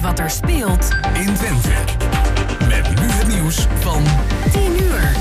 wat 0.00 0.18
er 0.18 0.30
speelt 0.30 0.88
in 1.12 1.34
Twente. 1.34 1.68
Met 2.68 3.00
nu 3.00 3.06
het 3.06 3.28
nieuws 3.28 3.66
van 3.78 4.02
10 4.52 4.62
uur. 4.82 5.16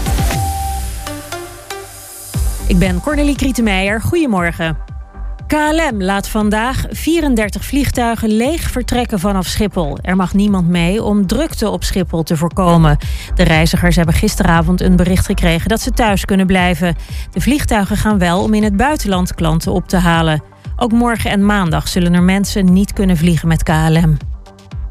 Ik 2.68 2.78
ben 2.80 3.02
Cornelie 3.02 3.36
Krietenmeijer. 3.36 4.02
Goedemorgen. 4.02 4.78
KLM 5.48 6.02
laat 6.04 6.30
vandaag 6.30 6.86
34 6.90 7.66
vliegtuigen 7.66 8.30
leeg 8.30 8.62
vertrekken 8.62 9.20
vanaf 9.20 9.46
Schiphol. 9.46 9.98
Er 10.02 10.16
mag 10.16 10.34
niemand 10.34 10.68
mee 10.68 11.04
om 11.04 11.28
drukte 11.28 11.70
op 11.70 11.84
Schiphol 11.84 12.24
te 12.24 12.38
voorkomen. 12.38 12.98
De 13.36 13.44
reizigers 13.44 13.96
hebben 13.96 14.16
gisteravond 14.16 14.82
een 14.82 14.96
bericht 14.96 15.26
gekregen 15.26 15.70
dat 15.70 15.82
ze 15.82 15.92
thuis 15.92 16.26
kunnen 16.26 16.48
blijven. 16.48 16.96
De 17.32 17.42
vliegtuigen 17.42 17.98
gaan 17.98 18.18
wel 18.18 18.44
om 18.44 18.54
in 18.54 18.64
het 18.64 18.78
buitenland 18.78 19.36
klanten 19.36 19.72
op 19.72 19.88
te 19.88 19.98
halen. 19.98 20.44
Ook 20.76 20.92
morgen 20.92 21.32
en 21.32 21.46
maandag 21.46 21.88
zullen 21.88 22.14
er 22.14 22.24
mensen 22.24 22.74
niet 22.74 22.94
kunnen 22.94 23.18
vliegen 23.18 23.48
met 23.48 23.64
KLM. 23.64 24.29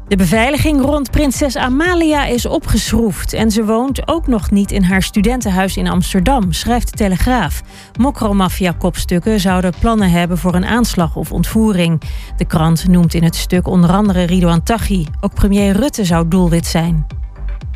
De 0.09 0.15
beveiliging 0.15 0.81
rond 0.81 1.11
prinses 1.11 1.55
Amalia 1.57 2.25
is 2.25 2.45
opgeschroefd 2.45 3.33
en 3.33 3.51
ze 3.51 3.65
woont 3.65 4.07
ook 4.07 4.27
nog 4.27 4.51
niet 4.51 4.71
in 4.71 4.83
haar 4.83 5.01
studentenhuis 5.01 5.77
in 5.77 5.87
Amsterdam, 5.87 6.51
schrijft 6.51 6.89
de 6.91 6.97
Telegraaf. 6.97 7.61
Mokromafia-kopstukken 7.99 9.39
zouden 9.39 9.73
plannen 9.79 10.11
hebben 10.11 10.37
voor 10.37 10.55
een 10.55 10.65
aanslag 10.65 11.15
of 11.15 11.31
ontvoering. 11.31 12.01
De 12.37 12.45
krant 12.45 12.87
noemt 12.87 13.13
in 13.13 13.23
het 13.23 13.35
stuk 13.35 13.67
onder 13.67 13.89
andere 13.89 14.23
Ridouan 14.23 14.63
Taghi. 14.63 15.05
Ook 15.21 15.33
premier 15.33 15.75
Rutte 15.75 16.05
zou 16.05 16.27
doelwit 16.27 16.65
zijn. 16.65 17.18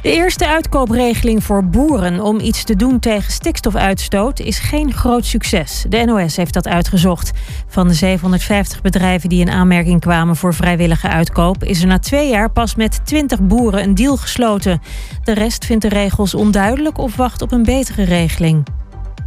De 0.03 0.11
eerste 0.11 0.47
uitkoopregeling 0.47 1.43
voor 1.43 1.65
boeren 1.65 2.19
om 2.19 2.39
iets 2.39 2.63
te 2.63 2.75
doen 2.75 2.99
tegen 2.99 3.31
stikstofuitstoot 3.31 4.39
is 4.39 4.59
geen 4.59 4.93
groot 4.93 5.25
succes. 5.25 5.85
De 5.89 6.03
NOS 6.05 6.35
heeft 6.35 6.53
dat 6.53 6.67
uitgezocht. 6.67 7.31
Van 7.67 7.87
de 7.87 7.93
750 7.93 8.81
bedrijven 8.81 9.29
die 9.29 9.39
in 9.39 9.49
aanmerking 9.49 9.99
kwamen 9.99 10.35
voor 10.35 10.53
vrijwillige 10.53 11.07
uitkoop, 11.07 11.63
is 11.63 11.81
er 11.81 11.87
na 11.87 11.99
twee 11.99 12.29
jaar 12.29 12.51
pas 12.51 12.75
met 12.75 13.05
20 13.05 13.41
boeren 13.41 13.83
een 13.83 13.95
deal 13.95 14.17
gesloten. 14.17 14.81
De 15.23 15.33
rest 15.33 15.65
vindt 15.65 15.81
de 15.81 15.89
regels 15.89 16.33
onduidelijk 16.33 16.97
of 16.97 17.15
wacht 17.15 17.41
op 17.41 17.51
een 17.51 17.63
betere 17.63 18.03
regeling. 18.03 18.63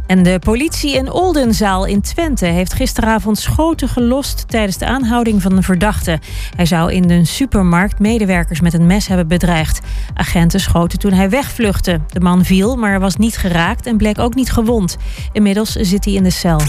En 0.07 0.23
de 0.23 0.39
politie 0.39 0.93
in 0.95 1.11
Oldenzaal 1.11 1.85
in 1.85 2.01
Twente 2.01 2.45
heeft 2.45 2.73
gisteravond 2.73 3.37
schoten 3.37 3.89
gelost 3.89 4.47
tijdens 4.47 4.77
de 4.77 4.85
aanhouding 4.85 5.41
van 5.41 5.51
een 5.51 5.63
verdachte. 5.63 6.19
Hij 6.55 6.65
zou 6.65 6.93
in 6.93 7.09
een 7.09 7.25
supermarkt 7.25 7.99
medewerkers 7.99 8.61
met 8.61 8.73
een 8.73 8.85
mes 8.85 9.07
hebben 9.07 9.27
bedreigd. 9.27 9.79
Agenten 10.13 10.59
schoten 10.59 10.99
toen 10.99 11.13
hij 11.13 11.29
wegvluchtte. 11.29 11.99
De 12.07 12.19
man 12.19 12.45
viel, 12.45 12.75
maar 12.75 12.99
was 12.99 13.15
niet 13.15 13.37
geraakt 13.37 13.85
en 13.85 13.97
bleek 13.97 14.19
ook 14.19 14.35
niet 14.35 14.51
gewond. 14.51 14.97
Inmiddels 15.31 15.71
zit 15.71 16.05
hij 16.05 16.13
in 16.13 16.23
de 16.23 16.29
cel. 16.29 16.61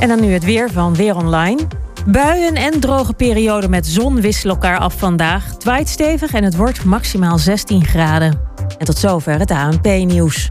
En 0.00 0.08
dan 0.08 0.20
nu 0.20 0.32
het 0.32 0.44
weer 0.44 0.70
van 0.70 0.94
Weer 0.94 1.16
Online. 1.16 1.58
Buien 2.06 2.54
en 2.54 2.80
droge 2.80 3.12
perioden 3.12 3.70
met 3.70 3.86
zon 3.86 4.20
wisselen 4.20 4.54
elkaar 4.54 4.78
af 4.78 4.94
vandaag. 4.98 5.44
Het 5.64 5.88
stevig 5.88 6.32
en 6.32 6.44
het 6.44 6.56
wordt 6.56 6.84
maximaal 6.84 7.38
16 7.38 7.84
graden. 7.84 8.40
En 8.78 8.86
tot 8.86 8.98
zover 8.98 9.38
het 9.38 9.50
ANP-nieuws. 9.50 10.50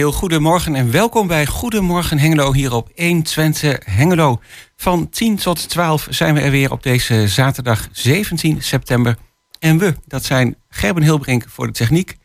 heel 0.00 0.12
goedemorgen 0.12 0.74
en 0.74 0.90
welkom 0.90 1.26
bij 1.26 1.46
Goedemorgen 1.46 2.18
Hengelo 2.18 2.52
hier 2.52 2.72
op 2.72 2.90
1 2.94 3.22
Twente 3.22 3.80
Hengelo. 3.84 4.40
Van 4.76 5.08
10 5.08 5.36
tot 5.36 5.68
12 5.68 6.06
zijn 6.10 6.34
we 6.34 6.40
er 6.40 6.50
weer 6.50 6.72
op 6.72 6.82
deze 6.82 7.28
zaterdag 7.28 7.88
17 7.92 8.62
september. 8.62 9.16
En 9.58 9.78
we, 9.78 9.94
dat 10.06 10.24
zijn 10.24 10.56
Gerben 10.68 11.02
Hilbrink 11.02 11.44
voor 11.48 11.66
de 11.66 11.72
techniek. 11.72 12.16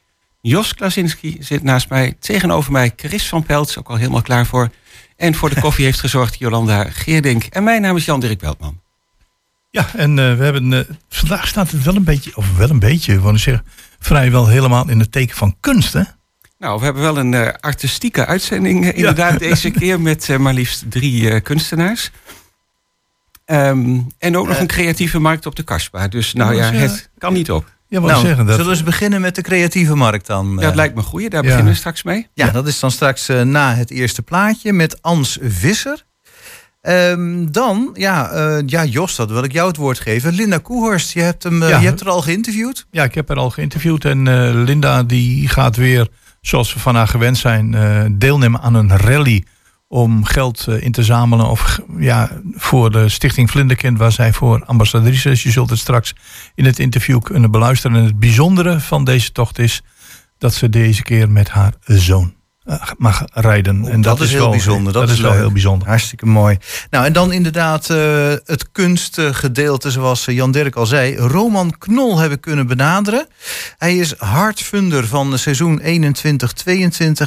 Jos 0.41 0.73
Klasinski 0.73 1.37
zit 1.39 1.63
naast 1.63 1.89
mij, 1.89 2.15
tegenover 2.19 2.71
mij 2.71 2.93
Chris 2.95 3.27
van 3.27 3.43
Peltz, 3.43 3.77
ook 3.77 3.89
al 3.89 3.95
helemaal 3.95 4.21
klaar 4.21 4.45
voor. 4.45 4.69
En 5.17 5.35
voor 5.35 5.49
de 5.49 5.61
koffie 5.61 5.85
heeft 5.85 5.99
gezorgd 5.99 6.39
Jolanda 6.39 6.83
Geerdink. 6.83 7.43
En 7.43 7.63
mijn 7.63 7.81
naam 7.81 7.95
is 7.95 8.05
Jan-Dirk 8.05 8.39
Beltman. 8.39 8.81
Ja, 9.71 9.87
en 9.95 10.09
uh, 10.09 10.15
we 10.37 10.43
hebben, 10.43 10.71
uh, 10.71 10.79
vandaag 11.09 11.47
staat 11.47 11.71
het 11.71 11.83
wel 11.83 11.95
een 11.95 12.03
beetje, 12.03 12.35
of 12.35 12.57
wel 12.57 12.69
een 12.69 12.79
beetje, 12.79 13.21
wil 13.21 13.37
zeggen, 13.37 13.65
vrijwel 13.99 14.47
helemaal 14.47 14.89
in 14.89 14.99
het 14.99 15.11
teken 15.11 15.35
van 15.35 15.55
kunst, 15.59 15.93
hè? 15.93 16.03
Nou, 16.65 16.79
we 16.79 16.85
hebben 16.85 17.03
wel 17.03 17.17
een 17.17 17.31
uh, 17.31 17.47
artistieke 17.59 18.25
uitzending 18.25 18.85
uh, 18.85 18.97
inderdaad 18.97 19.39
deze 19.39 19.71
keer 19.79 20.01
met 20.01 20.27
uh, 20.27 20.37
maar 20.37 20.53
liefst 20.53 20.83
drie 20.89 21.41
kunstenaars. 21.41 22.11
Um, 23.45 24.07
en 24.17 24.37
ook 24.37 24.47
nog 24.47 24.59
een 24.59 24.67
creatieve 24.67 25.19
markt 25.19 25.45
op 25.45 25.55
de 25.55 25.63
Kasbah. 25.63 26.09
Dus 26.09 26.33
nou 26.33 26.55
ja, 26.55 26.71
het 26.71 27.09
kan 27.17 27.33
niet 27.33 27.51
op. 27.51 27.71
Ja, 27.87 27.99
nou, 27.99 28.25
zeggen, 28.25 28.45
dat... 28.45 28.55
Zullen 28.55 28.71
we 28.71 28.77
eens 28.77 28.85
beginnen 28.85 29.21
met 29.21 29.35
de 29.35 29.41
creatieve 29.41 29.95
markt 29.95 30.27
dan? 30.27 30.55
Dat 30.55 30.75
lijkt 30.75 30.95
me 30.95 31.01
goed. 31.01 31.31
Daar 31.31 31.43
ja. 31.43 31.47
beginnen 31.49 31.71
we 31.71 31.77
straks 31.77 32.03
mee. 32.03 32.27
Ja, 32.33 32.45
ja. 32.45 32.51
dat 32.51 32.67
is 32.67 32.79
dan 32.79 32.91
straks 32.91 33.27
na 33.43 33.75
het 33.75 33.91
eerste 33.91 34.21
plaatje 34.21 34.73
met 34.73 35.01
Ans 35.01 35.37
Visser. 35.41 36.03
Um, 36.81 37.51
dan, 37.51 37.89
ja, 37.93 38.31
ja, 38.65 38.85
Jos, 38.85 39.15
dat 39.15 39.31
wil 39.31 39.43
ik 39.43 39.51
jou 39.51 39.67
het 39.67 39.77
woord 39.77 39.99
geven. 39.99 40.33
Linda 40.33 40.57
Koehorst, 40.57 41.11
je 41.11 41.21
hebt, 41.21 41.43
hem, 41.43 41.63
je 41.63 41.73
hebt 41.73 42.01
er 42.01 42.09
al 42.09 42.21
geïnterviewd? 42.21 42.85
Ja, 42.91 43.03
ik 43.03 43.15
heb 43.15 43.29
er 43.29 43.37
al 43.37 43.49
geïnterviewd. 43.49 44.05
En 44.05 44.63
Linda 44.63 45.03
die 45.03 45.47
gaat 45.47 45.75
weer 45.75 46.09
zoals 46.47 46.73
we 46.73 46.79
van 46.79 46.95
haar 46.95 47.07
gewend 47.07 47.37
zijn, 47.37 47.73
uh, 47.73 48.05
deelnemen 48.11 48.61
aan 48.61 48.73
een 48.73 48.97
rally 48.97 49.43
om 49.87 50.23
geld 50.23 50.65
uh, 50.69 50.83
in 50.83 50.91
te 50.91 51.03
zamelen 51.03 51.49
of, 51.49 51.79
ja, 51.97 52.31
voor 52.53 52.91
de 52.91 53.09
Stichting 53.09 53.51
Vlinderkind, 53.51 53.97
waar 53.97 54.11
zij 54.11 54.33
voor 54.33 54.65
ambassadrice 54.65 55.29
is. 55.29 55.43
Je 55.43 55.51
zult 55.51 55.69
het 55.69 55.79
straks 55.79 56.15
in 56.55 56.65
het 56.65 56.79
interview 56.79 57.21
kunnen 57.21 57.51
beluisteren. 57.51 57.97
En 57.97 58.03
het 58.03 58.19
bijzondere 58.19 58.79
van 58.79 59.03
deze 59.03 59.31
tocht 59.31 59.59
is 59.59 59.81
dat 60.37 60.53
ze 60.53 60.69
deze 60.69 61.03
keer 61.03 61.31
met 61.31 61.49
haar 61.49 61.73
zoon 61.85 62.25
eh, 62.25 62.34
mag 62.97 63.23
rijden. 63.33 63.87
en 63.87 64.01
dat, 64.01 64.21
is, 64.21 64.31
heel 64.31 64.49
bijzonder. 64.49 64.93
Dat, 64.93 65.09
is 65.09 65.19
wel 65.19 65.31
heel 65.31 65.51
bijzonder. 65.51 65.87
Hartstikke 65.87 66.25
mooi. 66.25 66.57
Nou, 66.89 67.05
en 67.05 67.13
dan 67.13 67.31
inderdaad 67.31 67.89
uh, 67.89 67.97
het 68.45 68.71
kunstgedeelte, 68.71 69.91
zoals 69.91 70.25
Jan 70.25 70.51
Dirk 70.51 70.75
al 70.75 70.85
zei. 70.85 71.15
Roman 71.15 71.77
Knol 71.77 72.17
hebben 72.17 72.39
kunnen 72.39 72.67
benaderen. 72.67 73.27
Hij 73.77 73.97
is 73.97 74.13
hardfunder 74.17 75.07
van 75.07 75.31
de 75.31 75.37
seizoen 75.37 75.81
21-22. 75.81 75.85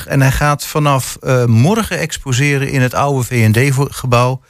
En 0.07 0.21
hij 0.21 0.33
gaat 0.33 0.67
vanaf 0.67 1.17
uh, 1.23 1.45
morgen 1.45 1.99
exposeren 1.99 2.69
in 2.69 2.81
het 2.81 2.95
oude 2.95 3.25
VND-gebouw. 3.25 4.41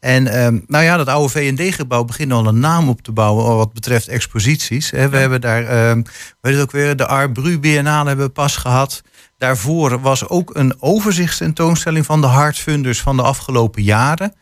En 0.00 0.22
nou 0.66 0.84
ja, 0.84 0.96
dat 0.96 1.08
oude 1.08 1.28
VND-gebouw 1.28 2.04
begint 2.04 2.32
al 2.32 2.46
een 2.46 2.60
naam 2.60 2.88
op 2.88 3.02
te 3.02 3.12
bouwen 3.12 3.56
wat 3.56 3.72
betreft 3.72 4.08
exposities. 4.08 4.90
We 4.90 4.98
ja. 4.98 5.08
hebben 5.08 5.40
daar, 5.40 5.94
weet 6.40 6.54
het 6.54 6.60
ook 6.62 6.70
weer, 6.70 6.96
de 6.96 7.06
Art 7.06 7.32
Bru 7.32 7.58
Biennale 7.58 8.08
hebben 8.08 8.26
we 8.26 8.32
pas 8.32 8.56
gehad. 8.56 9.02
Daarvoor 9.38 10.00
was 10.00 10.28
ook 10.28 10.54
een 10.54 10.74
overzichtstentoonstelling 10.82 12.06
van 12.06 12.20
de 12.20 12.26
hardfunders 12.26 13.00
van 13.00 13.16
de 13.16 13.22
afgelopen 13.22 13.82
jaren. 13.82 14.34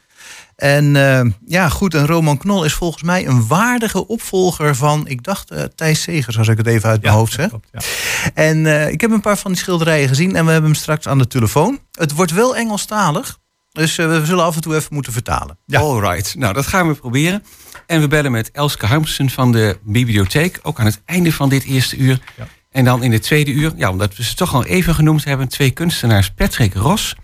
En 0.57 0.95
uh, 0.95 1.21
ja, 1.47 1.69
goed, 1.69 1.95
en 1.95 2.07
Roman 2.07 2.37
Knol 2.37 2.65
is 2.65 2.73
volgens 2.73 3.03
mij 3.03 3.27
een 3.27 3.47
waardige 3.47 4.07
opvolger 4.07 4.75
van, 4.75 5.07
ik 5.09 5.23
dacht, 5.23 5.53
uh, 5.53 5.63
Thijs 5.63 6.03
Segers, 6.03 6.39
als 6.39 6.49
ik 6.49 6.57
het 6.57 6.67
even 6.67 6.89
uit 6.89 7.01
mijn 7.01 7.13
ja, 7.13 7.19
hoofd 7.19 7.33
zeg. 7.33 7.49
Klopt, 7.49 7.69
ja. 7.73 7.81
En 8.35 8.65
uh, 8.65 8.89
ik 8.89 9.01
heb 9.01 9.11
een 9.11 9.21
paar 9.21 9.37
van 9.37 9.51
die 9.53 9.61
schilderijen 9.61 10.09
gezien 10.09 10.37
en 10.37 10.45
we 10.45 10.53
hebben 10.53 10.71
hem 10.71 10.81
straks 10.81 11.09
aan 11.09 11.19
de 11.19 11.27
telefoon. 11.27 11.79
Het 11.93 12.13
wordt 12.13 12.33
wel 12.33 12.57
Engelstalig, 12.57 13.39
dus 13.73 13.97
we 13.97 14.23
zullen 14.25 14.45
af 14.45 14.55
en 14.55 14.61
toe 14.61 14.75
even 14.75 14.95
moeten 14.95 15.13
vertalen. 15.13 15.59
Ja. 15.67 15.81
All 15.81 16.01
right, 16.01 16.35
nou 16.35 16.55
dat 16.55 16.67
gaan 16.67 16.89
we 16.89 16.95
proberen. 16.95 17.45
En 17.87 18.01
we 18.01 18.09
bellen 18.09 18.33
met 18.33 18.51
Elske 18.51 18.87
Harmsen 18.87 19.31
van 19.31 19.53
de 19.53 19.79
bibliotheek, 19.83 20.61
ook 20.63 20.79
aan 20.79 20.87
het 20.87 21.03
einde 21.05 21.33
van 21.33 21.49
dit 21.49 21.65
eerste 21.65 21.97
uur. 21.97 22.21
Ja. 22.37 22.47
En 22.75 22.85
dan 22.85 23.03
in 23.03 23.13
het 23.13 23.23
tweede 23.23 23.51
uur, 23.51 23.73
ja, 23.77 23.91
omdat 23.91 24.17
we 24.17 24.25
ze 24.25 24.35
toch 24.35 24.55
al 24.55 24.65
even 24.65 24.95
genoemd 24.95 25.25
hebben, 25.25 25.49
twee 25.49 25.71
kunstenaars. 25.71 26.31
Patrick 26.31 26.75
Ros, 26.75 27.15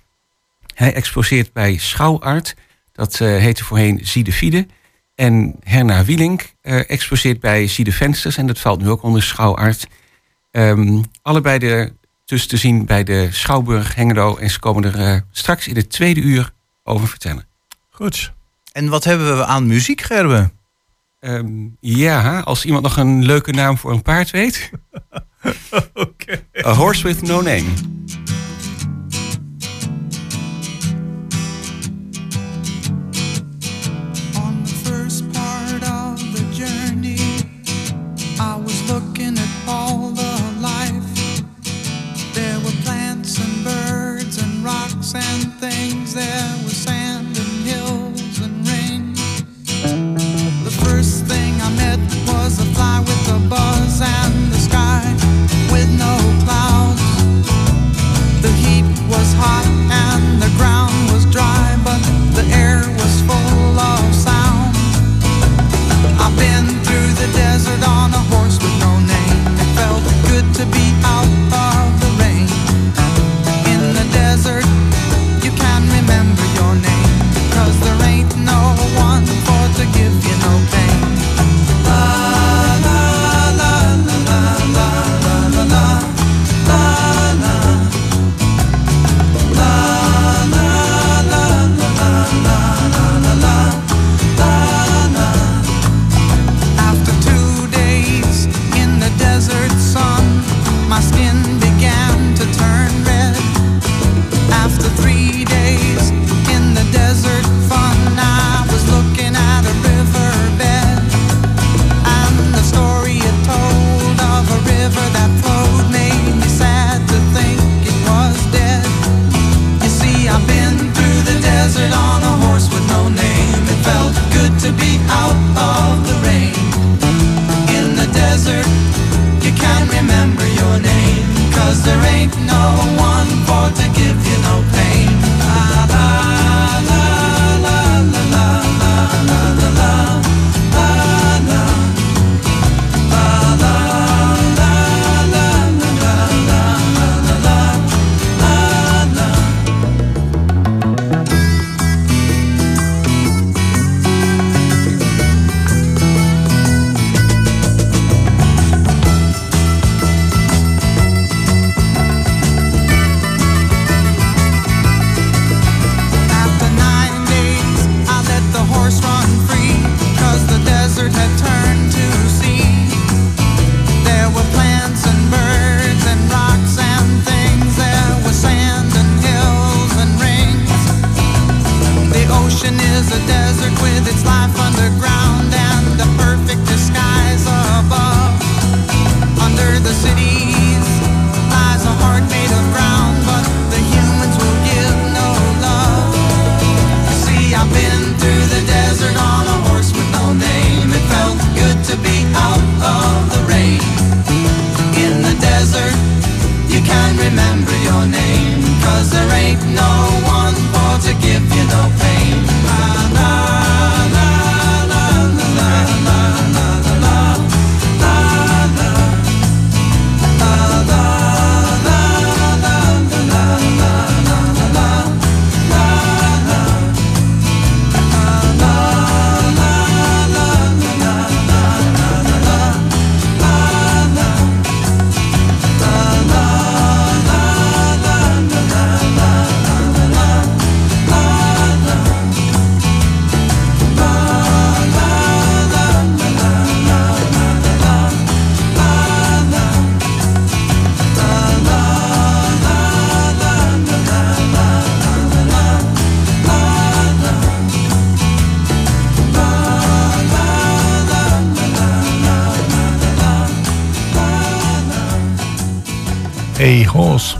hij 0.74 0.94
exposeert 0.94 1.52
bij 1.52 1.76
Schouwart, 1.76 2.54
dat 2.92 3.20
uh, 3.20 3.36
heette 3.36 3.64
voorheen 3.64 4.00
Ziedefide. 4.02 4.66
En 5.14 5.56
Herna 5.64 6.04
Wielink 6.04 6.54
uh, 6.62 6.90
exposeert 6.90 7.40
bij 7.40 7.66
Ziede 7.66 7.92
Vensters, 7.92 8.36
en 8.36 8.46
dat 8.46 8.58
valt 8.58 8.80
nu 8.82 8.88
ook 8.88 9.02
onder 9.02 9.22
Schouwart. 9.22 9.86
Um, 10.50 11.04
allebei 11.22 11.58
de 11.58 11.92
dus 12.24 12.46
te 12.46 12.56
zien 12.56 12.86
bij 12.86 13.04
de 13.04 13.28
Schouwburg 13.30 13.94
Hengelo. 13.94 14.36
En 14.36 14.50
ze 14.50 14.58
komen 14.58 14.84
er 14.84 15.00
eh, 15.00 15.20
straks 15.30 15.68
in 15.68 15.76
het 15.76 15.90
tweede 15.90 16.20
uur 16.20 16.52
over 16.84 17.08
vertellen. 17.08 17.44
Goed. 17.90 18.32
En 18.72 18.88
wat 18.88 19.04
hebben 19.04 19.36
we 19.36 19.44
aan 19.44 19.66
muziek, 19.66 20.00
Gerben? 20.00 20.52
Ehm, 21.20 21.68
ja, 21.80 22.40
als 22.40 22.64
iemand 22.64 22.82
nog 22.82 22.96
een 22.96 23.24
leuke 23.24 23.52
naam 23.52 23.78
voor 23.78 23.92
een 23.92 24.02
paard 24.02 24.30
weet. 24.30 24.70
Oké. 25.94 26.44
A 26.66 26.72
Horse 26.72 27.02
with 27.06 27.22
No 27.22 27.40
Name. 27.40 27.68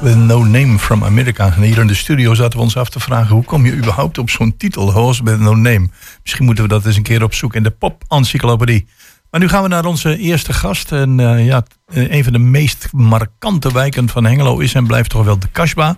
With 0.02 0.16
No 0.16 0.45
Name 0.45 0.78
from 0.78 1.04
America. 1.04 1.52
En 1.57 1.62
hier 1.62 1.78
in 1.78 1.87
de 1.87 1.95
studio 1.95 2.35
zaten 2.35 2.59
we 2.59 2.64
ons 2.64 2.76
af 2.76 2.88
te 2.88 3.00
vragen... 3.00 3.35
hoe 3.35 3.45
kom 3.45 3.64
je 3.64 3.73
überhaupt 3.73 4.19
op 4.19 4.30
zo'n 4.30 4.57
titel, 4.57 4.92
Horse 4.92 5.25
with 5.25 5.40
No 5.40 5.54
Name? 5.54 5.88
Misschien 6.23 6.45
moeten 6.45 6.64
we 6.64 6.71
dat 6.71 6.87
eens 6.87 6.97
een 6.97 7.02
keer 7.02 7.23
opzoeken 7.23 7.59
in 7.59 7.64
de 7.64 7.71
pop-encyclopedie. 7.71 8.87
Maar 9.30 9.40
nu 9.40 9.49
gaan 9.49 9.62
we 9.62 9.69
naar 9.69 9.85
onze 9.85 10.19
eerste 10.19 10.52
gast. 10.52 10.92
En 10.92 11.21
eh, 11.21 11.47
ja, 11.47 11.62
eh, 11.87 12.11
een 12.11 12.25
van 12.25 12.33
de 12.33 12.38
meest 12.38 12.88
markante 12.92 13.73
wijken 13.73 14.09
van 14.09 14.25
Hengelo 14.25 14.59
is 14.59 14.75
en 14.75 14.87
blijft 14.87 15.11
toch 15.11 15.25
wel 15.25 15.38
de 15.38 15.49
Kasbah. 15.52 15.95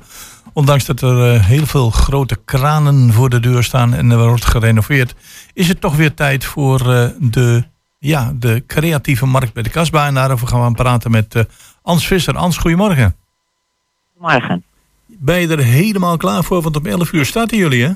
Ondanks 0.53 0.85
dat 0.85 1.01
er 1.01 1.35
eh, 1.35 1.45
heel 1.45 1.67
veel 1.67 1.91
grote 1.91 2.39
kranen 2.45 3.13
voor 3.13 3.31
de 3.31 3.41
deur 3.41 3.65
staan 3.65 3.95
en 3.95 4.11
er 4.11 4.29
wordt 4.29 4.45
gerenoveerd... 4.45 5.15
is 5.53 5.69
het 5.69 5.81
toch 5.81 5.97
weer 5.97 6.15
tijd 6.15 6.45
voor 6.45 6.79
de, 7.19 7.65
ja, 7.99 8.33
de 8.35 8.65
creatieve 8.67 9.27
markt 9.27 9.53
bij 9.53 9.63
de 9.63 9.71
Kasbah. 9.71 10.07
En 10.07 10.15
daarover 10.15 10.49
gaan 10.49 10.69
we 10.69 10.73
praten 10.73 11.11
met 11.11 11.47
Ans 11.83 12.07
Visser. 12.07 12.37
Ans, 12.37 12.57
goedemorgen. 12.57 13.22
Morgen. 14.23 14.64
Ben 15.07 15.41
je 15.41 15.49
er 15.49 15.64
helemaal 15.64 16.17
klaar 16.17 16.43
voor? 16.43 16.62
Want 16.62 16.76
om 16.76 16.87
11 16.87 17.12
uur 17.12 17.25
starten 17.25 17.57
jullie, 17.57 17.85
hè? 17.85 17.91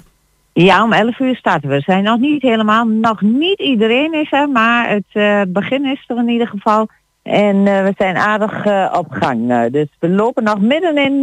Ja, 0.52 0.82
om 0.84 0.92
11 0.92 1.18
uur 1.18 1.36
starten 1.36 1.68
we. 1.68 1.74
We 1.74 1.80
zijn 1.80 2.02
nog 2.02 2.18
niet 2.18 2.42
helemaal, 2.42 2.84
nog 2.86 3.20
niet 3.20 3.58
iedereen 3.58 4.14
is 4.14 4.32
er, 4.32 4.48
maar 4.48 4.88
het 4.88 5.04
eh, 5.12 5.40
begin 5.48 5.84
is 5.84 6.04
er 6.06 6.16
in 6.16 6.28
ieder 6.28 6.48
geval. 6.48 6.88
En 7.22 7.66
eh, 7.66 7.82
we 7.82 7.94
zijn 7.96 8.16
aardig 8.16 8.64
eh, 8.64 8.94
op 8.96 9.06
gang. 9.10 9.68
Dus 9.70 9.88
we 9.98 10.08
lopen 10.08 10.44
nog 10.44 10.60
midden 10.60 10.96
in 10.96 11.20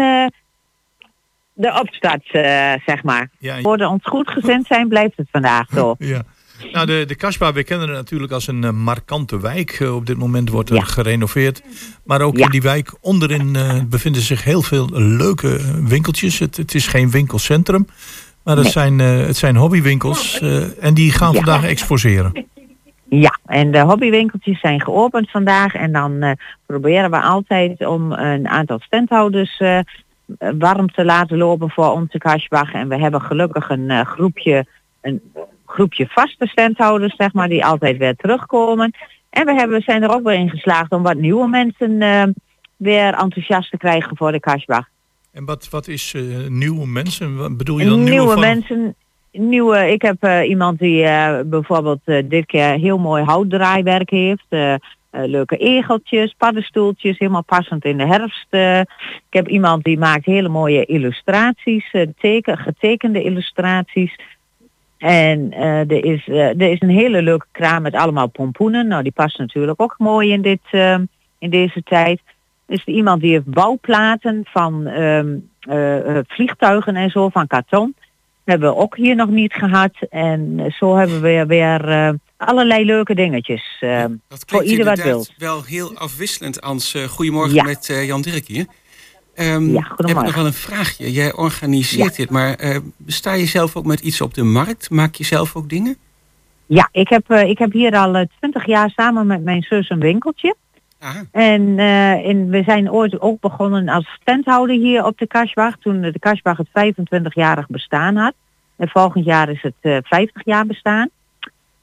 de 1.53 1.79
opstart, 1.81 2.27
zeg 2.86 3.03
maar. 3.03 3.29
Ja, 3.38 3.62
we 3.62 3.88
ons 3.88 4.03
goed 4.03 4.29
gezind 4.29 4.67
zijn, 4.67 4.88
blijft 4.88 5.17
het 5.17 5.27
vandaag 5.31 5.67
zo. 5.74 5.95
Ja. 6.13 6.22
Nou, 6.72 6.86
de, 6.86 7.03
de 7.08 7.15
Kasbah, 7.15 7.53
we 7.53 7.63
kennen 7.63 7.88
het 7.88 7.98
natuurlijk 7.98 8.32
als 8.32 8.48
een 8.48 8.63
eh, 8.63 8.72
markante 8.72 9.39
wijk. 9.41 9.72
Eh, 9.79 9.96
op 9.96 10.05
dit 10.05 10.17
moment 10.17 10.50
wordt 10.50 10.70
er 10.70 10.75
Ja. 10.75 10.82
gerenoveerd. 10.84 11.62
Maar 12.03 12.22
ook 12.22 12.38
Ja. 12.38 12.46
in 12.46 12.51
die 12.51 12.62
wijk 12.62 12.93
onderin 13.01 13.55
eh, 13.55 13.79
bevinden 13.89 14.22
zich 14.22 14.43
heel 14.43 14.62
veel 14.62 14.88
leuke 14.91 15.60
winkeltjes. 15.88 16.39
Het, 16.39 16.58
het 16.58 16.75
is 16.75 16.88
geen 16.88 17.12
winkelcentrum, 17.12 17.88
maar 18.43 18.55
het, 18.55 18.63
Nee. 18.63 18.72
zijn, 18.72 19.00
het 19.00 19.38
zijn 19.38 19.55
hobbywinkels. 19.55 20.39
en 20.79 20.93
die 20.93 21.12
gaan 21.12 21.32
Ja. 21.32 21.36
vandaag 21.36 21.63
exposeren. 21.65 22.46
Ja, 23.10 23.39
en 23.46 23.72
de 23.72 23.79
hobbywinkeltjes 23.79 24.60
zijn 24.60 24.82
geopend 24.82 25.32
vandaag. 25.32 25.74
En 25.74 25.91
dan 25.91 26.38
proberen 26.65 27.12
we 27.12 27.22
altijd 27.22 27.86
om 27.86 28.12
een 28.12 28.48
aantal 28.48 28.79
standhouders 28.79 29.62
warm 30.58 30.91
te 30.91 31.05
laten 31.05 31.38
lopen 31.38 31.70
voor 31.70 31.91
onze 31.91 32.17
Kasbach. 32.17 32.74
En 32.74 32.88
we 32.88 32.98
hebben 33.00 33.22
gelukkig 33.22 33.70
een 33.70 34.05
groepje, 34.05 34.65
een 35.01 35.22
groepje 35.74 36.08
vaste 36.08 36.48
standhouders, 36.48 37.15
zeg 37.15 37.34
maar, 37.34 37.50
die 37.50 37.65
altijd 37.65 37.98
weer 37.98 38.15
terugkomen. 38.15 38.92
En 39.30 39.46
we 39.46 39.53
hebben, 39.53 39.82
zijn 39.82 40.03
er 40.03 40.13
ook 40.13 40.24
weer 40.24 40.36
in 40.36 40.50
geslaagd 40.50 40.92
om 40.92 41.03
wat 41.03 41.18
nieuwe 41.18 41.48
mensen 41.48 42.01
eh, 42.01 42.24
weer 42.77 43.13
enthousiast 43.13 43.72
te 43.72 43.77
krijgen 43.77 44.18
voor 44.18 44.32
de 44.32 44.39
Kasbach. 44.39 44.88
En 45.32 45.46
wat, 45.46 45.70
wat 45.70 45.88
is 45.88 46.13
eh, 46.13 46.22
nieuwe 46.48 46.88
mensen? 46.88 47.38
Wat 47.38 47.58
bedoel 47.58 47.80
je 47.80 47.86
dan 47.86 47.96
nieuwe, 47.96 48.10
nieuwe 48.10 48.32
van- 48.32 48.39
mensen. 48.39 48.96
Nieuwe, 49.32 49.92
ik 49.92 50.01
heb 50.01 50.24
eh, 50.24 50.50
iemand 50.50 50.80
die 50.80 51.03
bijvoorbeeld 51.46 52.01
dit 52.06 52.46
keer 52.46 52.74
heel 52.74 52.98
mooi 52.98 53.24
houtdraaiwerk 53.24 54.10
heeft. 54.10 54.46
leuke 55.12 55.58
egeltjes, 55.58 56.36
paddenstoeltjes, 56.38 57.18
helemaal 57.18 57.44
passend 57.44 57.86
in 57.86 57.98
de 57.98 58.06
herfst. 58.06 58.48
ik 59.30 59.34
heb 59.34 59.48
iemand 59.48 59.84
die 59.84 59.98
maakt 59.98 60.25
hele 60.25 60.50
mooie 60.50 60.86
illustraties, 60.86 61.96
teken, 62.18 62.58
getekende 62.58 63.24
illustraties. 63.24 64.15
En 65.03 65.51
eh, 65.51 65.79
er, 65.79 66.05
is, 66.05 66.27
eh, 66.27 66.48
er 66.48 66.72
is 66.72 66.81
een 66.81 66.89
hele 66.89 67.22
leuke 67.22 67.45
kraam 67.51 67.81
met 67.81 67.93
allemaal 67.95 68.27
pompoenen. 68.27 68.88
Nou, 68.88 69.03
die 69.03 69.12
past 69.12 69.38
natuurlijk 69.38 69.81
ook 69.81 69.95
mooi 69.98 70.31
in, 70.31 70.41
dit, 70.41 70.60
eh, 70.72 70.98
in 71.39 71.50
deze 71.50 71.83
tijd. 71.83 72.22
Er 72.65 72.75
is 72.75 72.83
iemand 72.86 73.22
die 73.22 73.31
heeft 73.31 73.45
bouwplaten 73.45 74.41
van 74.43 74.88
ehm, 74.88 75.36
eh, 75.60 76.17
vliegtuigen 76.27 76.95
en 76.95 77.10
zo, 77.10 77.29
van 77.29 77.48
karton. 77.48 77.95
hebben 78.43 78.69
we 78.69 78.75
ook 78.75 78.98
hier 78.98 79.15
nog 79.15 79.29
niet 79.29 79.53
gehad. 79.53 79.91
En 80.10 80.74
zo 80.79 80.95
hebben 80.95 81.22
we 81.22 81.43
weer, 81.48 82.15
allerlei 82.38 82.86
leuke 82.86 83.15
dingetjes. 83.15 83.77
eh, 83.79 84.05
Dat 84.27 84.43
voor 84.48 84.63
ieder 84.63 84.86
wat 84.86 85.03
wil. 85.03 85.25
wel 85.38 85.63
heel 85.63 85.98
afwisselend, 85.98 86.62
Ans. 86.62 86.95
Goedemorgen 87.10 87.53
Ja. 87.55 87.63
met 87.63 87.86
Jan 88.05 88.22
Dirk 88.22 88.48
hier. 88.48 88.65
Ehm, 89.36 89.70
Ja, 89.72 89.88
heb 89.96 90.10
ik 90.18 90.22
nog 90.24 90.36
wel 90.36 90.46
een 90.46 90.54
vraagje. 90.54 91.12
Jij 91.12 91.34
organiseert 91.34 92.16
Ja. 92.16 92.24
dit, 92.24 92.30
maar 92.30 92.54
eh, 92.54 92.78
sta 93.08 93.34
je 93.34 93.46
zelf 93.46 93.75
ook 93.75 93.86
met 93.86 94.00
iets 94.00 94.22
op 94.22 94.34
de 94.34 94.44
markt? 94.44 94.90
Maak 94.90 95.16
je 95.16 95.24
zelf 95.24 95.56
ook 95.56 95.70
dingen? 95.70 95.96
Ja, 96.66 96.90
ik 96.92 97.10
heb, 97.10 97.30
eh, 97.30 97.50
ik 97.50 97.58
heb 97.58 97.72
hier 97.72 97.92
al 97.98 98.25
twintig 98.38 98.66
jaar 98.66 98.90
samen 98.90 99.28
met 99.28 99.44
mijn 99.44 99.62
zus 99.62 99.90
een 99.90 100.00
winkeltje. 100.00 100.56
Ah, 101.00 101.16
En, 101.32 101.80
eh, 101.80 102.12
en 102.30 102.50
we 102.50 102.63
zijn 102.63 102.92
ooit 102.92 103.22
ook 103.22 103.40
begonnen 103.40 103.90
als 103.90 104.18
standhouder 104.22 104.75
hier 104.75 105.06
op 105.06 105.18
de 105.18 105.28
Kasbach. 105.28 105.75
Toen 105.80 106.02
de 106.02 106.20
Kasbach 106.20 106.58
het 106.58 106.68
25-jarig 106.74 107.68
bestaan 107.68 108.16
had. 108.16 108.34
En 108.75 108.90
volgend 108.90 109.25
jaar 109.25 109.50
is 109.50 109.62
het 109.62 109.74
eh 109.82 109.98
50 110.04 110.46
jaar 110.46 110.66
bestaan. 110.66 111.10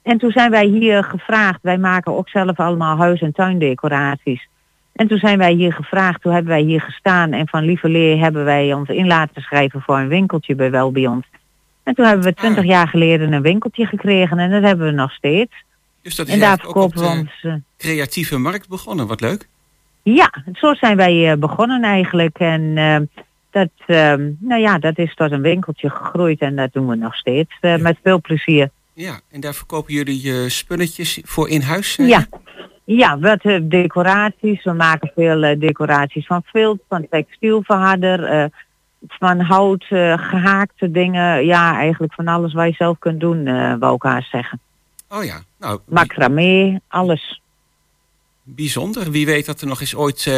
En 0.02 0.18
toen 0.18 0.30
zijn 0.30 0.50
wij 0.50 0.66
hier 0.66 1.04
gevraagd. 1.04 1.58
Wij 1.62 1.78
maken 1.78 2.16
ook 2.16 2.28
zelf 2.28 2.56
allemaal 2.60 2.96
huis- 2.96 3.20
en 3.20 3.32
tuindecoraties. 3.32 4.48
En 5.00 5.08
toen 5.08 5.18
zijn 5.18 5.38
wij 5.38 5.52
hier 5.52 5.72
gevraagd. 5.72 6.22
Toen 6.22 6.32
hebben 6.32 6.50
wij 6.52 6.62
hier 6.62 6.80
gestaan. 6.80 7.32
En 7.32 7.48
van 7.48 7.64
lieverlee 7.64 8.16
hebben 8.16 8.44
wij 8.44 8.72
ons 8.72 8.88
in 8.88 9.06
laten 9.06 9.42
schrijven 9.42 9.80
voor 9.80 9.98
een 9.98 10.08
winkeltje 10.08 10.54
bij 10.54 10.70
Wel 10.70 10.92
bij 10.92 11.06
ons. 11.06 11.26
En 11.82 11.94
toen 11.94 12.04
hebben 12.06 12.24
we 12.24 12.34
20 12.34 12.64
jaar 12.64 12.88
geleden 12.88 13.32
een 13.32 13.42
winkeltje 13.42 13.86
gekregen. 13.86 14.38
En 14.38 14.50
dat 14.50 14.62
hebben 14.62 14.86
we 14.86 14.92
nog 14.92 15.12
steeds. 15.12 15.52
dus 16.02 16.14
dat 16.14 16.26
is 16.26 16.32
En 16.32 16.40
daar 16.40 16.58
verkopen 16.58 17.00
we 17.00 17.06
ons... 17.06 17.30
eh, 17.42 17.54
creatieve 17.78 18.38
markt 18.38 18.68
begonnen. 18.68 19.06
Wat 19.06 19.20
leuk. 19.20 19.48
Ja, 20.02 20.44
zo 20.52 20.74
zijn 20.74 20.96
wij 20.96 21.30
eh, 21.30 21.38
begonnen 21.38 21.82
eigenlijk. 21.82 22.38
En 22.38 22.76
eh, 22.76 23.00
dat, 23.50 23.70
eh, 23.86 24.14
nou 24.38 24.60
ja, 24.60 24.78
dat 24.78 24.98
is 24.98 25.14
tot 25.14 25.30
een 25.30 25.42
winkeltje 25.42 25.90
gegroeid 25.90 26.40
en 26.40 26.56
dat 26.56 26.72
doen 26.72 26.88
we 26.88 26.96
nog 26.96 27.14
steeds 27.14 27.52
met 27.60 27.98
veel 28.02 28.20
plezier. 28.20 28.70
Ja, 28.92 29.20
en 29.30 29.40
daar 29.40 29.54
verkopen 29.54 29.94
jullie 29.94 30.22
je 30.22 30.48
spulletjes 30.48 31.20
voor 31.22 31.48
in 31.48 31.60
huis? 31.60 31.96
Ja, 31.96 32.26
ja 32.96 33.18
wat 33.18 33.40
eh, 33.42 33.58
decoraties. 33.62 34.64
We 34.64 34.72
maken 34.72 35.12
veel 35.14 35.42
eh, 35.42 35.60
decoraties 35.60 36.26
van 36.26 36.42
vilt, 36.44 36.80
van 36.88 37.06
textielverharder, 37.10 38.24
eh, 38.24 38.44
van 39.08 39.40
hout, 39.40 39.86
eh, 39.88 40.18
gehaakte 40.18 40.90
dingen. 40.90 41.44
Ja, 41.46 41.76
eigenlijk 41.76 42.12
van 42.14 42.26
alles 42.28 42.52
wat 42.52 42.66
je 42.66 42.72
zelf 42.72 42.98
kunt 42.98 43.20
doen, 43.20 43.46
eh 43.46 43.74
wou 43.78 43.94
ik 43.94 44.02
haar 44.02 44.28
zeggen. 44.30 44.60
Oh 45.08 45.24
ja, 45.24 45.42
nou, 45.58 45.80
Macramé, 45.84 46.80
alles. 46.88 47.40
bijzonder. 48.42 49.10
Wie 49.10 49.26
weet 49.26 49.46
dat 49.46 49.60
er 49.60 49.66
nog 49.66 49.80
eens 49.80 49.94
ooit... 49.94 50.30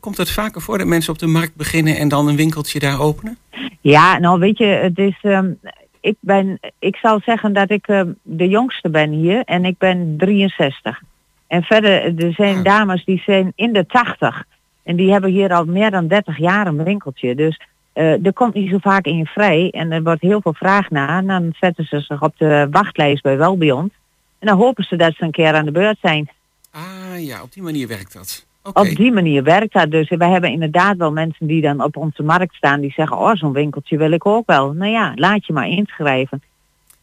komt 0.00 0.16
het 0.16 0.30
vaker 0.30 0.60
voor 0.60 0.78
dat 0.78 0.86
mensen 0.86 1.12
op 1.12 1.18
de 1.18 1.26
markt 1.26 1.54
beginnen... 1.56 1.96
en 1.96 2.08
dan 2.08 2.28
een 2.28 2.36
winkeltje 2.36 2.78
daar 2.78 3.00
openen? 3.00 3.38
Ja, 3.80 4.18
nou 4.18 4.38
weet 4.38 4.58
je, 4.58 4.64
het 4.64 4.98
is. 4.98 5.18
ehm, 5.22 5.52
ik 6.00 6.16
ben, 6.20 6.58
ik 6.78 6.96
zal 6.96 7.20
zeggen 7.24 7.52
dat 7.52 7.70
ik 7.70 7.86
ehm, 7.86 8.12
de 8.22 8.48
jongste 8.48 8.90
ben 8.90 9.10
hier 9.10 9.42
en 9.44 9.64
ik 9.64 9.78
ben 9.78 10.14
63. 10.18 11.02
En 11.46 11.62
verder, 11.62 12.24
er 12.24 12.32
zijn 12.32 12.62
dames 12.62 13.04
die 13.04 13.22
zijn 13.26 13.52
in 13.54 13.72
de 13.72 13.86
80 13.86 14.44
en 14.82 14.96
die 14.96 15.12
hebben 15.12 15.30
hier 15.30 15.52
al 15.54 15.64
meer 15.64 15.90
dan 15.90 16.08
30 16.08 16.38
jaar 16.38 16.66
een 16.66 16.84
winkeltje. 16.84 17.34
Dus 17.34 17.60
eh, 17.92 18.26
er 18.26 18.32
komt 18.32 18.54
niet 18.54 18.70
zo 18.70 18.78
vaak 18.78 19.04
in 19.04 19.26
vrij 19.26 19.70
en 19.70 19.92
er 19.92 20.02
wordt 20.02 20.20
heel 20.20 20.40
veel 20.40 20.54
vraag 20.54 20.90
naar. 20.90 21.18
En 21.18 21.26
dan 21.26 21.54
zetten 21.60 21.84
ze 21.84 22.00
zich 22.00 22.22
op 22.22 22.34
de 22.38 22.68
wachtlijst 22.70 23.22
bij 23.22 23.36
Welbiond. 23.36 23.92
En 24.38 24.46
dan 24.46 24.58
hopen 24.58 24.84
ze 24.84 24.96
dat 24.96 25.14
ze 25.14 25.24
een 25.24 25.30
keer 25.30 25.54
aan 25.54 25.64
de 25.64 25.70
beurt 25.70 25.98
zijn. 26.00 26.30
Ah 26.70 27.24
ja, 27.24 27.42
op 27.42 27.52
die 27.52 27.62
manier 27.62 27.88
werkt 27.88 28.12
dat. 28.12 28.46
Op 28.72 28.88
die 28.94 29.12
manier 29.12 29.42
werkt 29.42 29.72
dat 29.72 29.90
dus. 29.90 30.08
Wij 30.08 30.30
hebben 30.30 30.50
inderdaad 30.50 30.96
wel 30.96 31.12
mensen 31.12 31.46
die 31.46 31.60
dan 31.60 31.82
op 31.82 31.96
onze 31.96 32.22
markt 32.22 32.54
staan 32.54 32.80
die 32.80 32.92
zeggen, 32.92 33.18
oh 33.18 33.34
zo'n 33.34 33.52
winkeltje 33.52 33.96
wil 33.96 34.10
ik 34.10 34.26
ook 34.26 34.46
wel. 34.46 34.72
Nou 34.72 34.90
ja, 34.90 35.12
laat 35.14 35.46
je 35.46 35.52
maar 35.52 35.68
inschrijven. 35.68 36.42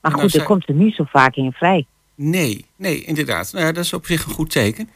Maar 0.02 0.12
En 0.12 0.20
goed, 0.20 0.30
nou 0.30 0.44
er 0.44 0.50
komt 0.50 0.68
er 0.68 0.74
niet 0.74 0.96
zo 0.96 1.04
vaak 1.04 1.36
in 1.36 1.52
vrij. 1.52 1.86
Nee, 2.24 2.66
nee, 2.76 3.04
inderdaad. 3.04 3.52
Nou 3.54 3.66
ja, 3.66 3.72
dat 3.72 3.84
is 3.84 3.94
op 3.94 4.06
zich 4.06 4.26
een 4.26 4.32
goed 4.34 4.50
teken. 4.52 4.90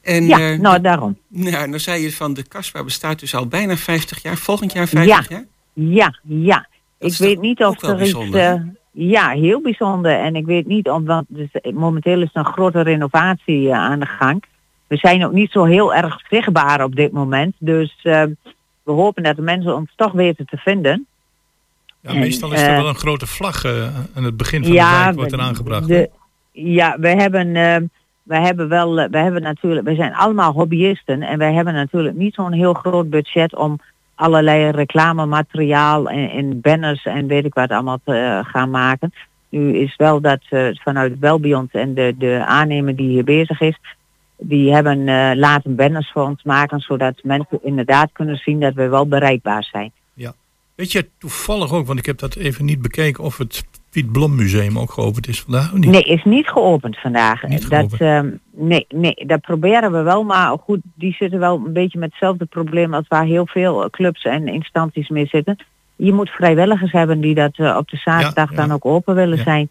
En, 0.00 0.26
ja, 0.26 0.38
eh, 0.52 0.58
nou 0.58 0.80
daarom. 0.80 1.18
nou, 1.28 1.70
dan 1.70 1.80
zei 1.80 2.02
je 2.02 2.12
van 2.12 2.34
de 2.34 2.42
Kaspa 2.42 2.84
bestaat 2.84 3.18
dus 3.20 3.34
al 3.34 3.46
bijna 3.46 3.76
50 3.76 4.22
jaar. 4.22 4.36
Volgend 4.36 4.72
jaar 4.72 4.88
50 4.88 5.28
jaar? 5.28 5.44
Ja, 5.72 6.18
ja. 6.22 6.56
Dat 6.56 6.66
ik 6.98 7.08
is 7.12 7.18
weet 7.18 7.40
niet 7.40 7.64
of 7.64 7.82
er 7.82 8.02
iets... 8.02 8.30
eh, 8.34 8.54
ja, 8.90 9.28
heel 9.30 9.60
bijzonder. 9.60 10.12
En 10.18 10.36
ik 10.36 10.44
weet 10.46 10.66
niet, 10.66 10.88
om, 10.88 11.04
want 11.04 11.26
dus, 11.28 11.48
eh, 11.52 11.72
momenteel 11.72 12.22
is 12.22 12.30
er 12.32 12.40
een 12.46 12.52
grote 12.52 12.80
renovatie 12.82 13.74
aan 13.74 14.00
de 14.00 14.06
gang. 14.06 14.42
We 14.86 14.96
zijn 14.96 15.24
ook 15.24 15.32
niet 15.32 15.50
zo 15.50 15.64
heel 15.64 15.94
erg 15.94 16.20
zichtbaar 16.28 16.84
op 16.84 16.96
dit 16.96 17.12
moment. 17.12 17.54
Dus 17.58 17.96
we 18.02 18.92
hopen 18.92 19.22
dat 19.22 19.36
de 19.36 19.42
mensen 19.42 19.76
ons 19.76 19.92
toch 19.96 20.12
weten 20.12 20.46
te 20.46 20.56
vinden. 20.56 21.06
Ja, 22.00 22.10
En, 22.10 22.18
meestal 22.18 22.52
is 22.52 22.60
er 22.60 22.76
wel 22.76 22.88
een 22.88 22.94
grote 22.94 23.26
vlag 23.26 23.64
eh, 23.64 23.96
aan 24.14 24.24
het 24.24 24.36
begin 24.36 24.62
van 24.62 24.70
de 24.72 24.76
wijk 24.78 25.14
wordt 25.14 25.32
er 25.32 25.40
aangebracht. 25.40 25.88
de- 25.88 26.10
ja, 26.52 26.96
we 26.98 27.08
hebben, 27.08 27.56
eh, 27.56 27.76
we 28.22 28.36
hebben 28.36 28.68
wel, 28.68 29.00
eh, 29.00 29.08
we 29.10 29.18
hebben 29.18 29.42
natuurlijk, 29.42 29.86
we 29.86 29.94
zijn 29.94 30.14
allemaal 30.14 30.52
hobbyisten 30.52 31.22
en 31.22 31.38
wij 31.38 31.52
hebben 31.52 31.74
natuurlijk 31.74 32.16
niet 32.16 32.34
zo'n 32.34 32.52
heel 32.52 32.72
groot 32.74 33.10
budget 33.10 33.56
om 33.56 33.78
allerlei 34.14 34.70
reclamemateriaal 34.70 36.08
en, 36.08 36.30
en 36.30 36.60
banners 36.60 37.04
en 37.04 37.26
weet 37.26 37.44
ik 37.44 37.54
wat 37.54 37.70
allemaal 37.70 38.00
te 38.04 38.14
eh, 38.14 38.50
gaan 38.50 38.70
maken. 38.70 39.12
Nu 39.48 39.76
is 39.76 39.96
wel 39.96 40.20
dat 40.20 40.40
eh, 40.48 40.66
vanuit 40.72 41.18
Welbiond 41.18 41.72
en 41.72 41.94
de, 41.94 42.14
de 42.18 42.44
aannemer 42.46 42.96
die 42.96 43.08
hier 43.08 43.24
bezig 43.24 43.60
is, 43.60 43.78
die 44.38 44.72
hebben 44.72 45.04
laten 45.38 45.76
banners 45.76 46.10
voor 46.10 46.22
ons 46.22 46.42
maken, 46.42 46.80
zodat 46.80 47.20
mensen 47.22 47.58
inderdaad 47.62 48.10
kunnen 48.12 48.36
zien 48.36 48.60
dat 48.60 48.74
we 48.74 48.88
wel 48.88 49.06
bereikbaar 49.06 49.64
zijn. 49.64 49.92
Weet 50.74 50.92
je 50.92 51.08
toevallig 51.18 51.72
ook, 51.72 51.86
want 51.86 51.98
ik 51.98 52.06
heb 52.06 52.18
dat 52.18 52.36
even 52.36 52.64
niet 52.64 52.82
bekeken, 52.82 53.24
of 53.24 53.38
het 53.38 53.64
Piet 53.92 54.12
Blom 54.12 54.34
Museum 54.34 54.78
ook 54.78 54.90
geopend 54.92 55.28
is 55.28 55.40
vandaag 55.40 55.72
of 55.72 55.78
niet? 55.78 55.90
Nee, 55.90 56.02
is 56.02 56.24
niet 56.24 56.48
geopend 56.48 56.98
vandaag. 56.98 57.42
Niet 57.42 57.70
dat, 57.70 57.78
geopend. 57.80 58.00
ehm, 58.00 58.30
nee, 58.50 58.86
nee, 58.88 59.14
dat 59.26 59.40
proberen 59.40 59.92
we 59.92 60.02
wel, 60.02 60.24
maar 60.24 60.58
goed, 60.58 60.80
die 60.94 61.12
zitten 61.18 61.38
wel 61.38 61.62
een 61.66 61.72
beetje 61.72 61.98
met 61.98 62.10
hetzelfde 62.10 62.44
probleem 62.44 62.94
als 62.94 63.04
waar 63.08 63.24
heel 63.24 63.46
veel 63.46 63.90
clubs 63.90 64.22
en 64.24 64.48
instanties 64.48 65.08
mee 65.08 65.26
zitten. 65.26 65.56
Je 65.96 66.12
moet 66.12 66.30
vrijwilligers 66.30 66.92
hebben 66.92 67.20
die 67.20 67.34
dat 67.34 67.56
eh, 67.56 67.76
op 67.78 67.88
de 67.90 67.96
zaterdag 67.96 68.50
Ja, 68.50 68.56
ja. 68.56 68.66
dan 68.66 68.72
ook 68.72 68.84
open 68.84 69.14
willen 69.14 69.36
Ja. 69.36 69.42
zijn. 69.42 69.70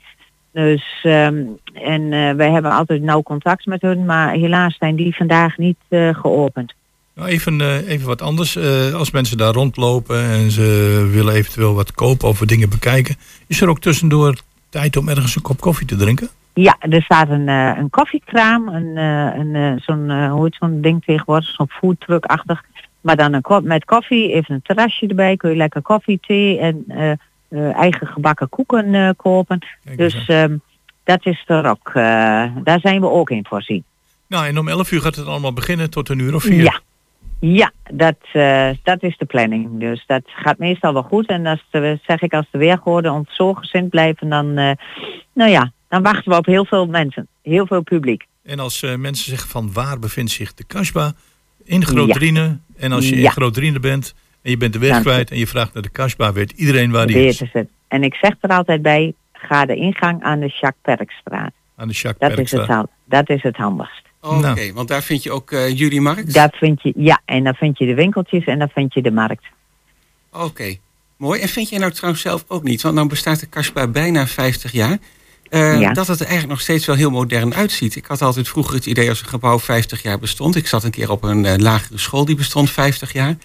Dus, 0.51 0.99
ehm, 1.03 1.43
en 1.73 2.13
eh, 2.13 2.31
wij 2.33 2.51
hebben 2.51 2.71
altijd 2.71 3.01
nauw 3.01 3.21
contact 3.23 3.65
met 3.65 3.81
hun, 3.81 4.05
maar 4.05 4.31
helaas 4.33 4.75
zijn 4.79 4.95
die 4.95 5.15
vandaag 5.15 5.57
niet 5.57 5.77
eh, 5.87 6.09
geopend. 6.15 6.73
Nou, 7.15 7.29
even, 7.29 7.61
eh, 7.61 7.89
even 7.89 8.07
wat 8.07 8.21
anders. 8.21 8.55
Eh, 8.55 8.93
als 8.93 9.11
mensen 9.11 9.37
daar 9.37 9.53
rondlopen 9.53 10.23
en 10.23 10.51
ze 10.51 11.07
willen 11.11 11.33
eventueel 11.33 11.73
wat 11.73 11.91
kopen 11.91 12.27
of 12.27 12.39
dingen 12.39 12.69
bekijken, 12.69 13.15
is 13.47 13.61
er 13.61 13.69
ook 13.69 13.79
tussendoor 13.79 14.35
tijd 14.69 14.97
om 14.97 15.09
ergens 15.09 15.35
een 15.35 15.41
kop 15.41 15.59
koffie 15.59 15.87
te 15.87 15.95
drinken? 15.95 16.29
Ja, 16.53 16.75
er 16.79 17.01
staat 17.01 17.29
een, 17.29 17.47
eh, 17.47 17.77
een 17.77 17.89
koffiekraam, 17.89 18.67
een, 18.67 18.97
een, 18.97 19.79
zo'n, 19.79 20.29
hoe 20.29 20.43
heet 20.43 20.55
zo'n 20.59 20.81
ding 20.81 21.03
tegenwoordig, 21.03 21.49
zo'n 21.49 21.69
foodtruck-achtig. 21.69 22.63
Maar 23.01 23.15
dan 23.15 23.33
een 23.33 23.41
kop 23.41 23.63
met 23.63 23.85
koffie, 23.85 24.33
even 24.33 24.55
een 24.55 24.61
terrasje 24.61 25.07
erbij, 25.07 25.37
kun 25.37 25.49
je 25.49 25.55
lekker 25.55 25.81
koffie, 25.81 26.19
thee 26.21 26.59
en 26.59 26.85
eigen 27.73 28.07
gebakken 28.07 28.49
koeken 28.49 29.15
kopen. 29.15 29.59
Dus 29.95 30.25
ehm, 30.27 30.57
dat 31.03 31.25
is 31.25 31.43
er 31.45 31.69
ook, 31.69 31.91
daar 32.63 32.79
zijn 32.79 33.01
we 33.01 33.09
ook 33.09 33.29
in 33.29 33.45
voorzien. 33.47 33.83
Nou, 34.27 34.47
en 34.47 34.57
om 34.57 34.67
11 34.67 34.91
uur 34.91 35.01
gaat 35.01 35.15
het 35.15 35.27
allemaal 35.27 35.53
beginnen 35.53 35.89
tot 35.89 36.09
een 36.09 36.19
uur 36.19 36.35
of 36.35 36.43
vier. 36.43 36.63
Ja, 36.63 36.79
ja 37.41 37.71
dat, 37.91 38.15
eh, 38.33 38.69
dat 38.83 39.03
is 39.03 39.17
de 39.17 39.25
planning. 39.25 39.79
Dus 39.79 40.03
dat 40.07 40.21
gaat 40.25 40.57
meestal 40.57 40.93
wel 40.93 41.03
goed. 41.03 41.27
En 41.27 41.45
als 41.45 41.65
de, 41.71 41.99
zeg 42.07 42.21
ik, 42.21 42.33
als 42.33 42.45
de 42.51 42.57
weergoorden 42.57 43.11
ons 43.11 43.35
zo 43.35 43.53
gezind 43.53 43.89
blijven, 43.89 44.29
dan, 44.29 44.57
eh, 44.57 44.71
nou 45.33 45.51
ja, 45.51 45.71
dan 45.89 46.01
wachten 46.01 46.31
we 46.31 46.37
op 46.37 46.45
heel 46.45 46.65
veel 46.65 46.85
mensen, 46.85 47.27
heel 47.41 47.67
veel 47.67 47.81
publiek. 47.81 48.25
En 48.43 48.59
als 48.59 48.83
eh, 48.83 48.95
mensen 48.95 49.29
zeggen 49.29 49.49
van 49.49 49.73
waar 49.73 49.99
bevindt 49.99 50.31
zich 50.31 50.53
de 50.53 50.63
Kasbah? 50.63 51.11
In 51.63 51.85
Groot-Driene. 51.85 52.57
En 52.77 52.91
als 52.91 53.09
je 53.09 53.15
in 53.15 53.21
Ja. 53.21 53.29
Groot-Driene 53.29 53.79
bent 53.79 54.15
en 54.41 54.49
je 54.49 54.57
bent 54.57 54.73
de 54.73 54.79
weg 54.79 55.01
kwijt 55.01 55.31
en 55.31 55.37
je 55.37 55.47
vraagt 55.47 55.73
naar 55.73 55.83
de 55.83 55.89
Kasbah, 55.89 56.33
weet 56.33 56.51
iedereen 56.51 56.91
waar 56.91 57.07
die 57.07 57.15
is. 57.15 57.23
Weten 57.39 57.47
ze 57.51 57.57
het. 57.57 57.69
En 57.87 58.03
ik 58.03 58.13
zeg 58.13 58.35
er 58.39 58.49
altijd 58.49 58.81
bij, 58.81 59.13
ga 59.33 59.65
de 59.65 59.75
ingang 59.75 60.23
aan 60.23 60.39
de 60.39 60.47
Jacques 60.47 60.81
Perkstraat. 60.97 61.51
Aan 61.75 61.87
de 61.87 61.93
Jacques 61.93 62.29
Dat 62.29 62.39
is, 62.39 62.51
het, 62.51 62.59
Perkstraat. 62.59 62.89
dat 63.05 63.29
is 63.29 63.43
het 63.43 63.55
handigst. 63.57 64.10
Oké, 64.21 64.35
Nou. 64.41 64.73
want 64.73 64.87
daar 64.87 65.03
vind 65.03 65.23
je 65.23 65.31
ook 65.31 65.51
eh, 65.51 65.77
jullie 65.77 66.01
markt? 66.01 66.33
Dat 66.33 66.55
vind 66.55 66.81
je, 66.81 66.93
ja, 66.95 67.21
en 67.25 67.43
dan 67.43 67.53
vind 67.53 67.77
je 67.77 67.85
de 67.85 67.93
winkeltjes 67.93 68.45
en 68.45 68.59
dan 68.59 68.69
vind 68.69 68.93
je 68.93 69.01
de 69.01 69.11
markt. 69.11 69.43
Oké, 70.33 70.75
mooi. 71.17 71.41
En 71.41 71.47
vind 71.49 71.69
jij 71.69 71.79
nou 71.79 71.91
trouwens 71.91 72.21
zelf 72.23 72.45
ook 72.47 72.63
niet, 72.63 72.81
want 72.81 72.95
nou 72.95 73.07
bestaat 73.07 73.39
de 73.39 73.45
Kasbah 73.45 73.91
bijna 73.91 74.27
50 74.27 74.71
jaar, 74.71 74.97
eh, 75.49 75.79
Ja. 75.79 75.93
dat 75.93 76.07
het 76.07 76.19
er 76.19 76.25
eigenlijk 76.25 76.53
nog 76.53 76.61
steeds 76.61 76.85
wel 76.85 76.95
heel 76.95 77.09
modern 77.11 77.53
uitziet. 77.55 77.95
Ik 77.95 78.05
had 78.05 78.21
altijd 78.21 78.47
vroeger 78.47 78.73
het 78.75 78.85
idee 78.85 79.09
als 79.09 79.21
een 79.21 79.27
gebouw 79.27 79.59
50 79.59 80.01
jaar 80.01 80.19
bestond. 80.19 80.55
Ik 80.55 80.67
zat 80.67 80.83
een 80.83 80.91
keer 80.91 81.11
op 81.11 81.23
een 81.23 81.45
eh, 81.45 81.57
lagere 81.57 81.97
school 81.97 82.25
die 82.25 82.35
bestond 82.35 82.69
50 82.71 83.13
jaar. 83.13 83.35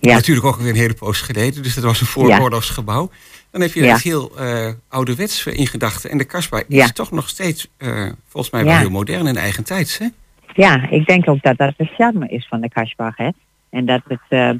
Ja. 0.00 0.14
Natuurlijk 0.14 0.46
ook 0.46 0.56
weer 0.56 0.68
een 0.68 0.76
hele 0.76 0.94
poos 0.94 1.20
geleden, 1.20 1.62
dus 1.62 1.74
dat 1.74 1.84
was 1.84 2.00
een 2.00 2.06
vooroorlogsgebouw. 2.06 3.10
Dan 3.50 3.60
heb 3.60 3.72
je 3.72 3.82
Ja. 3.82 3.92
echt 3.92 4.02
heel 4.02 4.36
eh, 4.38 4.68
ouderwets 4.88 5.46
in 5.46 5.66
gedachten. 5.66 6.10
En 6.10 6.18
de 6.18 6.24
Kasbah 6.24 6.60
Ja. 6.68 6.84
is 6.84 6.92
toch 6.92 7.10
nog 7.10 7.28
steeds, 7.28 7.68
eh, 7.76 8.08
volgens 8.28 8.52
mij, 8.52 8.64
wel 8.64 8.72
Ja. 8.72 8.78
heel 8.78 8.90
modern 8.90 9.26
en 9.26 9.36
eigen 9.36 9.64
tijds, 9.64 9.98
hè? 9.98 10.06
Ja, 10.54 10.88
ik 10.90 11.06
denk 11.06 11.28
ook 11.28 11.42
dat 11.42 11.56
dat 11.56 11.74
de 11.76 11.84
charme 11.84 12.28
is 12.28 12.46
van 12.48 12.60
de 12.60 12.68
Kasbach. 12.68 13.16
Hè? 13.16 13.28
En 13.70 13.86
dat 13.86 14.00
het, 14.08 14.20
eh, 14.28 14.50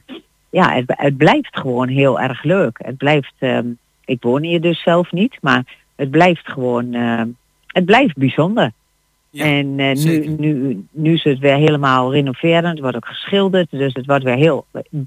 ja, 0.50 0.72
het, 0.74 0.84
het 0.86 1.16
blijft 1.16 1.58
gewoon 1.58 1.88
heel 1.88 2.20
erg 2.20 2.42
leuk. 2.42 2.78
Het 2.82 2.96
blijft, 2.96 3.32
eh, 3.38 3.58
ik 4.04 4.22
woon 4.22 4.42
hier 4.42 4.60
dus 4.60 4.82
zelf 4.82 5.12
niet, 5.12 5.38
maar 5.40 5.64
het 5.96 6.10
blijft 6.10 6.48
gewoon, 6.48 6.92
het 7.66 7.84
blijft 7.84 8.16
bijzonder. 8.16 8.72
Ja, 9.30 9.44
en 9.44 9.74
nu, 9.74 10.26
nu, 10.38 10.84
nu 10.90 11.14
is 11.14 11.24
het 11.24 11.38
weer 11.38 11.56
helemaal 11.56 12.12
renoverend, 12.12 12.66
het 12.66 12.80
wordt 12.80 12.96
ook 12.96 13.06
geschilderd, 13.06 13.70
dus 13.70 13.94
het 13.94 14.06
wordt 14.06 14.24
weer 14.24 14.36
heel, 14.36 14.66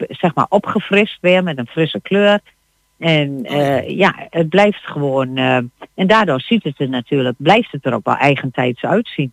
zeg 0.10 0.34
maar, 0.36 0.46
opgefrist 0.50 1.18
weer 1.22 1.44
met 1.44 1.58
een 1.58 1.68
frisse 1.68 2.02
kleur. 2.02 2.40
En 3.00 3.30
Oh 3.30 3.52
ja. 3.52 3.78
eh, 3.82 3.98
ja, 3.98 4.28
het 4.30 4.50
blijft 4.50 4.80
gewoon, 4.84 5.38
eh, 5.38 5.56
en 5.94 6.08
daardoor 6.08 6.42
ziet 6.42 6.64
het 6.64 6.80
er 6.80 6.90
natuurlijk, 6.90 7.36
blijft 7.38 7.72
het 7.72 7.86
er 7.86 7.94
ook 7.94 8.06
wel 8.06 8.16
eigentijds 8.16 8.82
uitzien. 8.82 9.32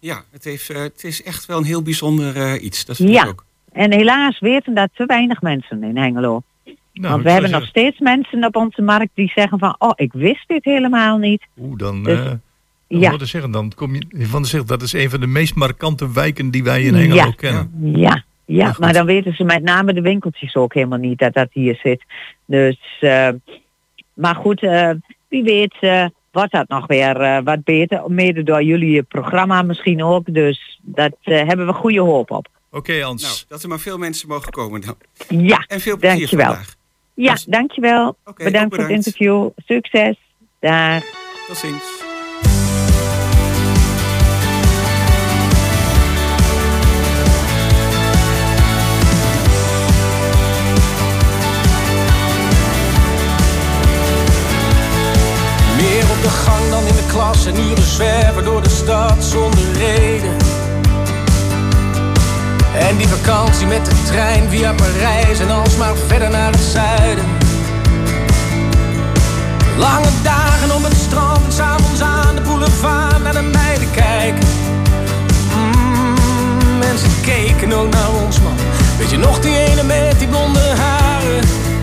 Ja, 0.00 0.22
het, 0.30 0.44
heeft, 0.44 0.70
eh, 0.70 0.80
het 0.82 1.04
is 1.04 1.22
echt 1.22 1.46
wel 1.46 1.58
een 1.58 1.64
heel 1.64 1.82
bijzonder 1.82 2.36
eh, 2.36 2.62
iets. 2.64 2.84
Dat 2.84 2.96
vind 2.96 3.08
Ja. 3.10 3.22
ik 3.22 3.28
ook. 3.28 3.44
En 3.72 3.92
helaas 3.92 4.38
weten 4.40 4.74
dat 4.74 4.88
te 4.94 5.06
weinig 5.06 5.42
mensen 5.42 5.82
in 5.82 5.96
Hengelo. 5.96 6.42
Nou, 6.92 7.12
Want 7.12 7.22
we 7.24 7.30
hebben 7.30 7.50
nog 7.50 7.66
steeds 7.66 7.98
mensen 7.98 8.44
op 8.44 8.56
onze 8.56 8.82
markt 8.82 9.10
die 9.14 9.32
zeggen 9.34 9.58
van... 9.58 9.74
oh, 9.78 9.92
ik 9.94 10.12
wist 10.12 10.44
dit 10.48 10.64
helemaal 10.64 11.18
niet. 11.18 11.42
Oeh, 11.60 11.78
dan... 11.78 12.02
Dus- 12.02 12.18
eh, 12.18 12.32
ja. 13.00 13.24
zeggen, 13.24 13.50
dan 13.50 13.72
kom 13.74 13.94
je 13.94 14.26
van 14.26 14.44
zeggen, 14.44 14.68
dat 14.68 14.82
is 14.82 14.92
een 14.92 15.10
van 15.10 15.20
de 15.20 15.26
meest 15.26 15.54
markante 15.54 16.12
wijken 16.12 16.50
die 16.50 16.64
wij 16.64 16.82
in 16.82 16.94
Hengelo 16.94 17.14
Ja. 17.14 17.30
kennen. 17.36 17.70
Ja, 17.96 18.24
ja 18.46 18.74
maar 18.78 18.92
dan 18.92 19.06
weten 19.06 19.34
ze 19.34 19.44
met 19.44 19.62
name 19.62 19.92
de 19.92 20.00
winkeltjes 20.00 20.54
ook 20.56 20.74
helemaal 20.74 20.98
niet 20.98 21.18
dat 21.18 21.34
dat 21.34 21.48
hier 21.52 21.78
zit. 21.82 22.04
Dus, 22.46 22.78
eh, 23.00 23.28
maar 24.14 24.34
goed, 24.34 24.62
eh, 24.62 24.90
wie 25.28 25.42
weet 25.42 25.74
eh, 25.80 26.06
wordt 26.32 26.52
dat 26.52 26.68
nog 26.68 26.86
weer 26.86 27.20
eh, 27.20 27.38
wat 27.44 27.64
beter. 27.64 28.10
Mede 28.10 28.42
door 28.42 28.62
jullie 28.62 29.02
programma 29.02 29.62
misschien 29.62 30.04
ook. 30.04 30.34
Dus 30.34 30.78
dat 30.82 31.16
eh, 31.22 31.46
hebben 31.46 31.66
we 31.66 31.72
goede 31.72 32.00
hoop 32.00 32.30
op. 32.30 32.48
Oké, 32.70 33.00
Hans. 33.02 33.22
Nou, 33.22 33.34
dat 33.48 33.62
er 33.62 33.68
maar 33.68 33.78
veel 33.78 33.98
mensen 33.98 34.28
mogen 34.28 34.52
komen 34.52 34.80
dan. 34.80 34.96
Ja, 35.28 35.64
En 35.66 35.80
veel 35.80 35.96
plezier 35.96 36.18
Dankjewel. 36.18 36.46
vandaag. 36.46 36.74
ja 37.14 37.36
dankjewel. 37.46 38.08
Oké, 38.08 38.18
ook 38.24 38.36
bedankt 38.36 38.74
voor 38.74 38.78
het 38.84 38.86
bedankt. 38.86 39.06
interview. 39.06 39.48
Succes. 39.66 40.16
Dag. 40.60 41.02
Tot 41.48 41.56
ziens. 41.56 41.93
Klas 57.14 57.46
en 57.46 57.60
uren 57.60 57.82
zwerven 57.82 58.44
door 58.44 58.62
de 58.62 58.68
stad 58.68 59.24
zonder 59.24 59.72
reden. 59.72 60.36
En 62.76 62.96
die 62.96 63.08
vakantie 63.08 63.66
met 63.66 63.84
de 63.84 63.92
trein 64.06 64.48
via 64.48 64.72
Parijs 64.72 65.38
en 65.38 65.50
alsmaar 65.50 65.96
verder 66.06 66.30
naar 66.30 66.52
het 66.52 66.60
zuiden. 66.60 67.24
Lange 69.78 70.08
dagen 70.22 70.74
op 70.74 70.82
het 70.82 70.96
strand 70.96 71.52
s'avonds 71.52 72.00
aan 72.00 72.34
de 72.34 72.40
boulevard 72.40 73.22
naar 73.22 73.32
de 73.32 73.42
meiden 73.42 73.90
kijken. 73.90 74.48
Mm, 75.54 76.78
mensen 76.78 77.10
keken 77.22 77.72
ook 77.72 77.90
naar 77.90 78.10
ons 78.24 78.40
man. 78.40 78.56
Weet 78.98 79.10
je 79.10 79.16
nog 79.16 79.40
die 79.40 79.58
ene 79.58 79.82
met 79.82 80.18
die 80.18 80.28
blonde 80.28 80.60
haren? 80.60 81.73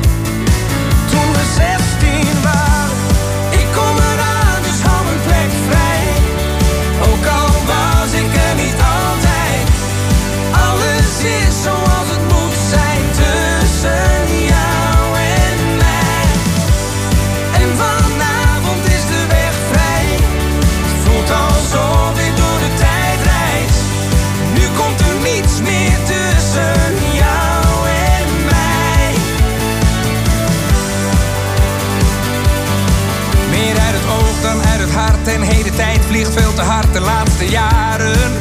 Veel 36.55 36.63
te 36.65 36.71
hard 36.71 36.93
de 36.93 36.99
laatste 36.99 37.49
jaren. 37.49 38.31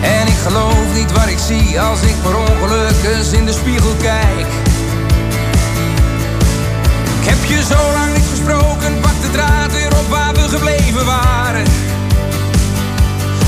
En 0.00 0.26
ik 0.26 0.38
geloof 0.46 0.94
niet 0.94 1.12
wat 1.12 1.26
ik 1.26 1.38
zie 1.38 1.80
als 1.80 2.02
ik 2.02 2.14
per 2.22 2.36
ongeluk 2.36 3.04
eens 3.04 3.32
in 3.32 3.46
de 3.46 3.52
spiegel 3.52 3.94
kijk. 4.00 4.46
Ik 7.20 7.28
heb 7.28 7.44
je 7.44 7.62
zo 7.62 7.92
lang 7.92 8.12
niet 8.14 8.28
gesproken, 8.30 9.00
pak 9.00 9.20
de 9.22 9.30
draad 9.30 9.72
weer 9.72 9.98
op 9.98 10.08
waar 10.08 10.34
we 10.34 10.48
gebleven 10.48 11.04
waren. 11.04 11.64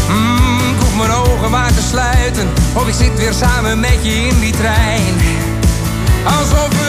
Mm, 0.08 0.58
ik 0.58 0.80
hoef 0.80 0.96
mijn 0.96 1.10
ogen 1.10 1.50
maar 1.50 1.74
te 1.74 1.82
sluiten, 1.88 2.48
of 2.72 2.88
ik 2.88 2.94
zit 2.94 3.14
weer 3.16 3.32
samen 3.32 3.80
met 3.80 3.98
je 4.02 4.26
in 4.26 4.40
die 4.40 4.52
trein. 4.52 5.14
Alsof 6.24 6.68
we 6.68 6.83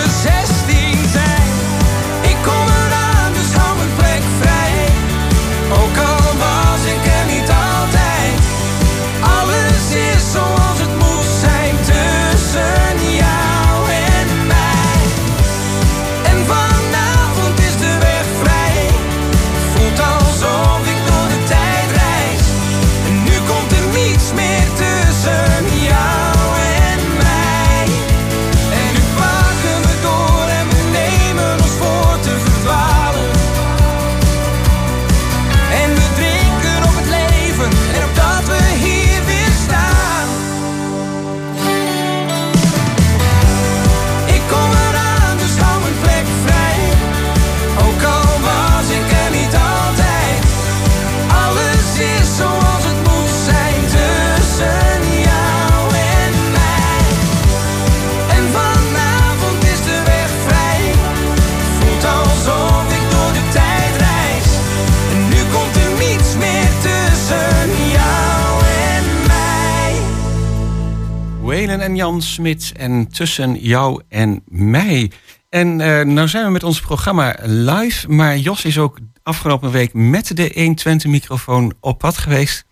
Jan 71.95 72.21
Smit 72.21 72.71
en 72.77 73.07
tussen 73.07 73.59
jou 73.59 74.01
en 74.09 74.43
mij. 74.45 75.11
En 75.49 75.79
uh, 75.79 76.01
nou 76.01 76.27
zijn 76.27 76.45
we 76.45 76.51
met 76.51 76.63
ons 76.63 76.79
programma 76.79 77.35
live, 77.43 78.09
maar 78.09 78.37
Jos 78.37 78.65
is 78.65 78.77
ook 78.77 78.99
afgelopen 79.23 79.71
week 79.71 79.93
met 79.93 80.37
de 80.37 80.51
120 80.53 81.11
microfoon 81.11 81.73
op 81.79 81.99
pad 81.99 82.17
geweest 82.17 82.65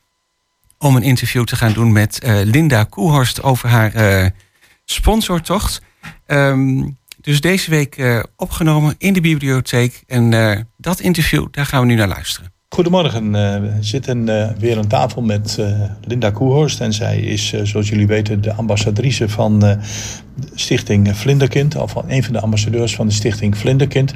om 0.78 0.96
een 0.96 1.04
interview 1.04 1.44
te 1.44 1.56
gaan 1.56 1.74
doen 1.74 1.92
met 1.92 2.20
uh, 2.24 2.42
Linda 2.44 2.84
Koehorst 2.84 3.44
over 3.44 3.70
haar 3.70 3.96
uh, 3.96 4.30
sponsortocht. 4.86 5.82
Um, 6.28 6.98
dus 7.22 7.42
deze 7.42 7.70
week 7.70 8.24
opgenomen 8.36 8.96
in 8.98 9.14
de 9.14 9.22
bibliotheek. 9.22 10.04
En 10.08 10.68
dat 10.78 11.00
interview, 11.00 11.48
daar 11.52 11.66
gaan 11.66 11.80
we 11.82 11.86
nu 11.86 11.96
naar 11.96 12.08
luisteren. 12.08 12.54
Goedemorgen, 12.74 13.32
we 13.32 13.72
zitten 13.80 14.26
weer 14.60 14.78
aan 14.78 14.88
tafel 14.88 15.22
met 15.22 15.60
Linda 16.06 16.30
Koehorst. 16.32 16.82
En 16.82 16.94
zij 16.94 17.20
is, 17.20 17.54
zoals 17.64 17.90
jullie 17.90 18.08
weten, 18.08 18.42
de 18.42 18.54
ambassadrice 18.54 19.30
van 19.30 19.80
Stichting 20.54 21.18
Vlinderkind. 21.18 21.76
Of 21.76 21.96
een 22.08 22.24
van 22.24 22.34
de 22.34 22.40
ambassadeurs 22.40 22.96
van 22.96 23.08
de 23.08 23.14
Stichting 23.14 23.58
Vlinderkind. 23.58 24.14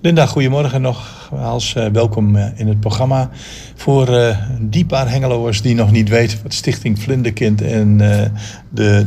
Linda, 0.00 0.26
goedemorgen 0.26 0.82
nogmaals. 1.30 1.72
welkom 1.92 2.36
in 2.36 2.68
het 2.68 2.80
programma. 2.80 3.30
Voor 3.74 4.08
uh, 4.08 4.36
die 4.60 4.84
paar 4.84 5.10
Hengeloers 5.10 5.62
die 5.62 5.74
nog 5.74 5.90
niet 5.90 6.08
weten 6.08 6.38
wat 6.42 6.54
Stichting 6.54 6.98
Vlinderkind 6.98 7.62
en 7.62 7.96
de, 7.96 8.30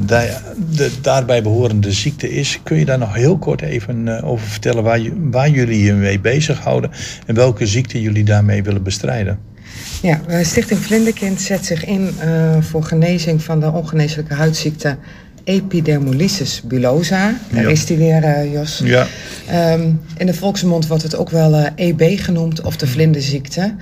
de, 0.05 0.37
de, 0.75 0.91
daarbij 1.01 1.43
behorende 1.43 1.91
ziekte 1.91 2.29
is, 2.29 2.59
kun 2.63 2.77
je 2.77 2.85
daar 2.85 2.97
nog 2.97 3.13
heel 3.13 3.37
kort 3.37 3.61
even 3.61 4.23
over 4.23 4.47
vertellen 4.47 4.83
waar, 4.83 5.01
waar 5.31 5.49
jullie 5.49 5.83
je 5.83 5.93
mee 5.93 6.19
bezighouden 6.19 6.91
en 7.25 7.35
welke 7.35 7.67
ziekte 7.67 8.01
jullie 8.01 8.23
daarmee 8.23 8.63
willen 8.63 8.83
bestrijden? 8.83 9.39
Ja, 10.01 10.19
Stichting 10.43 10.79
Vlinderkind 10.79 11.41
zet 11.41 11.65
zich 11.65 11.85
in 11.85 12.09
voor 12.59 12.83
genezing 12.83 13.43
van 13.43 13.59
de 13.59 13.71
ongeneeslijke 13.71 14.33
huidziekte 14.33 14.97
epidermolysis 15.43 16.61
bullosa. 16.65 17.33
Daar 17.51 17.63
ja. 17.63 17.69
is 17.69 17.85
die 17.85 17.97
weer, 17.97 18.23
uh, 18.23 18.53
Jos. 18.53 18.81
Ja. 18.83 19.07
Um, 19.73 20.01
in 20.17 20.25
de 20.25 20.33
volksmond 20.33 20.87
wordt 20.87 21.03
het 21.03 21.15
ook 21.15 21.29
wel 21.29 21.53
uh, 21.53 21.65
EB 21.75 22.19
genoemd, 22.19 22.61
of 22.61 22.77
de 22.77 22.87
vlinderziekte. 22.87 23.75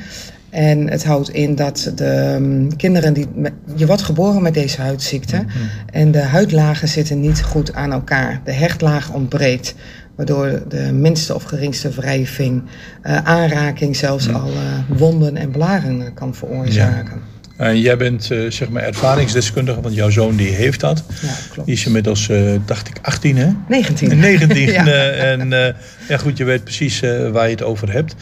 En 0.50 0.90
het 0.90 1.04
houdt 1.04 1.30
in 1.30 1.56
dat 1.56 1.92
de 1.96 2.36
um, 2.36 2.76
kinderen 2.78 3.14
die. 3.14 3.28
Je 3.76 3.86
wordt 3.86 4.02
geboren 4.02 4.42
met 4.42 4.54
deze 4.54 4.82
huidziekte. 4.82 5.36
Mm 5.36 5.48
-hmm. 5.48 5.70
En 5.86 6.12
de 6.12 6.22
huidlagen 6.22 6.88
zitten 6.88 7.20
niet 7.20 7.42
goed 7.44 7.74
aan 7.74 7.92
elkaar. 7.92 8.42
De 8.44 8.54
hechtlaag 8.54 9.14
ontbreekt. 9.14 9.76
Waardoor 10.16 10.64
de 10.68 10.92
minste 10.94 11.36
of 11.36 11.44
geringste 11.44 11.90
wrijving, 11.90 12.64
uh, 13.04 13.18
aanraking, 13.18 13.96
zelfs 13.96 14.28
mm. 14.28 14.36
al 14.36 14.52
wonden 14.88 15.38
en 15.38 15.52
blaren 15.52 16.14
kan 16.14 16.36
veroorzaken. 16.36 17.16
Ja. 17.16 17.31
En 17.62 17.80
jij 17.80 17.98
bent 17.98 18.32
uh, 18.32 18.52
zeg 18.52 18.70
maar 18.70 18.84
ervaringsdeskundige, 18.84 19.82
want 19.82 19.96
jouw 19.96 20.10
zoon 20.10 20.36
die 20.36 20.50
heeft 20.50 20.80
dat. 20.80 21.04
Ja, 21.22 21.34
klopt. 21.52 21.68
Die 21.68 21.76
is 21.76 21.86
inmiddels, 21.86 22.30
uh, 22.30 22.60
dacht 22.66 22.88
ik, 22.88 22.96
18 23.02 23.38
hè? 23.38 23.48
19. 23.68 24.20
19. 24.20 24.58
ja. 24.72 24.86
uh, 24.88 25.32
en 25.32 25.76
ja, 26.08 26.18
goed, 26.18 26.38
je 26.38 26.44
weet 26.44 26.64
precies 26.64 27.00
waar 27.32 27.46
je 27.46 27.52
het 27.52 27.64
over 27.64 27.92
hebt. 27.92 28.16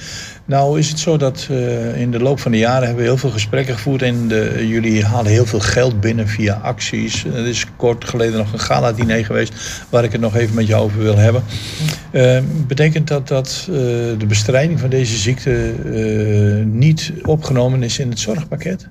Nou 0.49 0.79
is 0.79 0.89
het 0.89 0.99
zo 0.99 1.17
dat 1.17 1.47
uh, 1.51 2.01
in 2.01 2.12
de 2.12 2.19
loop 2.19 2.39
van 2.39 2.51
de 2.51 2.57
jaren 2.57 2.85
hebben 2.85 3.03
we 3.03 3.09
heel 3.09 3.17
veel 3.17 3.29
gesprekken 3.29 3.75
gevoerd. 3.75 4.01
En 4.01 4.27
de, 4.27 4.67
jullie 4.67 5.05
halen 5.05 5.31
heel 5.31 5.45
veel 5.45 5.59
geld 5.59 5.99
binnen 5.99 6.27
via 6.27 6.53
acties. 6.53 7.25
Er 7.25 7.47
is 7.47 7.65
kort 7.75 8.05
geleden 8.05 8.38
nog 8.38 8.53
een 8.53 8.59
gala-diner 8.59 9.25
geweest 9.25 9.53
waar 9.89 10.03
ik 10.03 10.12
het 10.12 10.21
nog 10.21 10.35
even 10.35 10.55
met 10.55 10.67
jou 10.67 10.83
over 10.83 10.99
wil 10.99 11.17
hebben. 11.17 11.43
Uh, 12.12 12.39
betekent 12.67 13.07
dat 13.07 13.27
dat 13.27 13.67
uh, 13.69 13.75
de 14.17 14.25
bestrijding 14.27 14.79
van 14.79 14.89
deze 14.89 15.17
ziekte 15.17 15.73
niet 16.65 17.13
opgenomen 17.25 17.83
is 17.83 17.99
in 17.99 18.09
het 18.09 18.19
zorgpakket? 18.19 18.88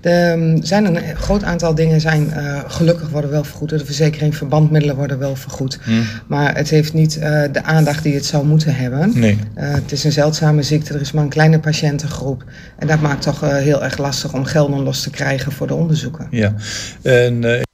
Er 0.00 0.32
um, 0.32 0.64
zijn 0.64 0.84
een 0.84 1.16
groot 1.16 1.42
aantal 1.42 1.74
dingen 1.74 2.00
zijn 2.00 2.32
uh, 2.36 2.60
gelukkig 2.66 3.08
worden 3.08 3.30
wel 3.30 3.44
vergoed. 3.44 3.68
De 3.68 3.84
verzekering, 3.84 4.36
verbandmiddelen 4.36 4.96
worden 4.96 5.18
wel 5.18 5.36
vergoed. 5.36 5.78
Hmm. 5.82 6.04
Maar 6.26 6.56
het 6.56 6.70
heeft 6.70 6.92
niet 6.92 7.16
uh, 7.16 7.42
de 7.52 7.62
aandacht 7.62 8.02
die 8.02 8.14
het 8.14 8.24
zou 8.24 8.46
moeten 8.46 8.74
hebben. 8.74 9.18
Nee. 9.18 9.38
Uh, 9.58 9.74
het 9.74 9.92
is 9.92 10.04
een 10.04 10.12
zeldzame 10.12 10.62
ziekte, 10.62 10.94
er 10.94 11.00
is 11.00 11.12
maar 11.12 11.24
een 11.24 11.30
kleine 11.30 11.58
patiëntengroep. 11.58 12.44
En 12.78 12.86
dat 12.86 13.00
maakt 13.00 13.22
toch 13.22 13.40
heel 13.40 13.84
erg 13.84 13.98
lastig 13.98 14.34
om 14.34 14.44
gelden 14.44 14.82
los 14.82 15.02
te 15.02 15.10
krijgen 15.10 15.52
voor 15.52 15.66
de 15.66 15.74
onderzoeken. 15.74 16.26
Ja, 16.30 16.54
en... 17.02 17.68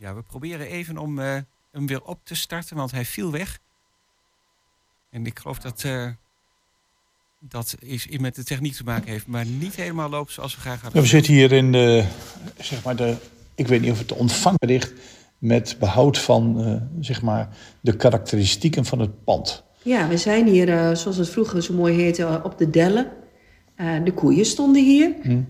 Ja, 0.00 0.14
we 0.14 0.22
proberen 0.22 0.66
even 0.66 0.98
om 0.98 1.18
uh, 1.18 1.36
hem 1.72 1.86
weer 1.86 2.02
op 2.02 2.20
te 2.24 2.34
starten, 2.34 2.76
want 2.76 2.90
hij 2.90 3.04
viel 3.04 3.30
weg. 3.30 3.58
En 5.10 5.26
ik 5.26 5.38
geloof 5.38 5.58
dat 5.58 5.82
uh, 5.86 6.06
dat 7.40 7.76
is 7.80 8.08
met 8.18 8.34
de 8.34 8.44
techniek 8.44 8.74
te 8.74 8.84
maken 8.84 9.10
heeft, 9.10 9.26
maar 9.26 9.46
niet 9.46 9.74
helemaal 9.74 10.08
loopt 10.08 10.32
zoals 10.32 10.54
we 10.54 10.60
graag 10.60 10.80
hadden. 10.82 11.02
We 11.02 11.08
zitten 11.08 11.32
hier 11.32 11.52
in 11.52 11.72
de, 11.72 12.04
zeg 12.58 12.84
maar 12.84 12.96
de, 12.96 13.16
ik 13.54 13.66
weet 13.66 13.80
niet 13.80 13.90
of 13.90 13.98
het 13.98 14.08
de 14.08 14.14
ontvanger 14.14 14.66
ligt, 14.66 14.92
met 15.38 15.76
behoud 15.78 16.18
van 16.18 16.68
uh, 16.68 16.82
zeg 17.00 17.22
maar 17.22 17.48
de 17.80 17.96
karakteristieken 17.96 18.84
van 18.84 18.98
het 18.98 19.24
pand. 19.24 19.64
Ja, 19.82 20.08
we 20.08 20.16
zijn 20.16 20.46
hier, 20.46 20.68
uh, 20.68 20.94
zoals 20.94 21.16
het 21.16 21.30
vroeger 21.30 21.62
zo 21.62 21.74
mooi 21.74 21.94
heette, 21.94 22.40
op 22.44 22.58
de 22.58 22.70
Dellen. 22.70 23.10
de 24.04 24.12
koeien 24.14 24.46
stonden 24.46 24.84
hier. 24.84 25.14
Hm. 25.22 25.42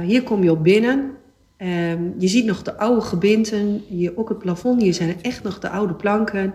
hier 0.00 0.22
kom 0.22 0.42
je 0.42 0.50
op 0.50 0.62
binnen. 0.62 1.17
Um, 1.62 2.14
je 2.18 2.28
ziet 2.28 2.44
nog 2.44 2.62
de 2.62 2.76
oude 2.76 3.00
gebinten, 3.00 3.82
hier 3.88 4.16
ook 4.16 4.28
het 4.28 4.38
plafond, 4.38 4.82
hier 4.82 4.94
zijn 4.94 5.22
echt 5.22 5.42
nog 5.42 5.58
de 5.58 5.68
oude 5.68 5.94
planken. 5.94 6.54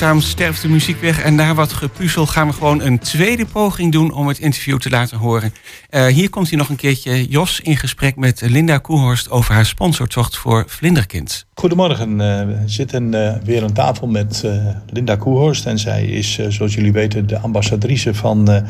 Langzaam 0.00 0.20
sterft 0.20 0.62
de 0.62 0.68
muziek 0.68 1.00
weg 1.00 1.22
en 1.22 1.34
na 1.34 1.54
wat 1.54 1.72
gepuzzel 1.72 2.26
gaan 2.26 2.46
we 2.46 2.52
gewoon 2.52 2.80
een 2.80 2.98
tweede 2.98 3.46
poging 3.46 3.92
doen 3.92 4.12
om 4.12 4.28
het 4.28 4.38
interview 4.38 4.78
te 4.78 4.90
laten 4.90 5.18
horen. 5.18 5.52
Eh, 5.90 6.06
hier 6.06 6.30
komt 6.30 6.48
hij 6.48 6.58
nog 6.58 6.68
een 6.68 6.76
keertje, 6.76 7.28
Jos, 7.28 7.60
in 7.60 7.76
gesprek 7.76 8.16
met 8.16 8.40
Linda 8.40 8.78
Koehorst 8.78 9.30
over 9.30 9.54
haar 9.54 9.66
sponsortocht 9.66 10.36
voor 10.36 10.64
Vlinderkind. 10.66 11.46
Goedemorgen, 11.54 12.20
eh, 12.20 12.46
we 12.46 12.62
zitten 12.66 13.14
eh, 13.14 13.42
weer 13.44 13.62
aan 13.62 13.72
tafel 13.72 14.06
met 14.06 14.42
eh, 14.44 14.66
Linda 14.92 15.16
Koehorst. 15.16 15.66
En 15.66 15.78
zij 15.78 16.04
is, 16.04 16.38
eh, 16.38 16.46
zoals 16.48 16.74
jullie 16.74 16.92
weten, 16.92 17.26
de 17.26 17.38
ambassadrice 17.38 18.14
van 18.14 18.50
eh, 18.50 18.62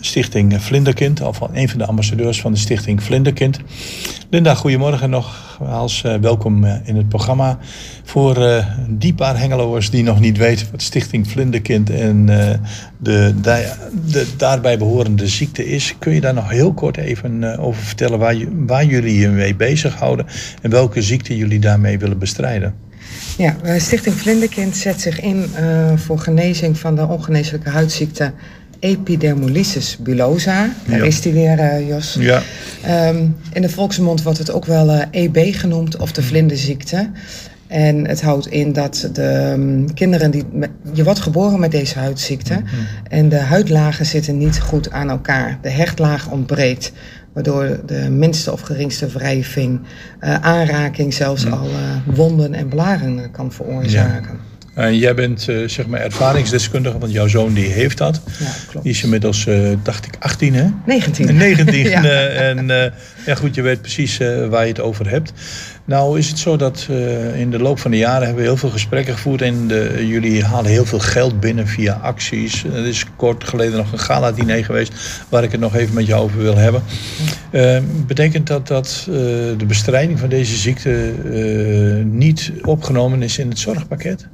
Stichting 0.00 0.62
Vlinderkind. 0.62 1.20
Of 1.20 1.40
een 1.52 1.68
van 1.68 1.78
de 1.78 1.86
ambassadeurs 1.86 2.40
van 2.40 2.52
de 2.52 2.58
Stichting 2.58 3.02
Vlinderkind. 3.02 3.58
Linda, 4.30 4.54
goedemorgen 4.54 5.10
nogmaals. 5.10 6.02
eh 6.04 6.20
welkom 6.20 6.64
eh, 6.64 6.74
in 6.84 6.96
het 6.96 7.08
programma. 7.08 7.58
Voor 8.04 8.36
eh, 8.46 8.66
die 8.88 9.14
paar 9.14 9.38
Hengeloers 9.38 9.90
die 9.90 10.02
nog 10.02 10.20
niet 10.20 10.36
weten 10.36 10.66
wat 10.70 10.82
Stichting 10.82 11.30
Vlinderkind 11.30 11.90
en 11.90 12.26
de, 12.98 13.34
de 14.10 14.26
daarbij 14.36 14.78
behorende 14.78 15.26
ziekte 15.28 15.66
is, 15.66 15.94
kun 15.98 16.14
je 16.14 16.20
daar 16.20 16.34
nog 16.34 16.50
heel 16.50 16.72
kort 16.72 16.96
even 16.96 17.58
over 17.58 17.82
vertellen 17.82 18.18
waar, 18.18 18.36
waar 18.66 18.84
jullie 18.84 19.18
je 19.18 19.28
mee 19.28 19.54
bezighouden 19.54 20.26
en 20.62 20.70
welke 20.70 21.02
ziekte 21.02 21.36
jullie 21.36 21.60
daarmee 21.60 21.98
willen 21.98 22.18
bestrijden? 22.18 22.74
Ja, 23.38 23.56
Stichting 23.78 24.14
Vlinderkind 24.14 24.76
zet 24.76 25.00
zich 25.00 25.20
in 25.20 25.46
voor 25.96 26.18
genezing 26.18 26.78
van 26.78 26.94
de 26.94 27.06
ongeneeslijke 27.06 27.68
huidziekte 27.70 28.32
epidermolysis 28.84 29.96
bullosa. 30.00 30.68
Daar 30.86 30.98
Ja. 30.98 31.04
is 31.04 31.20
die 31.20 31.32
weer, 31.32 31.58
eh, 31.58 31.88
Jos. 31.88 32.16
Ja. 32.20 32.42
Ehm, 32.82 33.26
in 33.52 33.62
de 33.62 33.68
volksmond 33.68 34.22
wordt 34.22 34.38
het 34.38 34.52
ook 34.52 34.64
wel 34.64 34.90
eh, 34.90 35.06
EB 35.10 35.54
genoemd 35.54 35.96
of 35.96 36.12
de 36.12 36.22
vlinderziekte. 36.22 37.10
En 37.66 38.06
het 38.08 38.22
houdt 38.22 38.46
in 38.46 38.72
dat 38.72 39.08
de 39.12 39.22
ehm, 39.22 39.94
kinderen 39.94 40.30
die. 40.30 40.44
je 40.92 41.04
wordt 41.04 41.20
geboren 41.20 41.60
met 41.60 41.70
deze 41.70 41.98
huidziekte. 41.98 42.62
En 43.08 43.28
de 43.28 43.38
huidlagen 43.38 44.06
zitten 44.06 44.38
niet 44.38 44.60
goed 44.60 44.90
aan 44.90 45.10
elkaar. 45.10 45.58
De 45.62 45.70
hechtlaag 45.70 46.30
ontbreekt. 46.30 46.92
Waardoor 47.32 47.80
de 47.86 48.08
minste 48.10 48.52
of 48.52 48.60
geringste 48.60 49.06
wrijving, 49.06 49.80
eh, 50.20 50.34
aanraking, 50.34 51.14
zelfs 51.14 51.50
al 51.50 51.66
eh, 51.68 52.14
wonden 52.14 52.54
en 52.54 52.68
blaren 52.68 53.30
kan 53.30 53.52
veroorzaken. 53.52 54.38
En 54.74 54.98
jij 54.98 55.14
bent 55.14 55.48
eh, 55.48 55.56
zeg 55.68 55.86
maar 55.86 56.00
ervaringsdeskundige, 56.00 56.98
want 56.98 57.12
jouw 57.12 57.26
zoon 57.26 57.52
die 57.54 57.66
heeft 57.68 57.98
dat. 57.98 58.20
Ja, 58.38 58.50
klopt. 58.68 58.84
Die 58.84 58.94
is 58.94 59.02
inmiddels, 59.02 59.46
eh, 59.46 59.70
dacht 59.82 60.06
ik, 60.06 60.14
18 60.18 60.54
hè? 60.54 60.66
19. 60.86 61.36
19. 61.36 61.72
Ja. 61.94 62.04
eh, 62.04 62.48
en 62.48 62.66
ja 63.26 63.34
goed, 63.34 63.54
je 63.54 63.62
weet 63.62 63.80
precies 63.80 64.18
waar 64.48 64.62
je 64.62 64.68
het 64.68 64.80
over 64.80 65.10
hebt. 65.10 65.32
Nou 65.86 66.18
is 66.18 66.28
het 66.28 66.38
zo 66.38 66.56
dat 66.56 66.86
eh, 66.90 67.40
in 67.40 67.50
de 67.50 67.58
loop 67.58 67.78
van 67.78 67.90
de 67.90 67.96
jaren 67.96 68.26
hebben 68.26 68.42
we 68.42 68.48
heel 68.48 68.56
veel 68.56 68.70
gesprekken 68.70 69.14
gevoerd. 69.14 69.42
En 69.42 69.68
de, 69.68 70.06
jullie 70.06 70.44
halen 70.44 70.70
heel 70.70 70.84
veel 70.84 70.98
geld 70.98 71.40
binnen 71.40 71.66
via 71.66 71.92
acties. 72.02 72.64
Er 72.64 72.86
is 72.86 73.06
kort 73.16 73.44
geleden 73.44 73.76
nog 73.76 73.92
een 73.92 73.98
gala-diner 73.98 74.64
geweest 74.64 75.24
waar 75.28 75.42
ik 75.42 75.52
het 75.52 75.60
nog 75.60 75.76
even 75.76 75.94
met 75.94 76.06
jou 76.06 76.22
over 76.22 76.38
wil 76.38 76.56
hebben. 76.56 76.82
Eh, 77.50 77.78
betekent 78.06 78.46
dat 78.46 78.68
dat 78.68 78.98
eh, 79.00 79.14
de 79.56 79.64
bestrijding 79.66 80.18
van 80.18 80.28
deze 80.28 80.56
ziekte 80.56 81.12
niet 82.04 82.52
opgenomen 82.62 83.22
is 83.22 83.38
in 83.38 83.48
het 83.48 83.58
zorgpakket? 83.58 84.28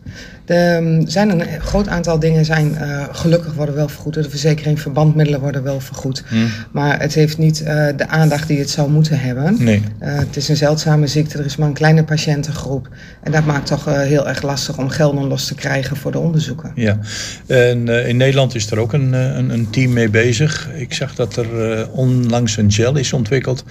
Er 0.51 0.77
um, 0.77 1.09
zijn 1.09 1.41
een 1.41 1.61
groot 1.61 1.89
aantal 1.89 2.19
dingen 2.19 2.45
zijn 2.45 2.77
eh, 2.77 3.05
gelukkig 3.13 3.55
worden 3.55 3.75
wel 3.75 3.89
vergoed. 3.89 4.15
De 4.15 4.31
verzekering, 4.31 4.81
verbandmiddelen 4.81 5.41
worden 5.41 5.63
wel 5.63 5.81
vergoed. 5.81 6.23
Hmm. 6.29 6.49
Maar 6.73 7.01
het 7.01 7.15
heeft 7.15 7.39
niet 7.39 7.63
eh, 7.63 7.87
de 7.97 8.09
aandacht 8.09 8.49
die 8.49 8.59
het 8.59 8.71
zou 8.71 8.91
moeten 8.91 9.21
hebben. 9.21 9.57
Nee. 9.59 9.83
Eh, 9.99 10.19
het 10.19 10.37
is 10.37 10.49
een 10.49 10.57
zeldzame 10.57 11.07
ziekte, 11.07 11.39
er 11.39 11.45
is 11.45 11.57
maar 11.57 11.69
een 11.69 11.75
kleine 11.75 12.05
patiëntengroep. 12.05 12.89
En 13.23 13.33
dat 13.33 13.45
maakt 13.45 13.67
toch 13.67 13.85
heel 13.85 14.29
erg 14.29 14.43
lastig 14.43 14.79
om 14.79 14.89
gelden 14.89 15.27
los 15.27 15.47
te 15.47 15.55
krijgen 15.55 15.97
voor 15.97 16.13
de 16.13 16.19
onderzoeken. 16.19 16.73
Ja, 16.75 16.99
en 17.47 17.89
in 17.89 18.17
Nederland 18.17 18.55
is 18.55 18.71
er 18.71 18.79
ook 18.79 18.93
een, 18.93 19.13
een, 19.13 19.51
een 19.51 19.71
team 19.71 19.93
mee 19.93 20.09
bezig. 20.09 20.69
Ik 20.75 20.95
zag 20.95 21.15
dat 21.15 21.37
er 21.37 21.91
onlangs 21.91 22.57
een 22.57 22.73
gel 22.73 22.97
is 22.97 23.13
ontwikkeld 23.13 23.65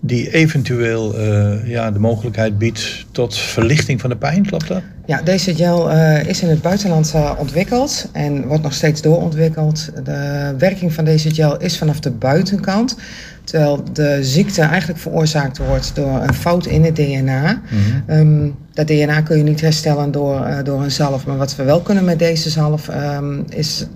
die 0.00 0.32
eventueel 0.32 1.20
ja, 1.64 1.90
de 1.90 1.98
mogelijkheid 1.98 2.58
biedt 2.58 3.06
tot 3.12 3.36
verlichting 3.36 4.00
van 4.00 4.10
de 4.10 4.16
pijn, 4.16 4.46
klopt 4.46 4.68
dat? 4.68 4.82
Ja, 5.06 5.22
deze 5.22 5.54
gel 5.54 5.90
eh, 5.90 6.24
is 6.24 6.42
in 6.42 6.48
het 6.48 6.62
buitenland 6.62 7.12
eh, 7.14 7.32
ontwikkeld 7.38 8.08
en 8.12 8.46
wordt 8.46 8.62
nog 8.62 8.72
steeds 8.74 9.02
doorontwikkeld. 9.02 9.90
De 10.04 10.54
werking 10.58 10.92
van 10.92 11.04
deze 11.04 11.34
gel 11.34 11.56
is 11.56 11.78
vanaf 11.78 12.00
de 12.00 12.10
buitenkant. 12.10 12.96
Terwijl 13.44 13.84
de 13.92 14.18
ziekte 14.24 14.62
eigenlijk 14.62 15.00
veroorzaakt 15.00 15.58
wordt 15.58 15.94
door 15.94 16.22
een 16.22 16.34
fout 16.34 16.66
in 16.66 16.84
het 16.84 16.96
DNA. 16.96 17.60
Ehm, 18.06 18.48
dat 18.72 18.86
DNA 18.86 19.20
kun 19.20 19.36
je 19.36 19.42
niet 19.42 19.60
herstellen 19.60 20.12
door, 20.12 20.44
eh, 20.44 20.64
door 20.64 20.82
een 20.82 20.90
zalf. 20.90 21.26
Maar 21.26 21.36
wat 21.36 21.56
we 21.56 21.62
wel 21.62 21.80
kunnen 21.80 22.04
met 22.04 22.18
deze 22.18 22.50
zalf 22.50 22.88
ehm, 22.88 23.40
is 23.48 23.86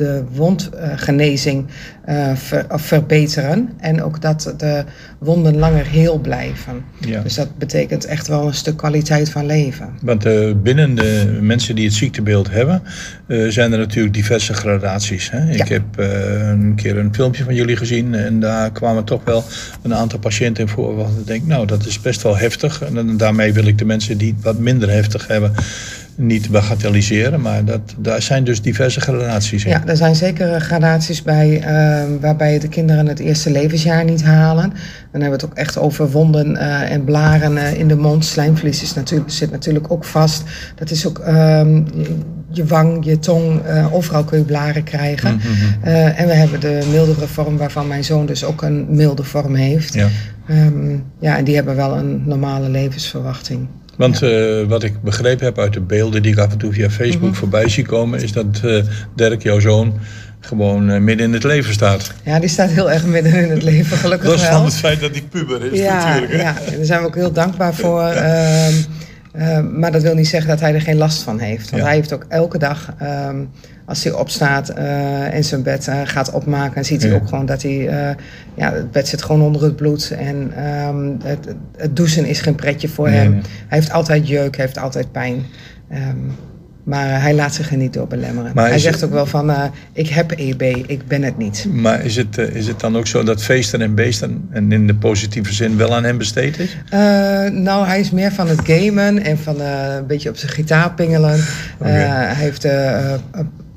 de 0.00 0.22
wondgenezing 0.32 1.66
ver- 2.34 2.66
of 2.68 2.82
verbeteren. 2.82 3.68
En 3.80 4.02
ook 4.02 4.20
dat 4.22 4.54
de 4.56 4.84
wonden 5.18 5.56
langer 5.58 5.86
heel 5.86 6.18
blijven. 6.18 6.84
Ja. 7.00 7.20
Dus 7.20 7.34
dat 7.34 7.58
betekent 7.58 8.04
echt 8.04 8.26
wel 8.28 8.46
een 8.46 8.54
stuk 8.54 8.76
kwaliteit 8.76 9.30
van 9.30 9.46
leven. 9.46 9.88
Want 10.02 10.24
eh, 10.26 10.52
binnen 10.62 10.94
de 10.94 11.38
mensen 11.40 11.74
die 11.74 11.84
het 11.84 11.94
ziektebeeld 11.94 12.50
hebben, 12.50 12.82
eh, 13.26 13.46
zijn 13.48 13.72
er 13.72 13.78
natuurlijk 13.78 14.14
diverse 14.14 14.54
gradaties. 14.54 15.30
Hè? 15.30 15.50
Ik 15.50 15.68
heb 15.68 15.82
een 15.96 16.72
keer 16.76 16.98
een 16.98 17.14
filmpje 17.14 17.44
van 17.44 17.54
jullie 17.54 17.76
gezien 17.76 18.14
en 18.14 18.40
daar 18.40 18.70
kwamen 18.72 19.04
toch 19.04 19.24
wel 19.24 19.44
een 19.82 19.94
aantal 19.94 20.18
patiënten 20.18 20.62
in 20.64 20.68
voor. 20.70 20.96
Waarvan 20.96 21.18
ik 21.20 21.26
denk, 21.26 21.46
nou, 21.46 21.66
dat 21.66 21.86
is 21.86 22.00
best 22.00 22.22
wel 22.22 22.36
heftig. 22.36 22.82
En 22.82 22.94
dan- 22.94 23.16
daarmee 23.16 23.52
wil 23.52 23.66
ik 23.66 23.78
de 23.78 23.84
mensen 23.84 24.18
die 24.18 24.32
het 24.36 24.44
wat 24.44 24.58
minder 24.58 24.90
heftig 24.90 25.26
hebben 25.26 25.52
niet 26.14 26.50
bagatelliseren. 26.50 27.40
Maar 27.40 27.64
dat, 27.64 27.80
daar 27.98 28.22
zijn 28.22 28.44
dus 28.44 28.62
diverse 28.62 29.00
gradaties 29.00 29.64
in. 29.64 29.70
Ja, 29.70 29.86
er 29.86 29.96
zijn 29.96 30.16
zeker 30.16 30.60
gradaties 30.60 31.22
bij 31.22 31.60
eh, 31.60 32.04
waarbij 32.20 32.58
de 32.58 32.68
kinderen 32.68 33.06
het 33.06 33.18
eerste 33.18 33.50
levensjaar 33.50 34.04
niet 34.04 34.22
halen. 34.22 34.70
Dan 35.12 35.20
hebben 35.20 35.38
we 35.38 35.44
het 35.44 35.44
ook 35.44 35.54
echt 35.54 35.78
over 35.78 36.10
wonden 36.10 36.56
eh, 36.56 36.92
en 36.92 37.04
blaren 37.04 37.56
eh, 37.56 37.78
in 37.78 37.88
de 37.88 37.96
mond. 37.96 38.24
Slijmvlies 38.24 38.82
is 38.82 38.94
natuurlijk, 38.94 39.30
zit 39.30 39.50
natuurlijk 39.50 39.92
ook 39.92 40.04
vast. 40.04 40.42
Dat 40.74 40.90
is 40.90 41.06
ook 41.06 41.18
ehm, 41.18 41.82
je, 42.50 42.64
wang, 42.66 43.04
je 43.04 43.18
tong, 43.18 43.62
eh, 43.62 43.94
overal 43.94 44.24
kun 44.24 44.38
je 44.38 44.44
blaren 44.44 44.84
krijgen. 44.84 45.36
Mhm. 45.36 45.48
Eh, 45.82 46.20
en 46.20 46.26
we 46.26 46.32
hebben 46.32 46.60
de 46.60 46.88
mildere 46.90 47.26
vorm 47.26 47.56
waarvan 47.56 47.86
mijn 47.86 48.04
zoon 48.04 48.26
dus 48.26 48.44
ook 48.44 48.62
een 48.62 48.86
milde 48.88 49.24
vorm 49.24 49.54
heeft. 49.54 49.94
Ja. 49.94 50.08
Ehm, 50.48 50.96
ja, 51.20 51.36
en 51.36 51.44
die 51.44 51.54
hebben 51.54 51.76
wel 51.76 51.96
een 51.96 52.22
normale 52.26 52.68
levensverwachting. 52.68 53.66
Want 54.00 54.22
eh, 54.22 54.62
wat 54.68 54.82
ik 54.82 55.02
begrepen 55.02 55.44
heb 55.44 55.58
uit 55.58 55.72
de 55.72 55.80
beelden 55.80 56.22
die 56.22 56.32
ik 56.32 56.38
af 56.38 56.52
en 56.52 56.58
toe 56.58 56.72
via 56.72 56.90
Facebook 56.90 57.30
Mhm. 57.30 57.38
voorbij 57.38 57.68
zie 57.68 57.84
komen, 57.84 58.22
is 58.22 58.32
dat 58.32 58.60
eh, 58.64 58.82
Dirk, 59.16 59.42
jouw 59.42 59.60
zoon, 59.60 59.98
gewoon 60.40 60.90
eh, 60.90 61.00
midden 61.00 61.26
in 61.26 61.32
het 61.32 61.42
leven 61.44 61.72
staat. 61.72 62.12
Ja, 62.24 62.38
die 62.38 62.48
staat 62.48 62.70
heel 62.70 62.90
erg 62.90 63.04
midden 63.06 63.32
in 63.34 63.50
het 63.50 63.62
leven, 63.62 63.96
gelukkig 63.96 64.28
wel. 64.40 64.52
van 64.52 64.64
het 64.64 64.74
feit 64.74 65.00
dat 65.00 65.10
hij 65.10 65.22
puber 65.30 65.72
is 65.72 65.78
ja, 65.78 66.04
natuurlijk. 66.04 66.32
Hè? 66.32 66.38
Ja, 66.38 66.52
daar 66.76 66.84
zijn 66.84 67.00
we 67.00 67.06
ook 67.06 67.14
heel 67.14 67.32
dankbaar 67.32 67.74
voor. 67.74 68.02
Ehm, 68.02 69.78
maar 69.78 69.92
dat 69.92 70.02
wil 70.02 70.14
niet 70.14 70.28
zeggen 70.28 70.50
dat 70.50 70.60
hij 70.60 70.74
er 70.74 70.80
geen 70.80 70.96
last 70.96 71.22
van 71.22 71.38
heeft. 71.38 71.70
Want 71.70 71.82
Ja. 71.82 71.88
hij 71.88 71.96
heeft 71.96 72.12
ook 72.12 72.24
elke 72.28 72.58
dag, 72.58 72.94
ehm, 72.98 73.36
als 73.90 74.04
hij 74.04 74.12
opstaat 74.12 74.68
eh 74.68 75.34
en 75.34 75.44
zijn 75.44 75.62
bed 75.62 75.88
eh, 75.88 76.00
gaat 76.04 76.30
opmaken... 76.32 76.76
en 76.76 76.84
ziet 76.84 77.02
hij 77.02 77.10
Ja. 77.10 77.16
ook 77.16 77.28
gewoon 77.28 77.46
dat 77.46 77.62
hij... 77.62 77.88
eh, 77.88 78.14
ja, 78.54 78.72
het 78.72 78.90
bed 78.90 79.08
zit 79.08 79.22
gewoon 79.22 79.42
onder 79.42 79.62
het 79.62 79.76
bloed. 79.76 80.10
En 80.18 80.52
ehm, 80.56 81.10
het, 81.22 81.46
het 81.76 81.96
douchen 81.96 82.24
is 82.24 82.40
geen 82.40 82.54
pretje 82.54 82.88
voor 82.88 83.08
Nee, 83.10 83.18
hem. 83.18 83.30
nee. 83.30 83.40
Hij 83.68 83.78
heeft 83.78 83.92
altijd 83.92 84.28
jeuk, 84.28 84.56
hij 84.56 84.64
heeft 84.64 84.78
altijd 84.78 85.12
pijn. 85.12 85.42
Ehm, 85.90 86.16
maar 86.84 87.22
hij 87.22 87.34
laat 87.34 87.54
zich 87.54 87.70
er 87.70 87.76
niet 87.76 87.92
door 87.92 88.06
belemmeren. 88.06 88.52
Maar 88.54 88.68
hij 88.68 88.78
zegt 88.78 88.94
het- 89.00 89.04
ook 89.04 89.14
wel 89.14 89.26
van, 89.26 89.50
eh, 89.50 89.62
ik 89.92 90.08
heb 90.08 90.30
EB, 90.36 90.62
ik 90.86 91.06
ben 91.06 91.22
het 91.22 91.38
niet. 91.38 91.66
Maar 91.72 92.04
is 92.04 92.16
het, 92.16 92.38
eh, 92.38 92.48
is 92.54 92.66
het 92.66 92.80
dan 92.80 92.96
ook 92.96 93.06
zo 93.06 93.22
dat 93.22 93.42
feesten 93.42 93.80
en 93.80 93.94
beesten, 93.94 94.48
en 94.50 94.72
in 94.72 94.86
de 94.86 94.94
positieve 94.94 95.52
zin, 95.52 95.76
wel 95.76 95.94
aan 95.94 96.04
hem 96.04 96.18
besteed 96.18 96.58
is? 96.58 96.76
Eh, 96.90 97.00
nou, 97.50 97.86
hij 97.86 98.00
is 98.00 98.10
meer 98.10 98.32
van 98.32 98.48
het 98.48 98.60
gamen 98.64 99.22
en 99.24 99.38
van 99.38 99.60
eh, 99.60 99.94
een 99.96 100.06
beetje 100.06 100.28
op 100.28 100.36
zijn 100.36 100.52
gitaar 100.52 100.92
pingelen. 100.94 101.34
Eh, 101.78 101.90
hij 101.92 102.34
heeft 102.34 102.64
eh, 102.64 103.12
eh, 103.14 103.20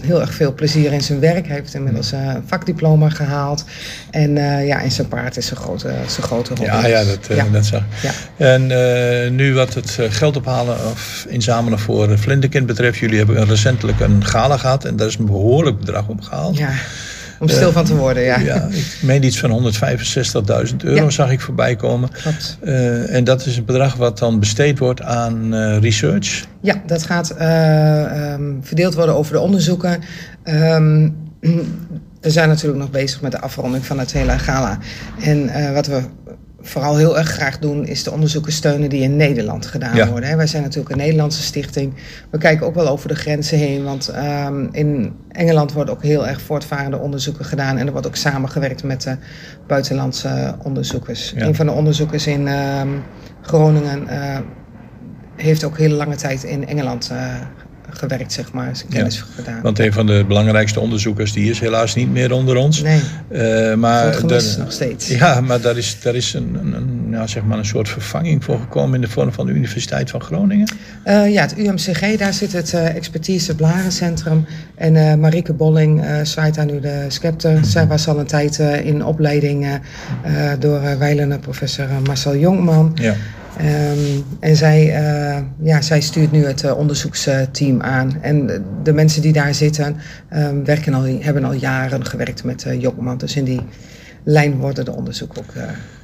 heel 0.06 0.22
erg 0.22 0.34
veel 0.34 0.54
plezier 0.54 0.94
in 0.94 1.02
zijn 1.02 1.20
werk. 1.20 1.48
Hij 1.48 1.56
heeft 1.56 1.74
inmiddels 1.74 2.12
een 2.12 2.44
vakdiploma 2.48 3.10
gehaald. 3.10 3.64
En 4.12 4.38
eh, 4.38 4.68
ja, 4.68 4.82
en 4.82 4.92
zijn 4.92 5.08
paard 5.08 5.38
is 5.38 5.46
zijn 5.46 5.60
grote, 5.60 5.94
zijn 6.08 6.24
grote 6.26 6.50
hobby. 6.50 6.66
Ja, 6.66 6.88
ja, 6.88 7.04
dat, 7.04 7.28
eh, 7.30 7.36
Ja. 7.36 7.46
dat 7.52 7.66
zag. 7.66 7.84
Ja. 8.02 8.12
En 8.38 8.72
eh, 8.72 9.32
nu 9.32 9.54
wat 9.54 9.74
het 9.74 9.98
geld 10.10 10.38
ophalen 10.38 10.76
of 10.92 11.26
inzamelen 11.30 11.80
voor 11.80 12.18
Vlinderkind 12.20 12.66
betreft. 12.66 12.98
Jullie 12.98 13.18
hebben 13.18 13.46
recentelijk 13.46 14.00
een 14.00 14.26
gala 14.26 14.58
gehad 14.58 14.86
en 14.86 14.96
daar 14.96 15.08
is 15.08 15.18
een 15.18 15.26
behoorlijk 15.26 15.80
bedrag 15.80 16.08
opgehaald. 16.08 16.58
Ja, 16.58 16.70
om 17.44 17.50
stil 17.50 17.72
van 17.72 17.86
te 17.86 17.96
worden, 17.96 18.24
ja. 18.24 18.40
Ja, 18.40 18.68
ik 18.72 18.98
meen 19.02 19.24
iets 19.24 19.40
van 19.40 19.72
165.000 20.70 20.76
euro 20.84 21.04
Ja. 21.04 21.10
zag 21.10 21.32
ik 21.32 21.42
voorbij 21.42 21.76
komen. 21.76 22.10
Klopt. 22.22 22.58
Eh, 22.62 23.16
en 23.16 23.24
dat 23.24 23.46
is 23.46 23.58
een 23.58 23.66
bedrag 23.66 23.96
wat 23.96 24.18
dan 24.18 24.40
besteed 24.40 24.80
wordt 24.80 25.02
aan 25.02 25.54
eh, 25.54 25.78
research. 25.80 26.46
Ja, 26.62 26.82
dat 26.86 27.04
gaat 27.04 27.30
eh, 27.30 28.32
ehm, 28.32 28.52
verdeeld 28.62 28.94
worden 28.94 29.16
over 29.16 29.34
de 29.34 29.40
onderzoeken. 29.40 30.02
Ehm, 30.44 31.10
we 32.22 32.30
zijn 32.32 32.48
natuurlijk 32.48 32.80
nog 32.82 32.92
bezig 32.92 33.22
met 33.22 33.32
de 33.32 33.40
afronding 33.40 33.86
van 33.86 34.00
het 34.00 34.12
hele 34.12 34.40
gala. 34.40 34.78
En 35.22 35.74
wat 35.74 35.88
we 35.88 36.02
vooral 36.66 36.98
heel 36.98 37.18
erg 37.18 37.30
graag 37.30 37.60
doen, 37.60 37.86
is 37.86 38.04
de 38.04 38.12
onderzoeken 38.12 38.52
steunen 38.52 38.90
die 38.90 39.02
in 39.02 39.16
Nederland 39.16 39.66
gedaan 39.66 39.96
Ja. 39.96 40.08
worden. 40.10 40.30
hè. 40.30 40.36
Wij 40.36 40.48
zijn 40.48 40.64
natuurlijk 40.64 40.92
een 40.92 40.98
Nederlandse 41.02 41.42
stichting. 41.44 41.94
We 42.32 42.38
kijken 42.38 42.66
ook 42.66 42.76
wel 42.76 42.88
over 42.88 43.08
de 43.08 43.16
grenzen 43.16 43.58
heen, 43.58 43.84
want 43.84 44.08
ehm, 44.08 44.68
in 44.72 45.14
Engeland 45.32 45.72
worden 45.74 45.94
ook 45.94 46.04
heel 46.04 46.28
erg 46.28 46.42
voortvarende 46.42 46.98
onderzoeken 46.98 47.46
gedaan. 47.46 47.78
En 47.78 47.86
er 47.86 47.92
wordt 47.92 48.08
ook 48.08 48.16
samengewerkt 48.16 48.84
met 48.84 49.02
de 49.02 49.16
buitenlandse 49.68 50.56
onderzoekers. 50.64 51.34
Ja. 51.36 51.46
Een 51.46 51.56
van 51.56 51.66
de 51.66 51.72
onderzoekers 51.72 52.28
in 52.28 52.48
ehm, 52.48 52.88
Groningen 53.42 54.08
eh, 54.08 54.38
heeft 55.36 55.64
ook 55.64 55.78
hele 55.78 55.96
lange 55.96 56.16
tijd 56.16 56.44
in 56.44 56.68
Engeland 56.68 57.10
eh, 57.12 57.36
gewerkt, 57.98 58.34
zeg 58.34 58.52
maar, 58.52 58.76
zijn 58.76 58.90
kennis 58.90 59.26
gedaan. 59.36 59.62
Want 59.62 59.80
een 59.80 59.94
van 59.94 60.06
de 60.06 60.26
belangrijkste 60.28 60.80
onderzoekers 60.80 61.34
die 61.34 61.50
is 61.50 61.60
helaas 61.60 61.96
niet 61.96 62.12
meer 62.12 62.32
onder 62.32 62.56
ons. 62.56 62.82
Nee. 62.82 63.02
Eh, 63.28 63.74
maar 63.74 64.14
gemis 64.14 64.58
nog 64.58 64.72
steeds. 64.72 65.08
Ja, 65.08 65.42
maar 65.42 65.62
daar 65.62 65.78
is, 65.78 65.98
daar 66.02 66.16
is 66.16 66.34
een, 66.34 66.58
een, 66.74 67.08
ja, 67.12 67.28
zeg 67.28 67.44
maar 67.44 67.58
een 67.58 67.66
soort 67.66 67.90
vervanging 67.90 68.44
voor 68.44 68.60
gekomen 68.60 68.96
in 68.96 69.02
de 69.02 69.08
vorm 69.08 69.34
van 69.34 69.46
de 69.46 69.52
Universiteit 69.52 70.10
van 70.10 70.22
Groningen. 70.22 70.68
Eh, 71.04 71.32
ja, 71.32 71.42
het 71.42 71.58
UMCG, 71.58 72.18
daar 72.18 72.34
zit 72.34 72.54
het 72.54 72.74
eh, 72.74 72.96
Expertise 72.96 73.56
Blarencentrum. 73.56 74.46
En 74.76 75.20
Marieke 75.20 75.54
Bolling 75.54 76.06
zwaait 76.24 76.56
daar 76.56 76.66
nu 76.66 76.80
de 76.80 77.06
scepter. 77.08 77.66
Zij 77.66 77.88
was 77.88 78.08
al 78.08 78.20
een 78.20 78.26
tijd 78.26 78.60
in 78.84 79.06
opleiding 79.06 79.80
door 80.60 80.82
uh, 81.02 81.38
professor 81.42 81.88
Marcel 82.06 82.36
Jonkman. 82.36 82.92
Ja. 82.96 83.16
Ehm, 83.58 84.20
en 84.40 84.56
zij, 84.56 84.94
eh, 84.96 85.42
ja, 85.62 85.82
zij 85.82 86.02
stuurt 86.02 86.32
nu 86.32 86.46
het 86.46 86.64
eh, 86.64 86.78
onderzoeksteam 86.78 87.82
aan. 87.82 88.18
En 88.22 88.64
de- 88.84 88.94
mensen 88.94 89.22
die 89.22 89.34
daar 89.34 89.54
zitten, 89.54 89.96
ehm, 90.30 90.64
werken 90.64 90.94
al, 90.94 91.04
hebben 91.20 91.44
al 91.44 91.54
jaren 91.54 92.06
gewerkt 92.06 92.44
met 92.44 92.66
Jonkman. 92.80 93.18
Dus 93.18 93.36
in 93.36 93.44
die 93.44 93.62
lijn 94.24 94.58
worden 94.58 94.86
de 94.86 94.92
onderzoeken 94.96 95.38
ook... 95.42 95.54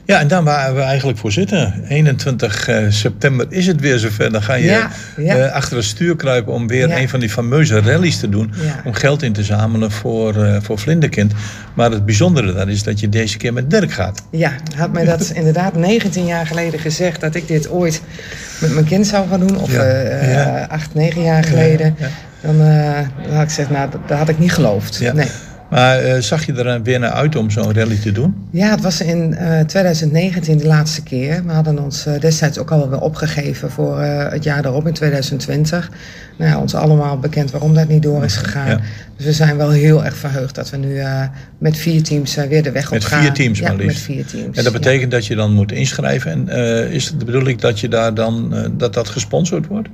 Ja, 0.10 0.20
en 0.20 0.28
daar 0.28 0.44
waar 0.44 0.76
we 0.76 0.82
eigenlijk 0.82 1.18
voor 1.18 1.32
zitten. 1.32 1.74
21 1.88 2.68
eh, 2.68 2.86
september 2.90 3.46
is 3.50 3.68
het 3.68 3.80
weer 3.82 4.00
zover. 4.00 4.32
Dan 4.32 4.42
ga 4.44 4.54
je 4.54 4.66
Ja, 4.66 4.90
ja. 5.18 5.36
eh, 5.38 5.52
achter 5.54 5.76
het 5.78 5.86
stuur 5.86 6.16
kruipen 6.16 6.54
om 6.54 6.68
weer 6.68 6.88
Ja. 6.88 6.98
een 6.98 7.10
van 7.10 7.20
die 7.20 7.30
fameuze 7.30 7.80
rallies 7.82 8.20
te 8.20 8.30
doen. 8.30 8.54
Om 8.86 8.94
geld 8.94 9.24
in 9.24 9.34
te 9.34 9.44
zamelen 9.44 9.92
voor, 9.92 10.44
eh, 10.44 10.58
voor 10.62 10.80
Vlinderkind. 10.80 11.34
Maar 11.74 11.92
het 11.92 12.06
bijzondere 12.06 12.54
daar 12.54 12.70
is 12.70 12.84
dat 12.84 13.00
je 13.00 13.10
deze 13.10 13.38
keer 13.38 13.54
met 13.54 13.70
Dirk 13.70 13.92
gaat. 13.92 14.22
Ja, 14.32 14.52
had 14.76 14.94
mij 14.94 15.06
dat 15.06 15.30
inderdaad 15.36 15.76
19 15.76 16.26
jaar 16.26 16.48
geleden 16.48 16.80
gezegd 16.80 17.22
dat 17.22 17.36
ik 17.36 17.48
dit 17.48 17.70
ooit 17.70 18.02
met 18.62 18.74
mijn 18.74 18.86
kind 18.86 19.08
zou 19.08 19.28
gaan 19.30 19.40
doen, 19.48 19.58
of 19.60 19.74
eh, 19.74 20.68
acht, 20.70 20.94
negen 20.94 21.22
jaar 21.24 21.44
geleden, 21.44 21.96
Dan, 22.42 22.58
dan 22.58 23.34
had 23.34 23.42
ik 23.44 23.48
gezegd, 23.48 23.70
nou, 23.70 23.90
dat, 23.90 24.08
dat 24.08 24.18
had 24.18 24.30
ik 24.30 24.40
niet 24.40 24.52
geloofd. 24.54 24.98
Ja. 24.98 25.14
Nee. 25.14 25.28
Maar 25.70 26.00
eh, 26.00 26.22
zag 26.22 26.46
je 26.46 26.54
er 26.54 26.84
weer 26.84 27.00
naar 27.00 27.12
uit 27.12 27.36
om 27.36 27.50
zo'n 27.50 27.74
rally 27.74 27.98
te 27.98 28.12
doen? 28.12 28.36
Ja, 28.52 28.70
het 28.70 28.82
was 28.82 29.02
in 29.02 29.34
eh, 29.36 29.60
2019 29.60 30.58
de 30.58 30.66
laatste 30.68 31.04
keer. 31.04 31.44
We 31.46 31.52
hadden 31.52 31.80
ons 31.84 32.06
eh, 32.06 32.20
destijds 32.20 32.58
ook 32.58 32.72
al 32.72 32.90
weer 32.90 33.00
opgegeven 33.02 33.72
voor 33.72 34.00
eh, 34.00 34.32
het 34.32 34.44
jaar 34.44 34.62
daarop 34.62 34.88
in 34.88 34.94
2020. 34.94 35.90
Nou, 36.38 36.52
ja, 36.52 36.60
ons 36.60 36.76
allemaal 36.76 37.20
bekend 37.20 37.52
waarom 37.52 37.74
dat 37.74 37.88
niet 37.88 38.04
door 38.04 38.24
is 38.24 38.36
gegaan. 38.36 38.68
Ja. 38.70 38.80
Dus 39.18 39.26
we 39.26 39.34
zijn 39.34 39.58
wel 39.58 39.70
heel 39.70 40.06
erg 40.06 40.16
verheugd 40.18 40.56
dat 40.56 40.70
we 40.70 40.78
nu 40.78 40.98
eh, 40.98 41.22
met 41.58 41.78
vier 41.78 42.04
teams 42.04 42.36
eh, 42.38 42.48
weer 42.48 42.64
de 42.64 42.72
weg 42.72 42.86
op 42.86 42.92
Met 42.92 43.06
gaan. 43.06 43.22
vier 43.22 43.32
teams 43.34 43.60
ja, 43.60 43.68
maar 43.68 43.76
met 43.78 43.86
liefst. 43.86 44.02
vier 44.04 44.26
teams. 44.26 44.58
En 44.58 44.64
dat 44.64 44.74
betekent 44.74 45.12
dat 45.12 45.26
je 45.26 45.36
dan 45.36 45.54
moet 45.54 45.72
inschrijven. 45.72 46.32
En 46.32 46.50
eh, 46.50 46.92
is 46.94 47.06
het 47.08 47.20
de 47.20 47.26
bedoeling 47.26 47.60
dat 47.60 47.80
je 47.80 47.88
daar 47.88 48.14
dan 48.14 48.56
eh, 48.56 48.66
dat 48.78 48.94
dat 48.94 49.10
gesponsord 49.10 49.68
wordt? 49.68 49.88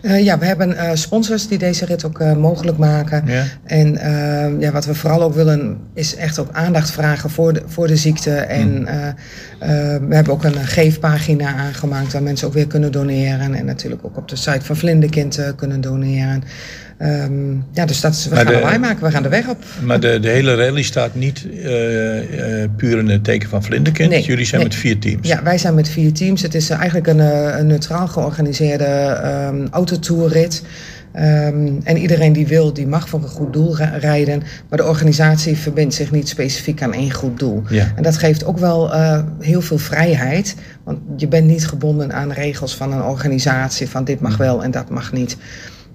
Eh, 0.00 0.24
ja, 0.24 0.38
we 0.38 0.44
hebben 0.46 0.76
eh, 0.76 0.90
sponsors 0.94 1.48
die 1.48 1.58
deze 1.58 1.84
rit 1.84 2.04
ook 2.04 2.20
eh, 2.20 2.32
mogelijk 2.36 2.78
maken. 2.78 3.24
En 3.64 3.96
eh, 3.96 4.60
ja, 4.60 4.70
wat 4.72 4.84
we 4.86 4.94
vooral 4.94 5.21
ook 5.22 5.34
willen 5.34 5.78
is 5.94 6.14
echt 6.14 6.38
ook 6.38 6.48
aandacht 6.52 6.90
vragen 6.90 7.30
voor 7.30 7.52
de, 7.52 7.62
voor 7.66 7.86
de 7.86 7.96
ziekte. 7.96 8.30
En 8.30 8.86
eh, 8.86 9.08
eh, 9.08 10.02
we 10.08 10.14
hebben 10.14 10.32
ook 10.32 10.44
een 10.44 10.54
geefpagina 10.54 11.54
aangemaakt 11.54 12.12
waar 12.12 12.22
mensen 12.22 12.46
ook 12.46 12.54
weer 12.54 12.66
kunnen 12.66 12.92
doneren. 12.92 13.54
En 13.54 13.64
natuurlijk 13.64 14.04
ook 14.04 14.16
op 14.16 14.28
de 14.28 14.36
site 14.36 14.64
van 14.64 14.76
Vlinderkind 14.76 15.38
eh, 15.38 15.48
kunnen 15.56 15.80
doneren. 15.80 16.42
Ehm, 16.98 17.52
ja, 17.72 17.86
dus 17.86 18.00
dat 18.00 18.12
is, 18.12 18.28
we 18.28 18.34
Maar 18.34 18.46
gaan 18.46 18.62
wij 18.62 18.78
maken, 18.78 19.04
we 19.04 19.10
gaan 19.10 19.22
de 19.22 19.28
weg 19.28 19.48
op. 19.48 19.64
Maar 19.82 20.00
de, 20.00 20.20
de 20.20 20.28
hele 20.28 20.54
rally 20.54 20.82
staat 20.82 21.14
niet 21.14 21.46
puur 22.76 22.98
in 22.98 23.08
het 23.08 23.24
teken 23.24 23.48
van 23.48 23.62
Vlinderkind. 23.62 24.10
Nee, 24.10 24.22
Jullie 24.22 24.46
zijn 24.46 24.60
nee. 24.60 24.70
met 24.70 24.78
vier 24.78 24.98
teams. 24.98 25.28
Ja, 25.28 25.42
wij 25.42 25.58
zijn 25.58 25.74
met 25.74 25.88
vier 25.88 26.12
teams. 26.12 26.42
Het 26.42 26.54
is 26.54 26.70
eigenlijk 26.70 27.06
een, 27.06 27.18
een 27.58 27.66
neutraal 27.66 28.08
georganiseerde 28.08 28.84
ehm 28.84 29.66
autotourrit. 29.70 30.62
Ehm, 31.12 31.68
en 31.84 31.96
iedereen 31.96 32.32
die 32.32 32.46
wil, 32.46 32.72
die 32.72 32.86
mag 32.86 33.08
voor 33.08 33.22
een 33.22 33.28
goed 33.28 33.52
doel 33.52 33.76
ri- 33.76 33.98
rijden. 33.98 34.42
Maar 34.68 34.78
de 34.78 34.84
organisatie 34.86 35.56
verbindt 35.56 35.94
zich 35.94 36.10
niet 36.10 36.28
specifiek 36.28 36.82
aan 36.82 36.92
één 36.92 37.10
goed 37.12 37.38
doel. 37.38 37.62
Ja. 37.68 37.92
En 37.96 38.02
dat 38.02 38.16
geeft 38.16 38.44
ook 38.44 38.58
wel 38.58 38.92
eh, 38.92 39.22
heel 39.40 39.60
veel 39.60 39.78
vrijheid. 39.78 40.54
Want 40.84 40.98
je 41.16 41.28
bent 41.28 41.46
niet 41.46 41.66
gebonden 41.66 42.12
aan 42.12 42.32
regels 42.32 42.76
van 42.76 42.92
een 42.92 43.02
organisatie. 43.02 43.88
Van 43.88 44.04
dit 44.04 44.20
mag 44.20 44.36
wel 44.36 44.62
en 44.64 44.70
dat 44.70 44.90
mag 44.90 45.12
niet. 45.12 45.36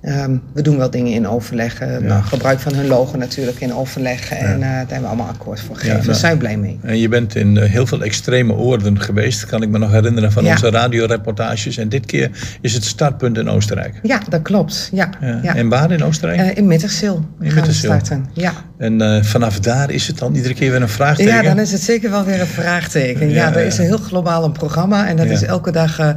Ehm, 0.08 0.38
we 0.54 0.62
doen 0.62 0.78
wel 0.78 0.89
dingen 0.89 1.13
in 1.13 1.28
overleg. 1.28 1.80
eh, 1.80 1.98
nou, 1.98 2.24
gebruik 2.24 2.60
van 2.60 2.74
hun 2.74 2.88
logo 2.88 3.17
natuurlijk 3.17 3.60
in 3.60 3.74
overleg. 3.74 4.32
En 4.32 4.54
eh, 4.54 4.60
daar 4.60 4.78
hebben 4.78 5.02
we 5.02 5.08
allemaal 5.08 5.28
akkoord 5.28 5.60
voor 5.60 5.76
gegeven. 5.76 5.91
Ja, 5.91 5.98
Daar 5.98 6.06
nou, 6.06 6.20
zijn 6.20 6.34
we 6.34 6.38
blij 6.38 6.58
mee. 6.58 6.80
En 6.84 6.98
je 6.98 7.08
bent 7.08 7.36
in 7.36 7.58
eh, 7.58 7.70
heel 7.70 7.86
veel 7.86 8.02
extreme 8.02 8.54
oorden 8.54 9.02
geweest, 9.02 9.46
kan 9.46 9.62
ik 9.62 9.70
me 9.70 9.78
nog 9.78 9.91
herinneren 9.91 10.32
van 10.32 10.48
onze 10.48 10.70
radioreportages. 10.70 11.78
En 11.78 11.89
dit 11.89 12.06
keer 12.06 12.30
is 12.62 12.74
het 12.74 12.84
startpunt 12.84 13.38
in 13.38 13.50
Oostenrijk. 13.50 14.00
Ja, 14.04 14.22
dat 14.30 14.41
klopt. 14.41 14.89
Ja. 14.93 15.10
En 15.43 15.70
waar 15.70 15.91
in 15.91 16.04
Oostenrijk? 16.04 16.58
In 16.58 16.67
Mittersil 16.67 17.26
In 17.39 17.52
gaan 17.52 17.65
we 17.65 17.74
starten. 17.74 18.26
Ja. 18.34 18.54
En 18.78 19.26
vanaf 19.26 19.60
daar 19.60 19.91
is 19.91 20.08
het 20.08 20.17
dan 20.17 20.36
iedere 20.36 20.54
keer 20.54 20.72
weer 20.72 20.82
een 20.82 20.89
vraagteken? 20.89 21.34
ja, 21.34 21.41
dan 21.41 21.60
is 21.60 21.72
het 21.72 21.82
zeker 21.82 22.10
wel 22.10 22.24
weer 22.24 22.39
een 22.41 22.48
vraagteken. 22.48 23.30
Ja, 23.30 23.56
er 23.56 23.65
is 23.65 23.78
een 23.78 23.86
heel 23.86 23.98
globaal 23.98 24.43
een 24.43 24.52
programma. 24.52 25.08
En 25.08 25.15
dat 25.15 25.26
is 25.26 25.43
elke 25.43 25.72
dag 25.72 26.13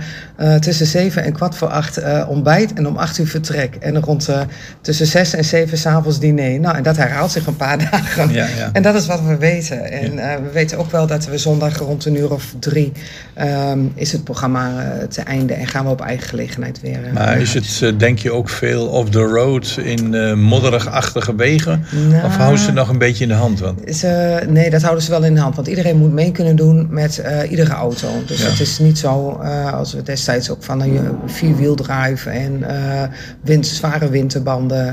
tussen 0.60 0.86
zeven 0.86 1.24
en 1.24 1.32
kwart 1.32 1.54
voor 1.54 1.68
acht 1.68 2.00
ontbijt. 2.26 2.72
En 2.72 2.86
om 2.86 2.96
acht 2.96 3.18
uur 3.18 3.26
vertrek. 3.26 3.78
En 3.80 4.00
rond 4.00 4.28
eh, 4.28 4.40
tussen 4.80 5.06
zes 5.06 5.34
en 5.34 5.44
zeven 5.44 5.78
s'avonds 5.78 6.18
diner. 6.18 6.60
Nou, 6.60 6.76
en 6.76 6.82
dat 6.82 6.96
herhaalt 6.96 7.30
zich 7.30 7.46
een 7.46 7.56
paar 7.56 7.78
dagen. 7.90 8.32
Ja, 8.32 8.46
ja. 8.56 8.70
En 8.72 8.82
dat 8.82 8.94
is 8.94 9.06
wat 9.06 9.20
we 9.26 9.36
weten. 9.36 9.90
En 9.90 10.18
eh, 10.18 10.34
we 10.34 10.50
weten 10.52 10.78
ook 10.78 10.90
wel 10.90 11.06
dat 11.06 11.26
we 11.26 11.38
zondag 11.38 11.78
rond 11.78 12.04
een 12.04 12.16
uur 12.16 12.32
of 12.32 12.54
drie... 12.58 12.92
ehm, 13.34 13.78
is 13.94 14.12
het 14.12 14.24
programma 14.24 14.82
eh, 15.00 15.06
te 15.06 15.20
einde. 15.22 15.54
En 15.54 15.66
gaan 15.66 15.84
we 15.84 15.90
op 15.90 16.00
eigen 16.00 16.28
gelegenheid 16.28 16.80
weer... 16.80 16.98
Maar 17.14 17.38
is 17.40 17.54
het, 17.54 17.98
denk 18.00 18.18
je, 18.18 18.32
ook 18.32 18.48
veel 18.48 18.86
off 18.86 19.10
the 19.10 19.22
road 19.22 19.78
in 19.82 20.38
modderigachtige 20.38 21.34
wegen? 21.34 21.84
Nou. 22.10 22.24
Of 22.26 22.36
houden 22.36 22.58
ze 22.58 22.66
het 22.66 22.74
nog 22.74 22.88
een 22.88 22.98
beetje 22.98 23.22
in 23.22 23.28
de 23.28 23.34
hand? 23.36 23.60
Want, 23.60 23.96
Ze, 23.96 24.40
nee, 24.48 24.70
dat 24.70 24.82
houden 24.82 25.04
ze 25.04 25.10
wel 25.10 25.24
in 25.24 25.34
de 25.34 25.40
hand. 25.40 25.56
Want 25.56 25.68
iedereen 25.68 25.96
moet 25.96 26.12
mee 26.12 26.32
kunnen 26.32 26.56
doen 26.56 26.86
met 26.90 27.22
iedere 27.50 27.72
auto. 27.72 28.08
Dus 28.26 28.42
Ja. 28.42 28.48
het 28.48 28.60
is 28.60 28.78
niet 28.78 28.98
zo 28.98 29.28
als 29.72 29.92
we 29.92 30.02
destijds 30.02 30.50
ook 30.50 30.62
van 30.62 30.80
een 30.80 31.08
vierwieldrive 31.26 32.30
en 32.30 32.62
eh 32.68 33.02
wind, 33.42 33.66
zware 33.74 34.08
winterbanden. 34.08 34.92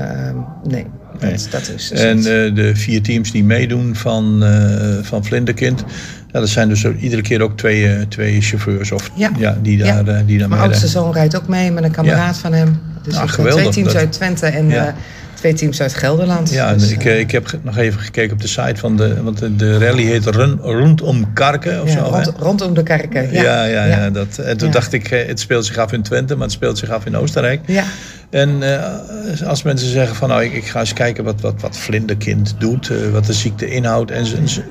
nee, 0.68 0.86
dat, 1.12 1.22
Nee. 1.22 1.36
dat 1.50 1.60
is 1.76 1.88
dus 1.88 1.90
en 2.00 2.16
eh, 2.18 2.54
de 2.54 2.70
vier 2.74 3.02
teams 3.02 3.32
die 3.32 3.44
meedoen 3.44 3.94
van, 3.96 4.42
eh 4.44 4.98
van 5.02 5.24
Vlinderkind... 5.24 5.84
Ja, 6.32 6.40
dat 6.40 6.48
zijn 6.48 6.68
dus 6.68 6.84
iedere 6.84 7.22
keer 7.22 7.40
ook 7.42 7.56
twee, 7.56 7.86
eh, 7.94 8.00
twee 8.08 8.40
chauffeurs 8.40 8.92
of, 8.92 9.10
Ja. 9.14 9.30
die 9.62 9.78
daar, 9.78 9.86
Ja. 10.06 10.22
die 10.26 10.38
daar 10.38 10.48
Mijn 10.48 10.60
oudste 10.60 10.86
zoon 10.88 11.12
rijdt 11.12 11.36
ook 11.36 11.48
mee 11.48 11.70
met 11.72 11.84
een 11.84 11.90
kameraad 11.90 12.38
van 12.38 12.52
hem. 12.52 12.78
Dus 13.02 13.14
Ah, 13.16 13.28
geweldig. 13.28 13.60
twee 13.60 13.72
teams 13.72 13.92
Dat- 13.92 14.02
uit 14.02 14.12
Twente 14.12 14.46
en 14.46 14.68
Ja. 14.68 14.94
Eh, 15.38 15.44
twee 15.44 15.54
teams 15.54 15.80
uit 15.80 15.94
Gelderland. 15.94 16.50
Ja, 16.50 16.72
Dus, 16.74 16.90
ik, 16.90 17.04
eh, 17.04 17.18
ik 17.18 17.30
heb 17.30 17.58
nog 17.62 17.76
even 17.76 18.00
gekeken 18.00 18.32
op 18.32 18.40
de 18.40 18.48
site 18.48 18.76
van 18.76 18.96
de... 18.96 19.22
Want 19.22 19.38
de, 19.38 19.56
de 19.56 19.78
rally 19.78 20.02
heet 20.02 20.26
Run, 20.26 20.58
Rondom 20.62 21.32
Karken 21.32 21.82
of 21.82 21.88
ja, 21.88 21.94
zo, 21.98 22.02
rond, 22.10 22.32
rondom 22.38 22.74
de 22.74 22.82
kerken. 22.82 23.32
Ja, 23.32 23.42
Ja, 23.42 23.64
ja, 23.64 23.84
ja. 23.84 24.10
dat, 24.10 24.38
en 24.38 24.56
toen 24.56 24.66
Ja. 24.68 24.74
dacht 24.74 24.92
ik, 24.92 25.10
eh, 25.10 25.26
het 25.26 25.40
speelt 25.40 25.66
zich 25.66 25.76
af 25.78 25.92
in 25.92 26.02
Twente, 26.02 26.34
maar 26.34 26.42
het 26.42 26.52
speelt 26.52 26.78
zich 26.78 26.90
af 26.90 27.06
in 27.06 27.16
Oostenrijk. 27.16 27.60
Ja. 27.66 27.84
En 28.30 28.62
eh, 28.62 29.46
als 29.46 29.62
mensen 29.62 29.88
zeggen 29.90 30.16
van 30.16 30.28
nou, 30.28 30.44
ik, 30.44 30.52
ik 30.52 30.66
ga 30.66 30.80
eens 30.80 30.92
kijken 30.92 31.24
wat, 31.24 31.40
wat, 31.40 31.60
wat 31.60 31.76
Vlinderkind 31.78 32.54
doet, 32.58 32.90
eh, 32.90 32.96
wat 33.12 33.26
de 33.26 33.32
ziekte 33.32 33.70
inhoudt. 33.70 34.10
En 34.10 34.24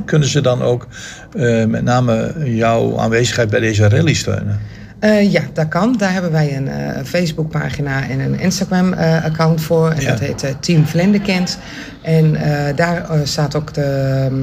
kunnen 0.06 0.28
ze 0.28 0.42
dan 0.42 0.62
ook 0.62 0.88
eh, 1.38 1.66
met 1.66 1.84
name 1.84 2.34
jouw 2.44 2.98
aanwezigheid 3.00 3.50
bij 3.50 3.60
deze 3.60 3.90
rally 3.90 4.14
steunen? 4.14 4.60
Eh, 5.00 5.32
ja, 5.32 5.42
dat 5.54 5.68
kan. 5.68 5.96
Daar 5.98 6.14
hebben 6.14 6.32
wij 6.32 6.56
een 6.56 6.68
eh, 6.68 7.04
Facebookpagina 7.04 8.10
en 8.10 8.20
een 8.20 8.40
Instagram-account 8.40 9.62
voor. 9.62 9.90
En 9.90 10.02
Ja. 10.02 10.10
dat 10.10 10.20
heet 10.20 10.44
eh, 10.44 10.52
Team 10.60 10.86
Vlinderkind. 10.86 11.58
En 12.02 12.38
daar 12.76 13.06
staat 13.24 13.56
ook 13.56 13.74
de 13.74 13.82
eh, 13.82 14.36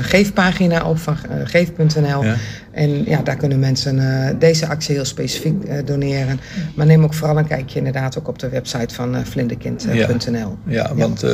geefpagina 0.00 0.88
op 0.88 0.98
van 0.98 1.16
eh, 1.30 1.36
geef.nl. 1.44 2.24
Ja. 2.24 2.36
En 2.70 3.04
ja, 3.04 3.22
daar 3.22 3.36
kunnen 3.36 3.58
mensen 3.58 3.98
eh, 3.98 4.34
deze 4.38 4.66
actie 4.66 4.94
heel 4.94 5.04
specifiek 5.04 5.64
eh, 5.64 5.86
doneren. 5.86 6.40
Maar 6.74 6.86
neem 6.86 7.04
ook 7.04 7.14
vooral 7.14 7.38
een 7.38 7.46
kijkje 7.46 7.78
inderdaad 7.78 8.18
ook 8.18 8.28
op 8.28 8.38
de 8.38 8.48
website 8.48 8.94
van 8.94 9.14
eh 9.14 9.24
vlinderkind.nl. 9.24 10.58
Ja, 10.66 10.94
want 10.94 11.22
eh, 11.22 11.30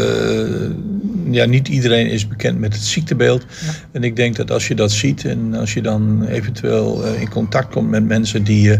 ja, 1.30 1.44
niet 1.44 1.68
iedereen 1.68 2.10
is 2.10 2.28
bekend 2.28 2.58
met 2.58 2.72
het 2.72 2.82
ziektebeeld. 2.82 3.44
En 3.92 4.04
ik 4.04 4.16
denk 4.16 4.36
dat 4.36 4.50
als 4.50 4.68
je 4.68 4.74
dat 4.74 4.90
ziet 4.90 5.24
en 5.24 5.54
als 5.54 5.74
je 5.74 5.82
dan 5.82 6.24
eventueel 6.24 7.04
eh, 7.04 7.20
in 7.20 7.28
contact 7.28 7.72
komt 7.72 7.90
met 7.90 8.04
mensen 8.04 8.44
die, 8.44 8.72
eh, 8.72 8.78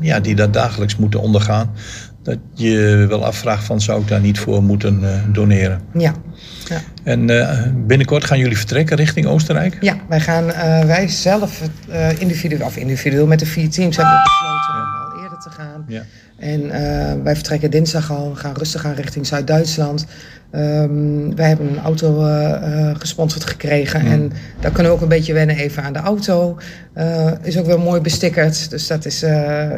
ja, 0.00 0.20
die 0.20 0.34
dat 0.34 0.52
dagelijks 0.52 0.96
moeten 0.96 1.20
ondergaan, 1.20 1.70
dat 2.26 2.38
je 2.52 3.06
wel 3.08 3.24
afvraagt 3.24 3.64
van 3.64 3.80
zou 3.80 4.00
ik 4.00 4.08
daar 4.08 4.20
niet 4.20 4.38
voor 4.38 4.62
moeten 4.62 5.12
eh, 5.12 5.18
doneren. 5.32 5.80
Ja. 5.92 6.14
ja. 6.68 6.80
En 7.04 7.30
eh, 7.30 7.62
binnenkort 7.74 8.24
gaan 8.24 8.38
jullie 8.38 8.56
vertrekken 8.56 8.96
richting 8.96 9.26
Oostenrijk? 9.26 9.78
Ja, 9.80 9.96
wij 10.08 10.20
gaan 10.20 10.52
eh, 10.52 10.84
wij 10.84 11.08
zelf 11.08 11.60
individueel, 12.18 12.66
of 12.66 12.76
individueel 12.76 13.26
met 13.26 13.38
de 13.38 13.46
vier 13.46 13.70
teams 13.70 13.96
hebben 13.96 14.14
we 14.14 14.22
besloten 14.22 14.74
om 14.74 15.12
al 15.12 15.22
eerder 15.22 15.38
te 15.38 15.50
gaan. 15.50 15.84
Ja. 15.88 16.02
En 16.38 16.68
wij 17.22 17.34
vertrekken 17.34 17.70
dinsdag 17.70 18.10
al, 18.10 18.32
we 18.32 18.38
gaan 18.38 18.54
rustig 18.54 18.84
aan 18.84 18.94
richting 18.94 19.26
Zuid-Duitsland. 19.26 20.06
Ehm, 20.56 21.34
wij 21.34 21.48
hebben 21.48 21.68
een 21.68 21.80
auto 21.82 22.26
eh, 22.26 22.88
eh, 22.90 22.96
gesponsord 22.98 23.44
gekregen 23.44 24.00
Mm. 24.04 24.10
en 24.12 24.32
daar 24.60 24.70
kunnen 24.70 24.92
we 24.92 24.96
ook 24.98 25.02
een 25.02 25.08
beetje 25.16 25.32
wennen 25.32 25.56
even 25.56 25.82
aan 25.82 25.92
de 25.92 25.98
auto. 25.98 26.56
Eh, 26.92 27.30
is 27.42 27.58
ook 27.58 27.66
wel 27.66 27.78
mooi 27.78 28.00
bestickerd, 28.00 28.70
dus 28.70 28.86
dat 28.86 29.04
is, 29.04 29.20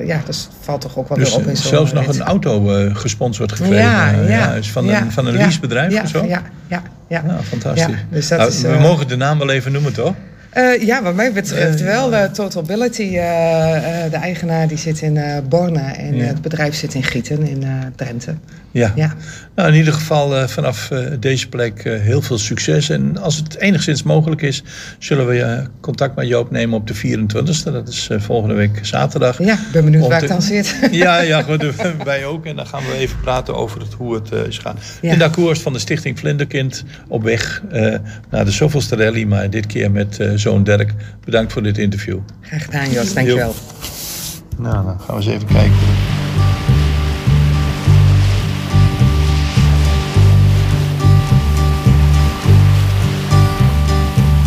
ja, 0.06 0.20
dat 0.26 0.48
valt 0.60 0.80
toch 0.80 0.98
ook 0.98 1.08
wel 1.08 1.18
Dus 1.18 1.30
weer 1.30 1.38
op 1.38 1.46
in 1.46 1.56
zelfs 1.56 1.92
nog 1.92 2.06
rit. 2.06 2.14
een 2.14 2.22
auto 2.22 2.60
gesponsord 2.92 3.52
gekregen. 3.52 3.76
Ja, 3.76 4.10
ja, 4.28 4.52
is 4.52 4.70
van, 4.70 4.84
ja, 4.84 5.00
een, 5.00 5.12
van 5.12 5.26
een 5.26 5.34
leasebedrijf 5.34 6.02
of 6.02 6.08
zo? 6.08 6.24
Ja, 6.24 6.42
ja, 6.66 6.82
ja. 7.08 7.22
Nou, 7.22 7.42
fantastisch. 7.42 7.94
Dus 8.10 8.28
dat 8.28 8.38
Nou, 8.38 8.50
is, 8.50 8.60
we 8.62 8.76
mogen 8.80 9.08
de 9.08 9.16
naam 9.16 9.38
wel 9.38 9.50
even 9.50 9.72
noemen, 9.72 9.92
toch? 9.92 10.14
Eh, 10.50 10.82
ja, 10.86 11.02
wat 11.02 11.14
mij 11.14 11.32
betreft 11.32 11.80
wel. 11.80 12.14
eh 12.14 12.24
Totalbility, 12.30 13.02
eh, 13.02 14.04
eh, 14.04 14.10
de 14.10 14.16
eigenaar 14.16 14.68
die 14.68 14.78
zit 14.78 15.00
in 15.00 15.18
Borne 15.48 15.80
en 15.80 16.16
Ja. 16.16 16.24
het 16.24 16.42
bedrijf 16.42 16.74
zit 16.74 16.94
in 16.94 17.02
Gieten 17.02 17.46
in 17.48 17.64
Drenthe. 17.96 18.34
Ja. 18.70 18.92
Ja. 18.96 19.14
Nou, 19.54 19.68
in 19.68 19.74
ieder 19.74 19.92
geval 19.92 20.48
vanaf 20.48 20.90
deze 21.20 21.48
plek 21.48 21.82
heel 21.84 22.22
veel 22.22 22.38
succes. 22.38 22.88
En 22.90 23.16
als 23.18 23.36
het 23.36 23.56
enigszins 23.58 24.02
mogelijk 24.02 24.42
is, 24.42 24.62
zullen 24.98 25.26
we 25.26 25.62
contact 25.80 26.16
met 26.16 26.28
je 26.28 26.38
opnemen 26.38 26.76
op 26.78 26.86
de 26.86 26.94
24e. 26.94 27.70
Dat 27.72 27.88
is 27.88 28.08
volgende 28.16 28.54
week 28.54 28.78
zaterdag. 28.82 29.38
Ja, 29.38 29.52
ik 29.52 29.58
ben 29.72 29.84
benieuwd 29.84 30.02
Om 30.02 30.08
waar 30.08 30.18
te- 30.18 30.24
ik 30.24 30.30
dan 30.30 30.42
zit. 30.42 30.76
Ja, 30.90 31.20
ja 31.20 31.42
goed, 31.42 31.64
wij 32.04 32.24
ook. 32.24 32.46
En 32.46 32.56
dan 32.56 32.66
gaan 32.66 32.82
we 32.82 32.96
even 32.98 33.20
praten 33.20 33.54
over 33.56 33.80
het, 33.80 33.92
hoe 33.92 34.14
het 34.14 34.32
is 34.48 34.58
gaan. 34.58 34.76
Ja. 35.00 35.12
In 35.12 35.18
de 35.18 35.24
akkoord 35.24 35.58
van 35.58 35.72
de 35.72 35.78
Stichting 35.78 36.18
Vlinderkind 36.18 36.84
op 37.08 37.22
weg 37.22 37.62
naar 38.30 38.44
de 38.44 38.50
zoveelste 38.50 38.96
rally. 38.96 39.24
Maar 39.24 39.50
dit 39.50 39.66
keer 39.66 39.90
met 39.90 40.18
zoon 40.38 40.64
Dirk. 40.64 40.94
Bedankt 41.24 41.52
voor 41.52 41.62
dit 41.62 41.78
interview. 41.78 42.18
Graag 42.40 42.64
gedaan, 42.64 42.90
Jos. 42.90 43.14
Dankjewel. 43.14 43.54
Nou, 44.58 44.84
dan 44.84 45.00
gaan 45.00 45.16
we 45.16 45.22
eens 45.22 45.26
even 45.26 45.46
kijken. 45.46 45.76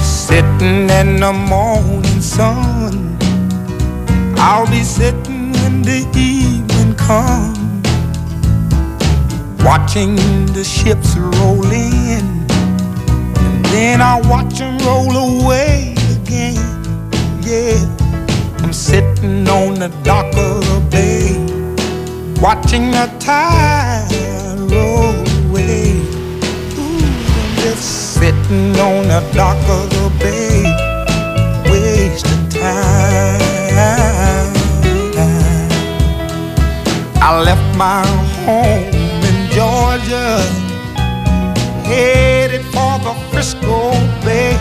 Sitting 0.02 0.90
in 0.90 1.20
the 1.20 1.32
morning 1.48 2.22
sun. 2.24 3.18
I'll 4.38 4.66
be 4.70 4.84
sitting 4.84 5.52
when 5.54 5.82
the 5.82 6.08
evening 6.16 6.96
comes. 6.96 7.60
Watching 9.64 10.18
the 10.54 10.64
ships 10.64 11.16
roll 11.18 11.72
in. 11.72 12.41
Then 13.72 14.02
I'll 14.02 14.22
watch 14.30 14.60
them 14.60 14.78
roll 14.80 15.16
away 15.16 15.96
again. 16.16 16.56
Yeah. 17.42 17.80
I'm 18.64 18.74
sitting 18.74 19.48
on 19.48 19.76
the 19.76 19.90
dock 20.04 20.28
of 20.36 20.62
the 20.70 20.80
bay. 20.92 21.38
Watching 22.42 22.92
the 22.92 23.08
tide 23.20 24.08
roll 24.72 25.16
away. 25.48 25.94
Ooh, 26.78 27.04
I'm 27.42 27.56
just 27.64 28.16
sitting 28.16 28.78
on 28.80 29.08
the 29.08 29.22
dock 29.34 29.58
of 29.70 29.90
the 29.90 30.10
bay, 30.20 30.64
wasting 31.70 32.50
time. 32.50 33.42
I 37.24 37.40
left 37.44 37.78
my 37.78 38.06
home 38.46 38.94
in 39.30 39.38
Georgia, 39.52 40.42
Frisco 43.42 43.90
Bay. 44.24 44.56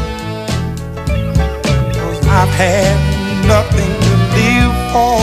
Cause 1.92 2.26
I've 2.26 2.48
had 2.56 2.96
nothing 3.46 3.92
to 4.04 4.12
live 4.38 4.74
for, 4.90 5.20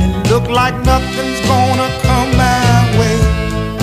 and 0.00 0.30
look 0.30 0.48
like 0.48 0.76
nothing's 0.84 1.40
gonna 1.48 1.90
come 2.06 2.30
my 2.36 2.96
way. 2.96 3.18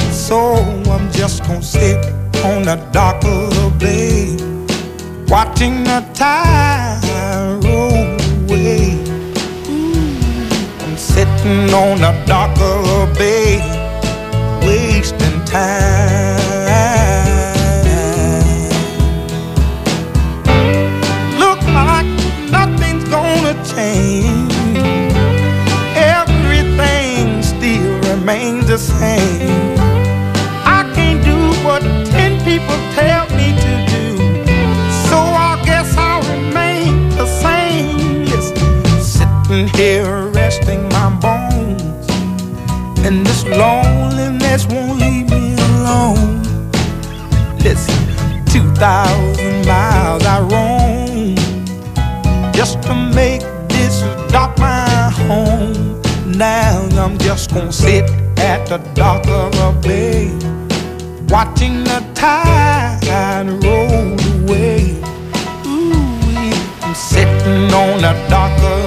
So 0.10 0.56
I'm 0.90 1.12
just 1.12 1.44
gonna 1.44 1.62
sit 1.62 1.98
on 2.46 2.64
the 2.64 2.78
dock 2.94 3.22
of 3.26 3.50
the 3.58 3.70
bay, 3.78 4.38
watching 5.28 5.84
the 5.84 6.00
tide 6.14 7.04
roll 7.66 8.16
away. 8.40 9.04
I'm 10.84 10.96
sitting 10.96 11.74
on 11.74 12.00
the 12.00 12.14
dock 12.26 12.56
of 12.72 12.88
the 12.88 13.16
bay, 13.20 13.60
wasting 14.66 15.44
time. 15.44 15.97
The 28.68 28.78
same. 28.78 29.78
I 30.66 30.92
can't 30.94 31.24
do 31.24 31.38
what 31.66 31.82
ten 32.12 32.38
people 32.44 32.76
tell 32.96 33.26
me 33.38 33.56
to 33.56 33.74
do. 33.96 34.18
So 35.08 35.18
I 35.18 35.62
guess 35.64 35.96
I'll 35.98 36.22
remain 36.36 37.10
the 37.12 37.26
same. 37.26 38.26
Listen, 38.26 39.02
sitting 39.02 39.70
here 39.70 40.28
resting 40.36 40.84
my 40.90 41.10
bones. 41.22 41.82
And 43.06 43.26
this 43.26 43.46
loneliness 43.46 44.66
won't 44.68 45.00
leave 45.00 45.30
me 45.30 45.56
alone. 45.70 46.44
Listen, 47.60 47.96
2,000 48.48 49.66
miles 49.66 50.26
I 50.26 50.42
roam 50.42 51.36
just 52.54 52.82
to 52.84 52.94
make 53.16 53.44
this 53.70 54.02
dock 54.30 54.60
my 54.60 55.10
home. 55.26 56.02
Now 56.26 56.86
I'm 56.98 57.18
just 57.18 57.54
gonna 57.54 57.72
sit 57.72 58.27
at 58.38 58.66
the 58.68 58.78
dock 58.94 59.26
of 59.28 59.54
a 59.60 59.72
bay, 59.82 60.28
watching 61.30 61.84
the 61.84 62.04
tide 62.14 63.48
roll 63.64 64.18
away. 64.44 64.96
Ooh, 65.66 66.54
I'm 66.82 66.96
sitting 66.96 67.74
on 67.74 68.02
the 68.02 68.14
dock 68.30 68.58
of 68.62 68.87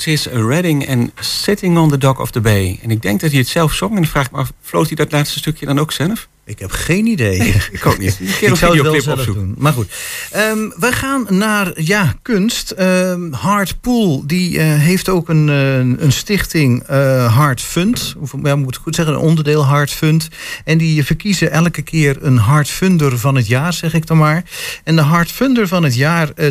Otis 0.00 0.26
Redding 0.26 0.86
en 0.86 1.12
Sitting 1.14 1.78
on 1.78 1.88
the 1.88 1.98
Dock 1.98 2.18
of 2.18 2.30
the 2.30 2.40
Bay. 2.40 2.78
En 2.82 2.90
ik 2.90 3.02
denk 3.02 3.20
dat 3.20 3.30
hij 3.30 3.38
het 3.38 3.48
zelf 3.48 3.72
zong. 3.72 3.90
En 3.90 3.96
dan 3.96 4.10
vraag 4.10 4.30
me 4.30 4.38
af, 4.38 4.52
floot 4.60 4.86
hij 4.86 4.96
dat 4.96 5.12
laatste 5.12 5.38
stukje 5.38 5.66
dan 5.66 5.78
ook 5.78 5.92
zelf? 5.92 6.28
Ik 6.50 6.58
heb 6.58 6.70
geen 6.70 7.06
idee. 7.06 7.54
ik 7.72 7.86
ook 7.86 7.98
niet. 7.98 8.18
Ik 8.40 8.48
een 8.48 8.56
zou 8.56 8.72
het 8.74 9.04
wel 9.04 9.14
opzoeken. 9.14 9.34
doen. 9.34 9.54
Maar 9.58 9.72
goed. 9.72 9.92
Ehm, 10.30 10.68
we 10.78 10.92
gaan 10.92 11.26
naar 11.28 11.80
ja, 11.82 12.14
kunst. 12.22 12.70
Ehm 12.70 13.32
Hard 13.32 13.80
Pool 13.80 14.22
die 14.26 14.58
eh, 14.58 14.64
heeft 14.66 15.08
ook 15.08 15.28
een, 15.28 15.48
eh, 15.48 15.76
een 15.76 16.12
stichting 16.12 16.82
eh 16.82 17.36
Hard 17.36 17.60
Fund. 17.60 18.14
Of 18.18 18.34
ja, 18.42 18.56
moet 18.56 18.76
ik 18.76 18.82
goed 18.82 18.94
zeggen, 18.94 19.14
een 19.14 19.20
onderdeel 19.20 19.64
Hard 19.64 19.90
Fund. 19.90 20.28
En 20.64 20.78
die 20.78 21.04
verkiezen 21.04 21.50
elke 21.50 21.82
keer 21.82 22.16
een 22.20 22.36
Hard 22.36 22.68
Funder 22.68 23.18
van 23.18 23.34
het 23.34 23.46
jaar, 23.46 23.72
zeg 23.72 23.94
ik 23.94 24.06
dan 24.06 24.18
maar. 24.18 24.44
En 24.84 24.96
de 24.96 25.02
Hard 25.02 25.30
Funder 25.32 25.68
van 25.68 25.82
het 25.82 25.94
jaar 25.94 26.30
eh, 26.34 26.48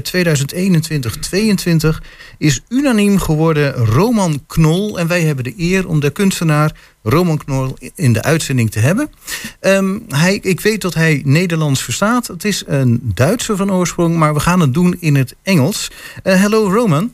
2021-22 1.96 2.02
is 2.38 2.62
unaniem 2.70 3.20
geworden 3.20 3.74
Roman 3.74 4.44
Knol. 4.48 5.00
En 5.00 5.08
wij 5.08 5.22
hebben 5.22 5.44
de 5.44 5.54
eer 5.58 5.88
om 5.88 6.00
de 6.00 6.10
kunstenaar 6.10 6.72
Roman 7.04 7.38
Knol 7.38 7.78
in 7.96 8.14
de 8.14 8.22
uitzending 8.24 8.72
te 8.72 8.80
hebben. 8.80 9.12
Ehm, 9.60 10.00
hij, 10.08 10.40
ik 10.42 10.60
weet 10.60 10.82
dat 10.82 10.94
hij 10.94 11.22
Nederlands 11.26 11.84
verstaat. 11.84 12.28
Het 12.28 12.44
is 12.44 12.64
een 12.68 13.00
Duitser 13.04 13.56
van 13.58 13.72
oorsprong, 13.72 14.16
maar 14.16 14.34
we 14.34 14.40
gaan 14.40 14.60
het 14.60 14.74
doen 14.74 14.96
in 15.00 15.16
het 15.16 15.36
Engels. 15.44 15.92
Eh, 16.24 16.42
Hallo 16.42 16.74
Roman. 16.74 17.14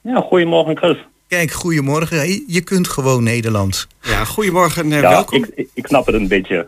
Ja, 0.00 0.20
goedemorgen 0.20 0.76
Chris. 0.76 0.96
Kijk, 1.28 1.50
goedemorgen. 1.52 2.44
Je 2.46 2.60
kunt 2.60 2.88
gewoon 2.88 3.22
Nederlands. 3.22 3.86
Ja, 4.02 4.24
goedemorgen. 4.24 4.92
eh, 4.92 5.00
ja, 5.00 5.08
welkom. 5.08 5.44
Ik, 5.44 5.50
ik, 5.54 5.68
ik 5.74 5.86
snap 5.86 6.06
het 6.06 6.14
een 6.14 6.28
beetje. 6.28 6.66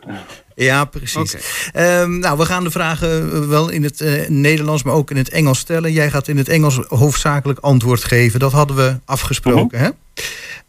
Ja, 0.54 0.84
precies. 0.84 1.36
Ehm, 1.72 2.18
nou, 2.18 2.38
we 2.38 2.44
gaan 2.44 2.64
de 2.64 2.70
vragen 2.70 3.32
eh, 3.32 3.48
wel 3.48 3.68
in 3.68 3.82
het 3.82 4.00
eh, 4.00 4.28
Nederlands, 4.28 4.82
maar 4.82 4.94
ook 4.94 5.10
in 5.10 5.16
het 5.16 5.28
Engels 5.28 5.58
stellen. 5.58 5.92
Jij 5.92 6.10
gaat 6.10 6.28
in 6.28 6.36
het 6.36 6.48
Engels 6.48 6.80
hoofdzakelijk 6.88 7.58
antwoord 7.58 8.04
geven. 8.04 8.40
Dat 8.40 8.52
hadden 8.52 8.76
we 8.76 8.96
afgesproken, 9.04 9.78
hè? 9.78 9.88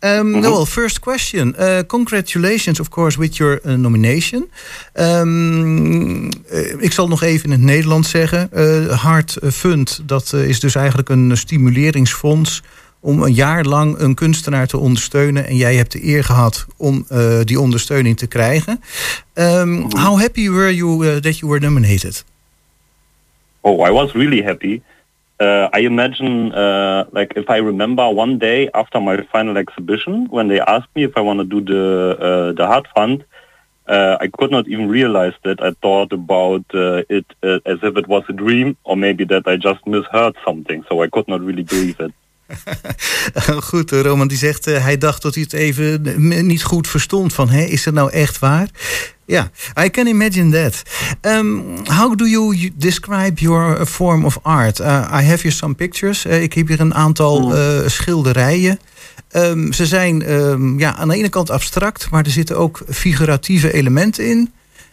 Um, 0.04 0.42
Well, 0.42 0.66
first 0.66 1.00
question. 1.00 1.56
Uh, 1.60 1.80
congratulations, 1.88 2.80
of 2.80 2.90
course, 2.90 3.20
with 3.20 3.38
your 3.38 3.60
uh, 3.64 3.74
nomination. 3.74 4.50
Um, 4.94 6.26
uh, 6.26 6.32
ik 6.78 6.92
zal 6.92 7.08
nog 7.08 7.22
even 7.24 7.46
in 7.46 7.52
het 7.52 7.62
Nederlands 7.62 8.10
zeggen. 8.10 8.50
Hart 8.90 9.38
Fund, 9.54 10.02
dat 10.06 10.34
is 10.34 10.60
dus 10.60 10.76
eigenlijk 10.76 11.10
een 11.10 11.38
stimuleringsfonds 11.38 12.64
om 13.00 13.24
een 13.24 13.34
jaar 13.34 13.66
lang 13.66 14.00
een 14.00 14.16
kunstenaar 14.16 14.68
te 14.68 14.78
ondersteunen. 14.78 15.48
En 15.48 15.56
jij 15.56 15.76
hebt 15.76 15.92
de 15.92 16.06
eer 16.06 16.24
gehad 16.24 16.66
om 16.78 17.06
die 17.44 17.60
ondersteuning 17.60 18.18
te 18.18 18.28
krijgen. 18.28 18.82
Um, 19.34 19.82
how 19.82 20.20
happy 20.20 20.50
were 20.50 20.76
you 20.76 21.20
that 21.20 21.38
you 21.38 21.52
were 21.52 21.66
nominated? 21.66 22.24
Oh, 23.62 23.88
I 23.88 23.92
was 23.92 24.12
really 24.12 24.44
happy. 24.44 24.82
Uh, 25.42 25.70
I 25.74 25.80
imagine, 25.80 26.54
uh, 26.54 27.06
like, 27.12 27.34
if 27.36 27.50
I 27.50 27.58
remember 27.58 28.08
one 28.12 28.38
day 28.38 28.70
after 28.76 29.00
my 29.02 29.16
final 29.34 29.58
exhibition, 29.58 30.28
when 30.30 30.50
they 30.50 30.60
asked 30.60 30.90
me 30.96 31.04
if 31.04 31.14
I 31.18 31.22
want 31.22 31.40
to 31.40 31.46
do 31.46 31.60
the 31.74 31.86
uh, 32.28 32.52
the 32.60 32.68
Heart 32.68 32.88
Fund, 32.94 33.26
uh, 33.88 34.18
I 34.22 34.28
could 34.28 34.52
not 34.52 34.68
even 34.68 34.88
realize 34.88 35.34
that. 35.46 35.60
I 35.60 35.72
thought 35.82 36.14
about 36.14 36.66
uh, 36.76 37.02
it 37.18 37.26
uh, 37.42 37.60
as 37.66 37.80
if 37.82 37.98
it 37.98 38.08
was 38.08 38.24
a 38.30 38.34
dream, 38.34 38.78
or 38.84 38.96
maybe 38.96 39.24
that 39.34 39.48
I 39.48 39.56
just 39.58 39.82
misheard 39.88 40.36
something. 40.46 40.86
So 40.88 41.02
I 41.02 41.08
could 41.08 41.28
not 41.28 41.42
really 41.42 41.64
believe 41.64 42.00
it. 42.00 42.14
goed, 43.70 43.92
Roman 43.92 44.28
die 44.28 44.38
zegt, 44.38 44.68
uh, 44.68 44.84
hij 44.84 44.98
dacht 44.98 45.22
dat 45.22 45.34
hij 45.34 45.44
het 45.44 45.54
even 45.54 46.46
niet 46.46 46.64
goed 46.64 46.88
verstond. 46.88 47.34
Van, 47.34 47.50
hé, 47.50 47.64
is 47.64 47.86
het 47.86 47.94
nou 47.94 48.12
echt 48.12 48.40
waar? 48.40 48.68
Ja, 49.26 49.52
yeah, 49.74 49.86
I 49.86 49.90
can 49.90 50.08
imagine 50.08 50.64
that. 50.64 50.82
Um, 51.22 51.64
how 51.84 52.18
do 52.18 52.26
you 52.26 52.72
describe 52.76 53.42
your 53.42 53.86
form 53.86 54.26
of 54.26 54.40
art? 54.42 54.80
Uh, 54.80 54.88
I 54.88 55.24
have 55.24 55.42
here 55.42 55.52
some 55.52 55.74
pictures. 55.74 56.26
Uh, 56.26 56.42
ik 56.42 56.54
heb 56.54 56.68
hier 56.68 56.80
een 56.80 56.94
aantal 56.94 57.58
uh, 57.58 57.88
schilderijen. 57.88 58.80
Um, 59.32 59.74
ze 59.74 59.86
zijn 59.86 60.32
um, 60.34 60.80
ja, 60.80 60.96
aan 60.96 61.08
de 61.08 61.16
ene 61.16 61.30
kant 61.30 61.50
abstract, 61.50 62.10
maar 62.10 62.26
er 62.26 62.32
zitten 62.32 62.58
ook 62.58 62.82
figuratieve 62.90 63.74
elementen 63.74 64.26
in. 64.26 64.52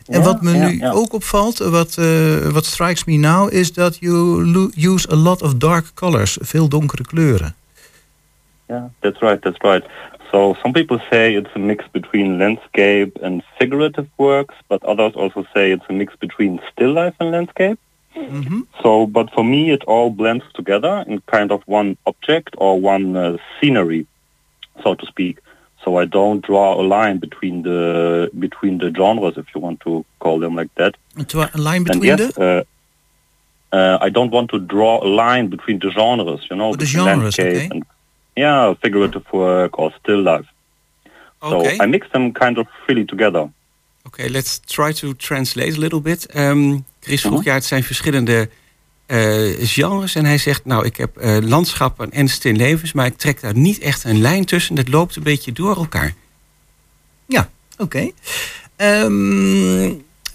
En 0.09 0.23
wat 0.23 0.43
me 0.43 0.53
nu 0.53 0.85
ook 0.87 1.13
opvalt, 1.13 1.59
wat, 1.59 1.97
uh, 1.99 2.49
wat 2.49 2.65
strikes 2.65 3.05
me 3.05 3.17
now, 3.17 3.53
is 3.53 3.73
dat 3.73 3.97
you 4.01 4.71
use 4.77 5.11
a 5.11 5.17
lot 5.17 5.43
of 5.43 5.55
dark 5.55 5.95
colors, 5.95 6.39
veel 6.41 6.69
donkere 6.69 7.03
kleuren. 7.03 7.55
Yeah, 8.67 8.85
that's 9.01 9.21
right, 9.21 9.43
that's 9.43 9.59
right. 9.59 9.85
So 10.31 10.55
some 10.63 10.73
people 10.73 10.99
say 11.11 11.35
it's 11.35 11.55
a 11.55 11.59
mix 11.59 11.85
between 11.91 12.37
landscape 12.37 13.19
and 13.23 13.43
figurative 13.59 14.07
works, 14.17 14.55
but 14.67 14.85
others 14.85 15.15
also 15.15 15.45
say 15.55 15.71
it's 15.71 15.89
a 15.89 15.93
mix 15.93 16.17
between 16.19 16.61
still 16.73 16.93
life 16.93 17.15
and 17.19 17.31
landscape. 17.31 17.79
So, 18.83 19.07
but 19.07 19.31
for 19.31 19.45
me, 19.45 19.71
it 19.71 19.85
all 19.85 20.11
blends 20.11 20.45
together 20.53 21.05
in 21.07 21.21
kind 21.27 21.53
of 21.53 21.63
one 21.67 21.97
object 22.05 22.55
or 22.59 22.81
one 22.81 23.17
uh, 23.17 23.37
scenery, 23.61 24.07
so 24.83 24.95
to 24.95 25.07
speak. 25.07 25.39
So 25.89 25.97
I 25.97 26.05
don't 26.05 26.45
draw 26.45 26.79
a 26.79 26.85
line 26.97 27.17
between 27.19 27.63
the 27.63 28.31
between 28.39 28.77
the 28.79 28.91
genres, 28.93 29.39
if 29.39 29.47
you 29.55 29.61
want 29.63 29.81
to 29.81 30.05
call 30.19 30.39
them 30.39 30.55
like 30.55 30.69
that. 30.75 30.93
A 31.17 31.59
line 31.59 31.77
And 31.77 31.85
between 31.87 32.19
yes, 32.19 32.35
the... 32.35 32.67
uh, 33.73 33.77
uh, 33.77 34.07
I 34.07 34.11
don't 34.11 34.31
want 34.31 34.51
to 34.51 34.59
draw 34.59 35.03
a 35.03 35.09
line 35.09 35.49
between 35.49 35.79
the 35.79 35.91
genres, 35.91 36.47
you 36.51 36.57
know, 36.57 36.75
the 36.77 36.85
genres, 36.85 37.39
okay. 37.39 37.69
and 37.71 37.85
yeah, 38.37 38.75
figurative 38.83 39.25
work 39.33 39.79
or 39.79 39.91
still 40.01 40.23
life. 40.23 40.47
Okay. 41.41 41.77
So 41.77 41.83
I 41.85 41.87
mix 41.87 42.07
them 42.13 42.33
kind 42.33 42.59
of 42.59 42.67
freely 42.85 43.07
together. 43.07 43.49
Okay, 44.07 44.29
let's 44.29 44.61
try 44.67 44.93
to 44.93 45.15
translate 45.15 45.77
a 45.77 45.81
little 45.81 46.01
bit. 46.01 46.27
Um, 46.37 46.85
Chris 47.01 47.21
vroeg, 47.21 47.45
ja, 47.45 47.53
het 47.55 47.65
zijn 47.65 47.83
verschillende 47.83 48.49
eh, 49.09 49.67
genres. 49.67 50.15
En 50.15 50.25
hij 50.25 50.39
zegt, 50.39 50.65
nou, 50.65 50.85
ik 50.85 50.97
heb 50.97 51.17
eh, 51.17 51.37
landschappen 51.41 52.11
en 52.11 52.29
stinlevens... 52.29 52.93
maar 52.93 53.07
ik 53.07 53.17
trek 53.17 53.41
daar 53.41 53.57
niet 53.57 53.79
echt 53.79 54.05
een 54.05 54.21
lijn 54.21 54.45
tussen. 54.45 54.75
Dat 54.75 54.89
loopt 54.89 55.17
een 55.17 55.23
beetje 55.23 55.53
door 55.53 55.77
elkaar. 55.77 56.15
Ja, 57.27 57.51
oké. 57.79 58.11
Um, 58.77 59.85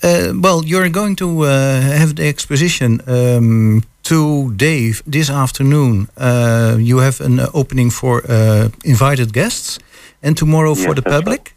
uh, 0.04 0.32
well, 0.42 0.62
you're 0.66 0.94
going 0.94 1.18
to 1.18 1.46
uh, 1.46 1.50
have 1.98 2.14
the 2.14 2.24
exposition 2.24 3.02
um, 3.08 3.84
today, 4.02 4.94
this 5.10 5.30
afternoon. 5.30 6.10
Uh, 6.18 6.76
you 6.78 7.02
have 7.02 7.24
an 7.24 7.40
uh, 7.40 7.48
opening 7.52 7.92
for 7.92 8.24
uh, 8.30 8.66
invited 8.82 9.32
guests, 9.32 9.80
and 10.22 10.36
tomorrow 10.36 10.76
for 10.76 10.96
the 10.96 11.02
public. 11.02 11.54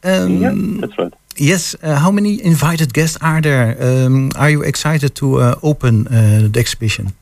Um, 0.00 0.40
yeah, 0.40 0.80
that's 0.80 0.96
right. 0.96 1.14
Yes, 1.40 1.76
uh, 1.82 1.94
how 1.96 2.10
many 2.10 2.44
invited 2.44 2.92
guests 2.92 3.16
are 3.20 3.40
there? 3.40 3.76
Um, 3.80 4.30
are 4.36 4.50
you 4.50 4.62
excited 4.62 5.14
to 5.14 5.40
uh, 5.40 5.54
open 5.62 6.06
uh, 6.08 6.48
the 6.50 6.58
exhibition? 6.58 7.12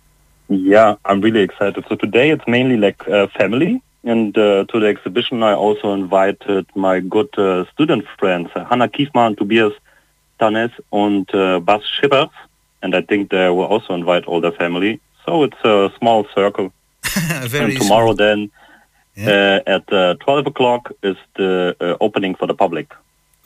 Yeah, 0.48 0.96
I'm 1.04 1.20
really 1.20 1.40
excited. 1.40 1.84
So 1.88 1.96
today 1.96 2.30
it's 2.30 2.46
mainly 2.46 2.76
like 2.76 3.06
uh, 3.08 3.26
family. 3.38 3.82
And 4.04 4.36
uh, 4.38 4.64
to 4.68 4.80
the 4.80 4.86
exhibition, 4.86 5.42
I 5.42 5.52
also 5.52 5.92
invited 5.92 6.66
my 6.74 7.00
good 7.00 7.36
uh, 7.36 7.64
student 7.72 8.04
friends, 8.18 8.50
uh, 8.54 8.64
Hannah 8.64 8.88
Kiefmann, 8.88 9.36
Tobias 9.36 9.72
Tanes, 10.38 10.70
and 10.92 11.28
uh, 11.34 11.58
Bas 11.60 11.82
Schippers. 11.82 12.30
And 12.82 12.94
I 12.94 13.02
think 13.02 13.30
they 13.30 13.48
will 13.50 13.64
also 13.64 13.94
invite 13.94 14.24
all 14.26 14.40
their 14.40 14.52
family. 14.52 15.00
So 15.24 15.42
it's 15.42 15.62
a 15.64 15.90
small 15.98 16.26
circle. 16.34 16.72
Very 17.42 17.72
and 17.72 17.82
tomorrow 17.82 18.12
then 18.12 18.50
uh, 19.18 19.60
at 19.66 19.92
uh, 19.92 20.14
12 20.14 20.46
o'clock 20.46 20.92
is 21.02 21.16
the 21.36 21.76
uh, 21.80 21.96
opening 22.00 22.34
for 22.34 22.46
the 22.46 22.54
public. 22.54 22.92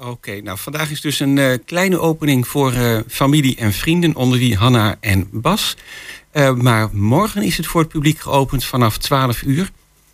Oké, 0.02 0.40
nou 0.40 0.58
vandaag 0.58 0.90
is 0.90 1.00
dus 1.00 1.20
een 1.20 1.38
eh, 1.38 1.58
kleine 1.64 1.98
opening 1.98 2.48
voor 2.48 2.72
eh, 2.72 2.98
familie 3.08 3.56
en 3.56 3.72
vrienden, 3.72 4.14
onder 4.14 4.38
wie 4.38 4.56
Hanna 4.56 4.96
en 5.00 5.28
Bas. 5.32 5.76
Eh, 6.30 6.52
maar 6.52 6.88
morgen 6.92 7.42
is 7.42 7.56
het 7.56 7.66
voor 7.66 7.80
het 7.80 7.90
publiek 7.90 8.18
geopend 8.18 8.64
vanaf 8.64 8.98
12 8.98 9.42
uur. 9.42 9.70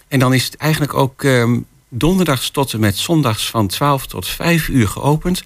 En 0.09 0.19
dan 0.19 0.35
is 0.35 0.45
het 0.45 0.57
eigenlijk 0.57 0.95
ook 0.95 1.25
ehm, 1.25 1.59
donderdags 1.89 2.51
tot 2.51 2.73
en 2.73 2.81
met 2.81 2.97
zondags 2.97 3.51
van 3.51 3.67
12 3.67 4.07
tot 4.07 4.29
5 4.29 4.69
uur 4.69 4.89
geopend. 4.89 5.43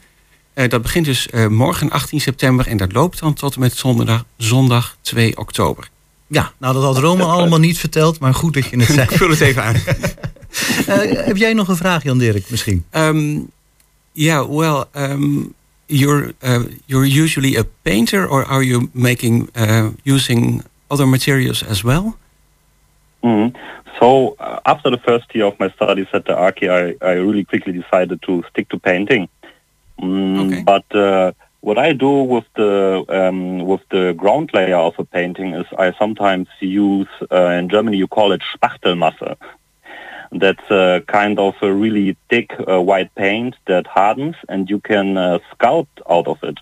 Dat 0.54 0.82
begint 0.82 1.04
dus 1.04 1.28
morgen 1.48 1.90
18 1.90 2.20
september 2.20 2.66
en 2.66 2.76
dat 2.76 2.92
loopt 2.92 3.20
dan 3.20 3.34
tot 3.34 3.54
en 3.54 3.60
met 3.60 3.76
zondag, 3.76 4.24
zondag 4.36 4.96
2 5.00 5.36
oktober. 5.36 5.88
Ja, 6.26 6.52
nou 6.58 6.74
dat 6.74 6.82
had 6.82 6.98
Roman 6.98 7.30
allemaal 7.36 7.58
niet 7.58 7.78
verteld, 7.78 8.20
maar 8.20 8.34
goed 8.34 8.54
dat 8.54 8.66
je 8.66 8.76
het 8.78 8.94
zei. 8.94 9.06
Ik 9.10 9.16
vul 9.16 9.30
het 9.30 9.40
even 9.40 9.64
aan. 9.64 9.76
Heb 11.26 11.36
jij 11.36 11.52
nog 11.52 11.68
een 11.68 11.76
vraag, 11.76 12.02
Jan 12.02 12.18
Dirk, 12.18 12.50
misschien? 12.50 12.84
Um, 12.92 13.50
yeah, 14.20 14.42
well, 14.42 14.88
um, 14.94 15.54
you're 15.88 16.32
uh, 16.42 16.64
you're 16.86 17.06
usually 17.24 17.56
a 17.56 17.64
painter, 17.64 18.26
or 18.26 18.44
are 18.44 18.62
you 18.62 18.90
making 18.92 19.48
uh, 19.56 19.90
using 20.04 20.62
other 20.90 21.06
materials 21.06 21.62
as 21.62 21.82
well? 21.82 22.16
Mhm. 23.22 23.54
So 23.98 24.36
uh, 24.38 24.58
after 24.64 24.90
the 24.90 24.98
first 25.08 25.34
year 25.34 25.46
of 25.46 25.58
my 25.58 25.70
studies 25.70 26.06
at 26.12 26.24
the 26.24 26.34
Archi, 26.34 26.68
I, 26.68 26.94
I 27.02 27.12
really 27.26 27.44
quickly 27.44 27.72
decided 27.72 28.22
to 28.22 28.42
stick 28.50 28.68
to 28.68 28.78
painting. 28.78 29.28
Mm, 30.00 30.64
But 30.64 30.86
uh, 30.94 31.32
what 31.60 31.78
I 31.78 31.92
do 31.92 32.12
with 32.34 32.48
the 32.56 33.04
um, 33.08 33.66
with 33.70 33.82
the 33.90 34.14
ground 34.16 34.50
layer 34.54 34.76
of 34.88 34.94
a 34.98 35.04
painting 35.04 35.54
is 35.54 35.66
I 35.78 35.92
sometimes 35.98 36.48
use 36.60 37.08
uh, 37.32 37.58
in 37.58 37.68
Germany 37.68 37.96
you 37.96 38.08
call 38.08 38.32
it 38.32 38.42
Spachtelmasse. 38.54 39.36
That's 40.32 40.70
a 40.70 41.02
kind 41.08 41.38
of 41.38 41.54
a 41.60 41.72
really 41.72 42.16
thick 42.28 42.54
uh, 42.68 42.80
white 42.80 43.12
paint 43.16 43.56
that 43.66 43.86
hardens, 43.86 44.36
and 44.48 44.70
you 44.70 44.80
can 44.80 45.16
uh, 45.16 45.38
sculpt 45.52 46.00
out 46.08 46.28
of 46.28 46.38
it. 46.44 46.58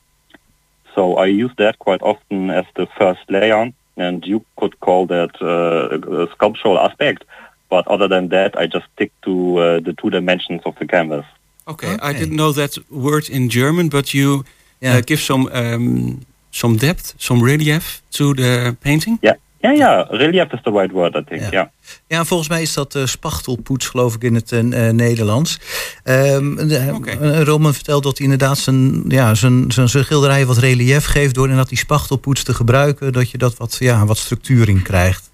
So 0.94 1.16
I 1.16 1.26
use 1.26 1.52
that 1.58 1.78
quite 1.78 2.02
often 2.02 2.50
as 2.50 2.64
the 2.74 2.86
first 2.98 3.20
layer, 3.28 3.70
and 3.96 4.26
you 4.26 4.44
could 4.56 4.80
call 4.80 5.06
that 5.06 5.30
uh, 5.42 6.22
a 6.22 6.30
sculptural 6.32 6.78
aspect. 6.78 7.24
But 7.68 7.86
other 7.86 8.08
than 8.08 8.28
that, 8.28 8.58
I 8.58 8.66
just 8.66 8.86
stick 8.94 9.12
to 9.22 9.58
uh, 9.58 9.80
the 9.80 9.92
two 9.92 10.10
dimensions 10.10 10.62
of 10.64 10.74
the 10.78 10.86
canvas. 10.86 11.26
Okay, 11.66 11.98
I 12.00 12.14
didn't 12.14 12.36
know 12.36 12.52
that 12.52 12.78
word 12.90 13.28
in 13.28 13.50
German, 13.50 13.90
but 13.90 14.14
you 14.14 14.44
uh, 14.82 15.02
give 15.02 15.20
some 15.20 15.48
um, 15.52 16.20
some 16.50 16.76
depth, 16.76 17.14
some 17.18 17.42
relief 17.42 18.02
to 18.12 18.32
the 18.34 18.76
painting. 18.80 19.18
Yeah, 19.22 19.34
yeah, 19.60 19.76
yeah. 19.76 20.06
Relief 20.10 20.52
is 20.52 20.62
the 20.62 20.70
right 20.70 20.92
word, 20.92 21.14
I 21.14 21.24
think. 21.24 21.50
Yeah. 21.52 21.66
Ja, 22.06 22.24
volgens 22.24 22.48
mij 22.48 22.62
is 22.62 22.74
dat 22.74 22.94
uh, 22.94 23.04
spachtelpoets, 23.04 23.86
geloof 23.86 24.14
ik, 24.14 24.22
in 24.22 24.34
het 24.34 24.52
uh, 24.52 24.90
Nederlands. 24.90 25.58
Um, 26.04 26.56
de, 26.56 26.98
uh, 27.20 27.42
Roman 27.42 27.74
vertelt 27.74 28.02
dat 28.02 28.18
hij 28.18 28.26
inderdaad 28.26 28.58
zijn, 28.58 29.04
ja, 29.08 29.34
zijn, 29.34 29.72
zijn, 29.72 29.88
zijn 29.88 30.04
schilderij 30.04 30.46
wat 30.46 30.58
relief 30.58 31.04
geeft... 31.04 31.34
door 31.34 31.44
inderdaad 31.44 31.68
die 31.68 31.78
spachtelpoets 31.78 32.42
te 32.42 32.54
gebruiken... 32.54 33.12
dat 33.12 33.30
je 33.30 33.38
dat 33.38 33.56
wat, 33.56 33.76
ja, 33.78 34.06
wat 34.06 34.18
structuur 34.18 34.68
in 34.68 34.82
krijgt. 34.82 35.30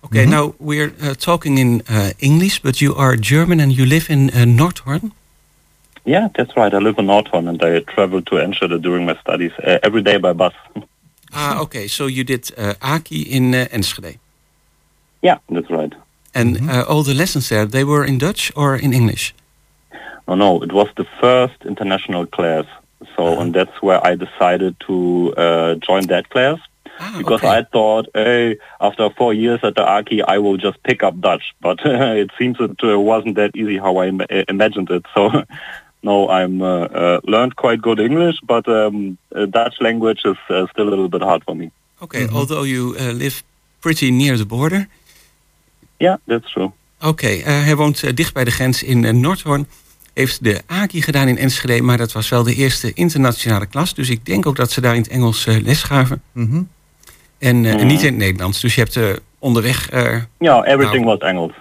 Okay, 0.00 0.24
mm 0.24 0.32
-hmm. 0.32 0.40
now 0.40 0.54
we're 0.58 0.92
uh, 1.02 1.10
talking 1.10 1.58
in 1.58 1.82
uh, 1.90 2.06
English, 2.18 2.60
but 2.60 2.78
you 2.78 2.98
are 2.98 3.16
German 3.20 3.60
and 3.60 3.74
you 3.74 3.86
live 3.86 4.12
in 4.12 4.30
uh, 4.34 4.42
Nordhorn. 4.42 5.12
Yeah, 6.04 6.28
that's 6.32 6.54
right. 6.54 6.72
I 6.72 6.78
live 6.78 6.98
in 6.98 7.04
Nordhorn 7.04 7.48
and 7.48 7.62
I 7.62 7.82
travel 7.84 8.22
to 8.22 8.36
Enschede 8.36 8.80
during 8.80 9.04
my 9.04 9.14
studies 9.20 9.52
uh, 9.58 9.76
every 9.80 10.02
day 10.02 10.18
by 10.18 10.32
bus. 10.32 10.52
ah, 11.34 11.60
okay. 11.60 11.88
So 11.96 12.06
you 12.06 12.24
did 12.24 12.52
uh, 12.56 12.74
Aki 12.80 13.22
in 13.22 13.54
uh, 13.54 13.66
Enschede. 13.70 14.18
Yeah, 15.22 15.38
that's 15.48 15.70
right. 15.70 15.94
And 16.34 16.56
mm 16.56 16.68
-hmm. 16.68 16.88
all 16.88 17.04
the 17.04 17.14
lessons 17.14 17.48
there, 17.48 17.68
they 17.68 17.84
were 17.84 18.06
in 18.06 18.18
Dutch 18.18 18.50
or 18.54 18.78
in 18.78 18.92
English? 18.92 19.34
No, 20.26 20.34
no. 20.34 20.62
It 20.62 20.72
was 20.72 20.88
the 20.94 21.06
first 21.20 21.64
international 21.64 22.26
class. 22.26 22.64
So, 23.16 23.24
-huh. 23.24 23.40
and 23.40 23.54
that's 23.54 23.78
where 23.80 24.00
I 24.12 24.16
decided 24.16 24.74
to 24.86 24.94
join 25.86 26.06
that 26.06 26.28
class. 26.28 26.58
because 27.16 27.42
I 27.42 27.62
thought, 27.62 28.08
hey, 28.14 28.58
after 28.80 29.10
four 29.10 29.32
years 29.32 29.60
at 29.62 29.74
the 29.74 29.86
Aki, 29.86 30.22
I 30.22 30.38
will 30.38 30.56
just 30.56 30.82
pick 30.82 31.02
up 31.02 31.20
Dutch. 31.20 31.54
But 31.60 31.78
it 31.84 32.30
seems 32.38 32.58
it 32.60 32.82
uh, 32.82 32.98
wasn't 32.98 33.36
that 33.36 33.56
easy 33.56 33.78
how 33.78 33.96
I 33.96 34.08
Im- 34.08 34.20
imagined 34.48 34.90
it. 34.90 35.04
So 35.14 35.30
no, 36.00 36.28
I'm 36.30 36.60
uh, 36.62 36.68
uh, 36.68 37.18
learned 37.22 37.54
quite 37.54 37.78
good 37.80 37.98
English, 37.98 38.38
but 38.46 38.66
um, 38.66 39.16
uh, 39.28 39.46
Dutch 39.50 39.78
language 39.80 40.28
is 40.28 40.38
uh, 40.48 40.66
still 40.66 40.86
a 40.86 40.90
little 40.90 41.08
bit 41.08 41.22
hard 41.22 41.42
for 41.44 41.56
me. 41.56 41.70
Okay, 41.98 42.28
although 42.32 42.66
you 42.66 42.96
uh, 42.96 43.12
live 43.12 43.42
pretty 43.78 44.10
near 44.10 44.36
the 44.36 44.46
border. 44.46 44.88
Yeah, 45.96 46.16
that's 46.26 46.52
true. 46.52 46.70
Oké, 47.02 47.26
eh, 47.26 47.64
hij 47.64 47.76
woont 47.76 48.16
dicht 48.16 48.34
bij 48.34 48.44
de 48.44 48.50
grens 48.50 48.82
in 48.82 49.02
uh, 49.02 49.10
Noordhoorn. 49.12 49.66
Heeft 50.14 50.44
de 50.44 50.60
AKI 50.66 51.02
gedaan 51.02 51.28
in 51.28 51.38
Enschede, 51.38 51.82
maar 51.82 51.96
dat 51.96 52.12
was 52.12 52.28
wel 52.28 52.42
de 52.42 52.54
eerste 52.54 52.92
internationale 52.92 53.66
klas. 53.66 53.94
Dus 53.94 54.10
ik 54.10 54.24
denk 54.26 54.46
ook 54.46 54.56
dat 54.56 54.70
ze 54.70 54.80
daar 54.80 54.94
in 54.94 55.00
het 55.02 55.10
Engels 55.10 55.44
les 55.44 55.82
gaven. 55.82 56.22
Mhm. 56.32 56.62
En, 57.38 57.64
en 57.64 57.76
Mhm. 57.76 57.86
niet 57.86 58.00
in 58.00 58.06
het 58.06 58.16
Nederlands. 58.16 58.60
Dus 58.60 58.74
je 58.74 58.80
hebt 58.80 58.96
eh, 58.96 59.08
onderweg... 59.38 59.90
eh, 59.90 60.16
Ja, 60.38 60.64
everything 60.64 61.04
nou, 61.04 61.18
was 61.18 61.28
Engels. 61.28 61.52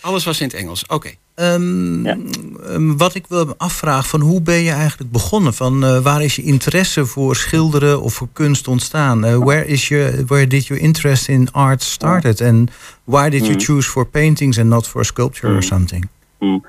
Alles 0.00 0.24
was 0.24 0.40
in 0.40 0.46
het 0.46 0.56
Engels, 0.56 0.86
oké. 0.86 1.10
Ehm, 1.34 2.06
ehm, 2.06 2.96
wat 2.96 3.14
ik 3.14 3.26
wil 3.26 3.54
afvraag, 3.56 4.08
van 4.08 4.20
hoe 4.20 4.42
ben 4.42 4.54
je 4.62 4.70
eigenlijk 4.70 5.12
begonnen? 5.12 5.54
Van 5.54 5.84
eh, 5.84 5.98
waar 5.98 6.22
is 6.22 6.36
je 6.36 6.42
interesse 6.42 7.06
voor 7.06 7.36
schilderen 7.36 8.02
of 8.02 8.14
voor 8.14 8.28
kunst 8.32 8.68
ontstaan? 8.68 9.24
Eh, 9.24 9.36
where 9.38 9.66
is 9.66 9.88
your, 9.88 10.26
where 10.26 10.46
did 10.46 10.66
your 10.66 10.82
interest 10.82 11.28
in 11.28 11.52
art 11.52 11.82
started? 11.82 12.40
And 12.40 12.70
why 13.04 13.28
did 13.28 13.40
you 13.40 13.52
Mhm. 13.52 13.60
choose 13.60 13.90
for 13.90 14.06
paintings 14.06 14.58
and 14.58 14.68
not 14.68 14.88
for 14.88 15.04
sculpture 15.04 15.48
or 15.52 15.58
Mhm. 15.58 15.66
something? 15.66 16.08
Mm. 16.38 16.64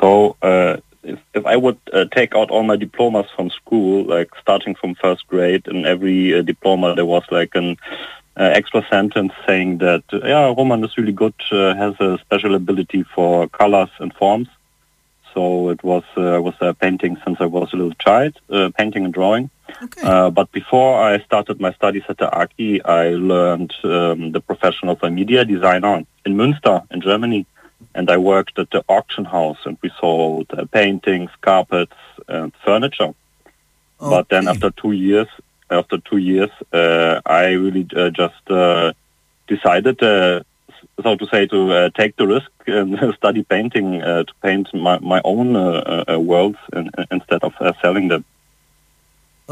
So 0.00 0.36
uh, 0.42 0.72
if, 1.02 1.18
if 1.32 1.44
I 1.46 1.56
would 1.56 1.76
uh, 1.92 2.00
take 2.08 2.36
out 2.38 2.50
all 2.50 2.64
my 2.64 2.76
diplomas 2.76 3.26
from 3.34 3.48
school, 3.50 4.04
like 4.16 4.28
starting 4.40 4.76
from 4.76 4.94
first 4.94 5.24
grade, 5.26 5.60
in 5.70 5.84
every 5.84 6.38
uh, 6.38 6.44
diploma 6.44 6.94
there 6.94 7.06
was 7.06 7.22
like 7.30 7.58
an 7.58 7.64
uh, 7.64 7.76
extra 8.44 8.86
sentence 8.88 9.32
saying 9.46 9.78
that 9.78 10.04
uh, 10.12 10.20
yeah, 10.24 10.46
Roman 10.56 10.84
is 10.84 10.96
really 10.96 11.12
good, 11.12 11.34
uh, 11.52 11.74
has 11.74 11.94
a 12.00 12.18
special 12.18 12.54
ability 12.54 13.04
for 13.14 13.48
colors 13.48 13.90
and 13.98 14.12
forms. 14.14 14.48
So 15.34 15.68
it 15.70 15.82
was 15.84 16.02
uh, 16.16 16.40
was 16.42 16.54
uh, 16.60 16.72
painting 16.72 17.16
since 17.24 17.40
I 17.40 17.46
was 17.46 17.72
a 17.72 17.76
little 17.76 17.94
child, 17.94 18.38
uh, 18.50 18.70
painting 18.76 19.04
and 19.04 19.14
drawing. 19.14 19.50
Uh, 20.02 20.30
but 20.30 20.50
before 20.52 21.00
I 21.00 21.20
started 21.20 21.60
my 21.60 21.72
studies 21.72 22.02
at 22.08 22.18
the 22.18 22.28
Aki, 22.32 22.82
I 22.84 23.10
learned 23.10 23.72
um, 23.84 24.32
the 24.32 24.40
profession 24.40 24.88
of 24.88 25.02
a 25.02 25.10
media 25.10 25.44
designer 25.44 26.02
in 26.24 26.34
Münster, 26.34 26.84
in 26.90 27.00
Germany. 27.00 27.46
And 27.94 28.10
I 28.10 28.18
worked 28.18 28.58
at 28.58 28.70
the 28.70 28.84
auction 28.88 29.24
house 29.24 29.58
and 29.64 29.78
we 29.82 29.90
sold 30.00 30.48
uh, 30.50 30.64
paintings, 30.66 31.30
carpets, 31.40 31.96
and 32.28 32.52
furniture. 32.64 33.14
But 33.98 34.28
then 34.30 34.48
after 34.48 34.70
two 34.70 34.92
years, 34.92 35.28
after 35.70 35.98
two 35.98 36.18
years, 36.18 36.50
uh, 36.72 37.20
I 37.26 37.52
really 37.52 37.86
uh, 37.96 38.10
just 38.10 38.50
uh, 38.50 38.92
decided, 39.46 40.02
uh, 40.02 40.40
so 41.02 41.16
to 41.16 41.26
say, 41.26 41.46
to 41.46 41.72
uh, 41.72 41.90
take 41.94 42.16
the 42.16 42.26
risk 42.26 42.50
and 42.66 42.98
study 43.20 43.42
painting, 43.42 44.02
uh, 44.02 44.24
to 44.24 44.32
paint 44.42 44.72
my, 44.74 44.98
my 44.98 45.20
own 45.22 45.56
uh, 45.56 45.60
uh, 45.60 46.14
uh, 46.14 46.18
worlds 46.18 46.58
in, 46.72 46.90
instead 47.10 47.42
of 47.42 47.54
uh, 47.60 47.72
selling 47.80 48.08
them. 48.08 48.24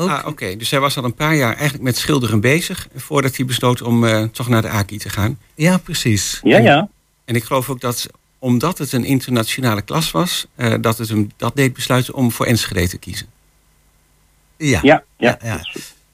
Ah, 0.06 0.26
oké. 0.26 0.56
Dus 0.56 0.70
hij 0.70 0.80
was 0.80 0.96
al 0.96 1.04
een 1.04 1.14
paar 1.14 1.34
jaar 1.34 1.54
eigenlijk 1.54 1.82
met 1.82 1.96
schilderen 1.96 2.40
bezig... 2.40 2.88
voordat 2.94 3.36
hij 3.36 3.46
besloot 3.46 3.82
om 3.82 4.04
eh, 4.04 4.22
toch 4.22 4.48
naar 4.48 4.62
de 4.62 4.68
AKI 4.68 4.98
te 4.98 5.08
gaan. 5.08 5.38
Ja, 5.54 5.78
precies. 5.78 6.40
Ja, 6.42 6.58
ja. 6.58 6.88
En 7.24 7.34
ik 7.34 7.44
geloof 7.44 7.70
ook 7.70 7.80
dat, 7.80 8.06
omdat 8.38 8.78
het 8.78 8.92
een 8.92 9.04
internationale 9.04 9.82
klas 9.82 10.10
was... 10.10 10.46
eh, 10.54 10.74
dat 10.80 10.98
het 10.98 11.08
hem 11.08 11.30
dat 11.36 11.56
deed 11.56 11.72
besluiten 11.72 12.14
om 12.14 12.32
voor 12.32 12.46
Enschede 12.46 12.88
te 12.88 12.98
kiezen. 12.98 13.26
Ja, 14.56 14.80
ja, 14.82 15.04
ja. 15.16 15.38
ja. 15.42 15.60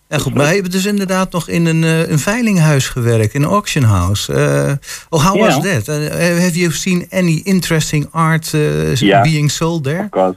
Ja, 0.08 0.18
goed, 0.18 0.34
maar 0.34 0.46
hebt 0.46 0.72
dus 0.72 0.86
inderdaad 0.86 1.32
nog 1.32 1.48
in 1.48 1.66
een, 1.66 1.84
eh, 1.84 2.10
een 2.10 2.18
veilinghuis 2.18 2.88
gewerkt, 2.88 3.34
in 3.34 3.42
een 3.42 3.48
auction 3.48 3.84
house. 3.84 4.32
Uh, 4.32 4.72
oh, 5.08 5.26
how 5.26 5.40
was 5.40 5.54
that? 5.54 5.88
Uh, 5.88 6.08
have 6.18 6.58
you 6.58 6.72
seen 6.72 7.06
any 7.10 7.40
interesting 7.44 8.08
art 8.10 8.52
uh, 8.52 8.94
Yeah. 8.94 9.22
being 9.22 9.50
sold 9.50 9.84
there? 9.84 10.02
Of 10.02 10.10
course. 10.10 10.36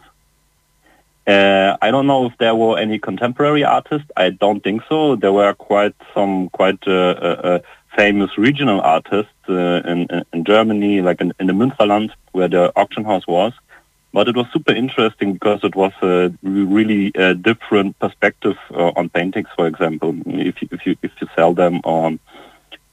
I 1.87 1.91
don't 1.91 2.05
know 2.05 2.25
if 2.25 2.35
there 2.37 2.55
were 2.55 2.79
any 2.79 2.99
contemporary 2.99 3.63
artists. 3.63 4.09
I 4.15 4.29
don't 4.29 4.61
think 4.61 4.81
so. 4.87 5.15
There 5.15 5.33
were 5.33 5.53
quite 5.53 5.95
some 6.13 6.49
quite 6.49 6.87
uh, 6.87 6.93
uh, 6.93 7.39
uh, 7.43 7.59
famous 7.95 8.37
regional 8.37 8.81
artists 8.81 9.31
uh, 9.49 9.81
in, 9.85 10.05
in, 10.09 10.23
in 10.31 10.43
Germany, 10.43 11.01
like 11.01 11.21
in, 11.21 11.33
in 11.39 11.47
the 11.47 11.53
Münsterland, 11.53 12.11
where 12.31 12.49
the 12.49 12.71
auction 12.75 13.05
house 13.05 13.25
was. 13.27 13.53
But 14.17 14.27
it 14.27 14.35
was 14.35 14.47
super 14.51 14.73
interesting 14.73 15.33
because 15.33 15.59
it 15.63 15.75
was 15.75 15.93
a 16.01 16.33
re- 16.41 16.69
really 16.77 17.11
uh, 17.15 17.33
different 17.33 17.99
perspective 17.99 18.57
uh, 18.73 18.99
on 18.99 19.09
paintings. 19.09 19.47
For 19.55 19.67
example, 19.67 20.09
if 20.25 20.55
you 20.59 20.67
if 20.71 20.81
you 20.87 20.95
if 21.07 21.11
you 21.19 21.27
sell 21.35 21.53
them 21.53 21.75
on 21.83 22.19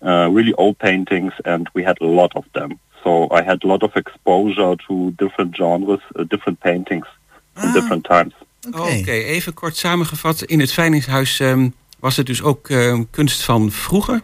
uh, 0.03 0.29
really 0.37 0.55
old 0.55 0.77
paintings, 0.77 1.33
and 1.45 1.71
we 1.73 1.83
had 1.83 1.97
a 2.01 2.05
lot 2.21 2.37
of 2.37 2.45
them. 2.53 2.79
So 3.03 3.11
I 3.39 3.43
had 3.43 3.65
a 3.65 3.67
lot 3.67 3.83
of 3.83 3.97
exposure 3.97 4.77
to 4.87 5.13
different 5.17 5.57
genres, 5.57 6.03
uh, 6.13 6.25
different 6.29 6.61
paintings 6.61 7.07
from 7.55 7.73
different 7.73 8.05
times. 8.05 8.35
Oké, 8.71 9.11
even 9.11 9.55
kort 9.55 9.77
samengevat. 9.77 10.43
In 10.43 10.61
het 10.61 10.73
veilingshuis 10.73 11.41
ehm, 11.41 11.69
was 11.99 12.17
het 12.17 12.27
dus 12.27 12.43
ook 12.43 12.69
ehm, 12.69 13.03
kunst 13.11 13.43
van 13.43 13.71
vroeger. 13.71 14.21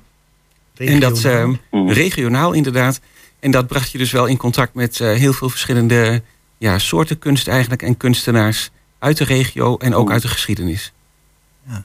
En 0.76 1.00
dat 1.00 1.24
ehm, 1.24 1.54
regionaal 1.70 2.52
inderdaad. 2.52 3.00
En 3.38 3.50
dat 3.50 3.66
bracht 3.66 3.90
je 3.90 3.98
dus 3.98 4.12
wel 4.12 4.26
in 4.26 4.36
contact 4.36 4.74
met 4.74 5.00
eh, 5.00 5.12
heel 5.12 5.32
veel 5.32 5.48
verschillende 5.48 6.22
ja, 6.60 6.78
soorten 6.78 7.18
kunst 7.18 7.48
eigenlijk. 7.48 7.82
En 7.82 7.96
kunstenaars 7.96 8.70
uit 8.98 9.16
de 9.16 9.24
regio 9.24 9.76
en 9.76 9.94
ook 9.94 10.10
uit 10.10 10.22
de 10.22 10.28
geschiedenis. 10.28 10.92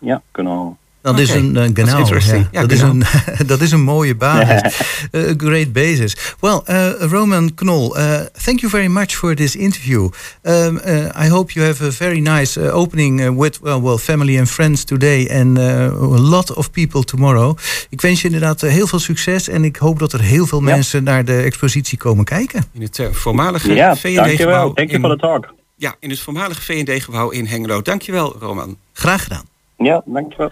Ja, 0.02 0.22
genau. 0.32 0.78
Dat 1.06 1.20
is 1.20 1.30
een 1.30 1.48
uh, 1.48 1.54
dat 1.54 1.78
is 1.78 1.84
genau, 1.84 2.00
interesting. 2.00 2.48
ja. 2.52 2.62
Ja, 2.62 2.62
dat, 2.62 2.72
is 2.72 2.80
genau. 2.80 2.94
een, 3.26 3.48
dat 3.54 3.62
is 3.62 3.72
een 3.72 3.82
mooie 3.82 4.16
basis. 4.16 4.80
A 5.16 5.34
great 5.38 5.74
basis. 5.74 6.16
Well, 6.40 6.62
uh, 6.70 6.92
Roman 7.12 7.54
Knoll, 7.54 7.94
uh, 7.98 8.20
thank 8.44 8.60
you 8.60 8.70
very 8.70 8.88
much 8.88 9.16
for 9.16 9.36
this 9.36 9.56
interview. 9.56 10.10
Um, 10.42 10.80
uh, 10.86 11.26
I 11.26 11.28
hope 11.30 11.54
you 11.54 11.66
have 11.66 11.86
a 11.86 11.92
very 11.92 12.20
nice 12.20 12.62
uh, 12.62 12.76
opening 12.76 13.22
uh, 13.22 13.40
with 13.40 13.60
well, 13.62 13.82
well, 13.82 13.98
family 13.98 14.38
and 14.38 14.50
friends 14.50 14.84
today 14.84 15.28
and 15.30 15.58
uh, 15.58 15.64
a 15.94 16.20
lot 16.20 16.56
of 16.56 16.72
people 16.72 17.04
tomorrow. 17.04 17.58
Ik 17.90 18.02
wens 18.02 18.22
je 18.22 18.26
inderdaad 18.28 18.64
uh, 18.64 18.72
heel 18.72 18.88
veel 18.88 19.00
succes 19.00 19.48
en 19.48 19.64
ik 19.64 19.76
hoop 19.76 20.00
dat 20.00 20.14
er 20.14 20.22
heel 20.22 20.46
veel 20.46 20.62
mensen 20.62 21.04
naar 21.04 21.26
de 21.26 21.42
expositie 21.42 21.98
komen 21.98 22.26
kijken. 22.26 22.64
In 22.74 22.82
het 22.82 23.00
eh, 23.00 23.08
voormalige 23.12 23.74
Ja, 23.74 23.96
V&D-gebouw. 23.96 24.26
dankjewel. 24.26 24.74
Thank 24.74 24.90
you 24.90 25.02
for 25.02 25.10
the 25.10 25.18
talk. 25.18 25.54
Ja, 25.76 25.96
in 26.00 26.10
het 26.10 26.20
voormalige 26.20 26.62
V&D-gebouw 26.62 27.30
in 27.30 27.46
Hengelo. 27.46 27.82
Dankjewel, 27.82 28.36
Roman. 28.40 28.78
Graag 28.94 29.24
gedaan. 29.24 29.46
Ja, 29.78 30.02
dankjewel. 30.06 30.52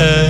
Hotel. 0.00 0.29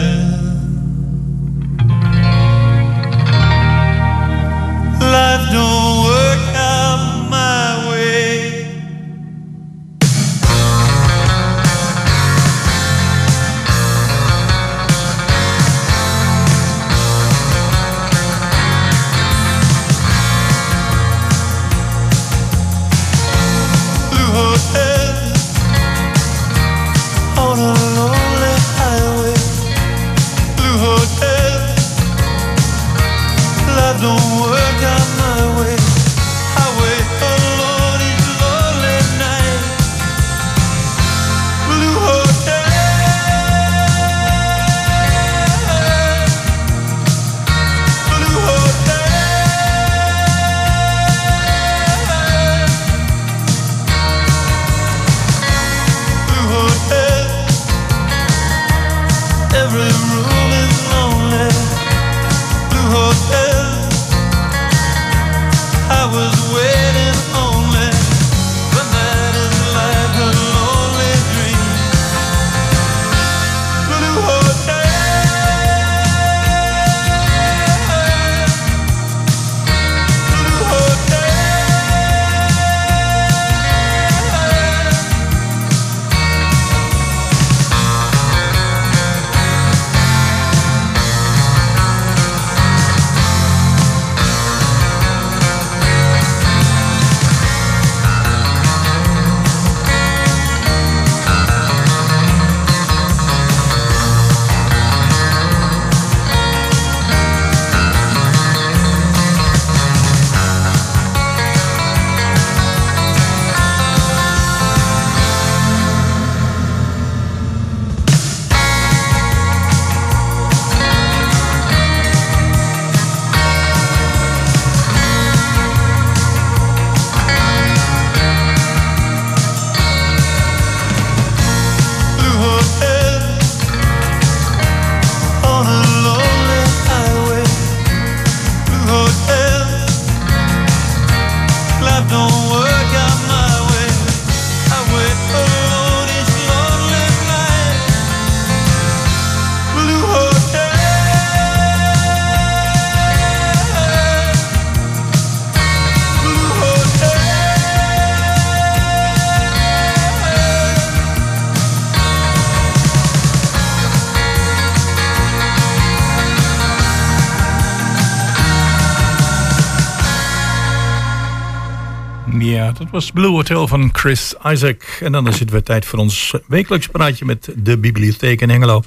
Dat 172.91 173.03
was 173.03 173.11
Blue 173.11 173.30
Hotel 173.30 173.68
van 173.68 173.88
Chris 173.93 174.34
Isaac. 174.47 174.99
En 175.01 175.12
dan 175.12 175.28
is 175.28 175.38
het 175.38 175.51
weer 175.51 175.62
tijd 175.62 175.84
voor 175.84 175.99
ons 175.99 176.34
wekelijks 176.47 176.86
praatje 176.86 177.24
met 177.24 177.53
de 177.57 177.78
bibliotheek 177.78 178.41
in 178.41 178.51
Hengelo. 178.51 178.82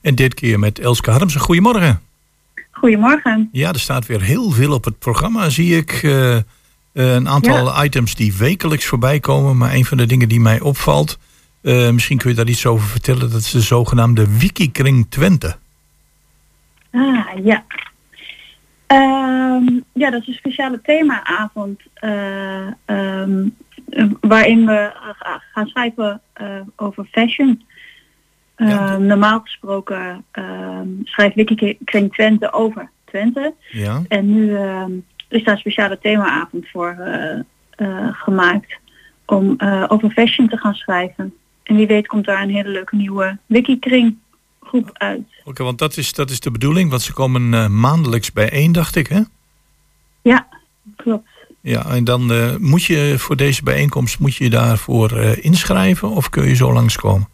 En 0.00 0.14
dit 0.14 0.34
keer 0.34 0.58
met 0.58 0.78
Elske 0.78 1.10
Harmsen. 1.10 1.40
Goedemorgen. 1.40 2.00
Goedemorgen. 2.70 3.48
Ja, 3.52 3.68
er 3.68 3.80
staat 3.80 4.06
weer 4.06 4.20
heel 4.22 4.50
veel 4.50 4.72
op 4.72 4.84
het 4.84 4.98
programma, 4.98 5.48
zie 5.48 5.76
ik. 5.76 5.92
Eh, 6.02 6.36
een 6.92 7.28
aantal 7.28 7.84
items 7.84 8.14
die 8.14 8.34
wekelijks 8.34 8.84
voorbij 8.84 9.20
komen. 9.20 9.56
Maar 9.56 9.74
een 9.74 9.84
van 9.84 9.96
de 9.96 10.06
dingen 10.06 10.28
die 10.28 10.40
mij 10.40 10.60
opvalt... 10.60 11.18
eh, 11.62 11.90
misschien 11.90 12.18
kun 12.18 12.30
je 12.30 12.36
daar 12.36 12.48
iets 12.48 12.66
over 12.66 12.88
vertellen. 12.88 13.30
Dat 13.30 13.40
is 13.40 13.50
de 13.50 13.60
zogenaamde 13.60 14.38
Wikikring 14.38 15.06
Twente. 15.08 15.56
Ah, 16.92 17.44
ja. 17.44 17.64
Ehm, 18.86 19.64
ja, 19.92 20.10
dat 20.10 20.20
is 20.20 20.26
een 20.28 20.34
speciale 20.34 20.80
themaavond 20.80 21.80
eh, 21.94 22.66
waarin 24.20 24.66
we 24.66 24.90
ga- 25.18 25.42
gaan 25.52 25.66
schrijven 25.66 26.20
eh, 26.32 26.60
over 26.76 27.04
fashion. 27.04 27.62
Ehm, 28.54 29.06
normaal 29.06 29.40
gesproken 29.40 30.24
schrijft 31.04 31.34
Wikikring 31.34 32.12
Twente 32.12 32.52
over 32.52 32.90
Twente. 33.04 33.54
Ja. 33.70 34.02
En 34.08 34.34
nu 34.34 34.56
is 35.28 35.44
daar 35.44 35.54
een 35.54 35.60
speciale 35.60 35.98
themaavond 35.98 36.68
voor 36.68 36.90
eh, 36.90 38.08
gemaakt 38.12 38.78
om 39.26 39.56
over 39.88 40.10
fashion 40.10 40.48
te 40.48 40.56
gaan 40.56 40.74
schrijven. 40.74 41.34
En 41.62 41.76
wie 41.76 41.86
weet 41.86 42.06
komt 42.06 42.24
daar 42.24 42.42
een 42.42 42.50
hele 42.54 42.68
leuke 42.68 42.96
nieuwe 42.96 43.38
Wikikring 43.46 44.16
groep 44.74 44.90
uit. 44.92 45.22
Oké, 45.44 45.62
want 45.62 45.78
dat 45.78 45.96
is, 45.96 46.12
dat 46.12 46.30
is 46.30 46.40
de 46.40 46.50
bedoeling. 46.50 46.90
Want 46.90 47.02
ze 47.02 47.12
komen 47.12 47.54
eh, 47.54 47.68
maandelijks 47.68 48.32
bijeen, 48.32 48.72
dacht 48.72 48.96
ik, 48.96 49.06
hè? 49.06 49.20
Ja, 50.22 50.46
klopt. 50.96 51.28
Ja, 51.60 51.86
en 51.86 52.04
dan 52.04 52.32
eh, 52.32 52.56
moet 52.56 52.84
je 52.84 53.14
voor 53.18 53.36
deze 53.36 53.62
bijeenkomst 53.62 54.18
moet 54.18 54.34
je 54.34 54.50
daarvoor 54.50 55.18
eh, 55.18 55.44
inschrijven 55.44 56.10
of 56.10 56.30
kun 56.30 56.48
je 56.48 56.54
zo 56.54 56.72
langskomen? 56.72 57.28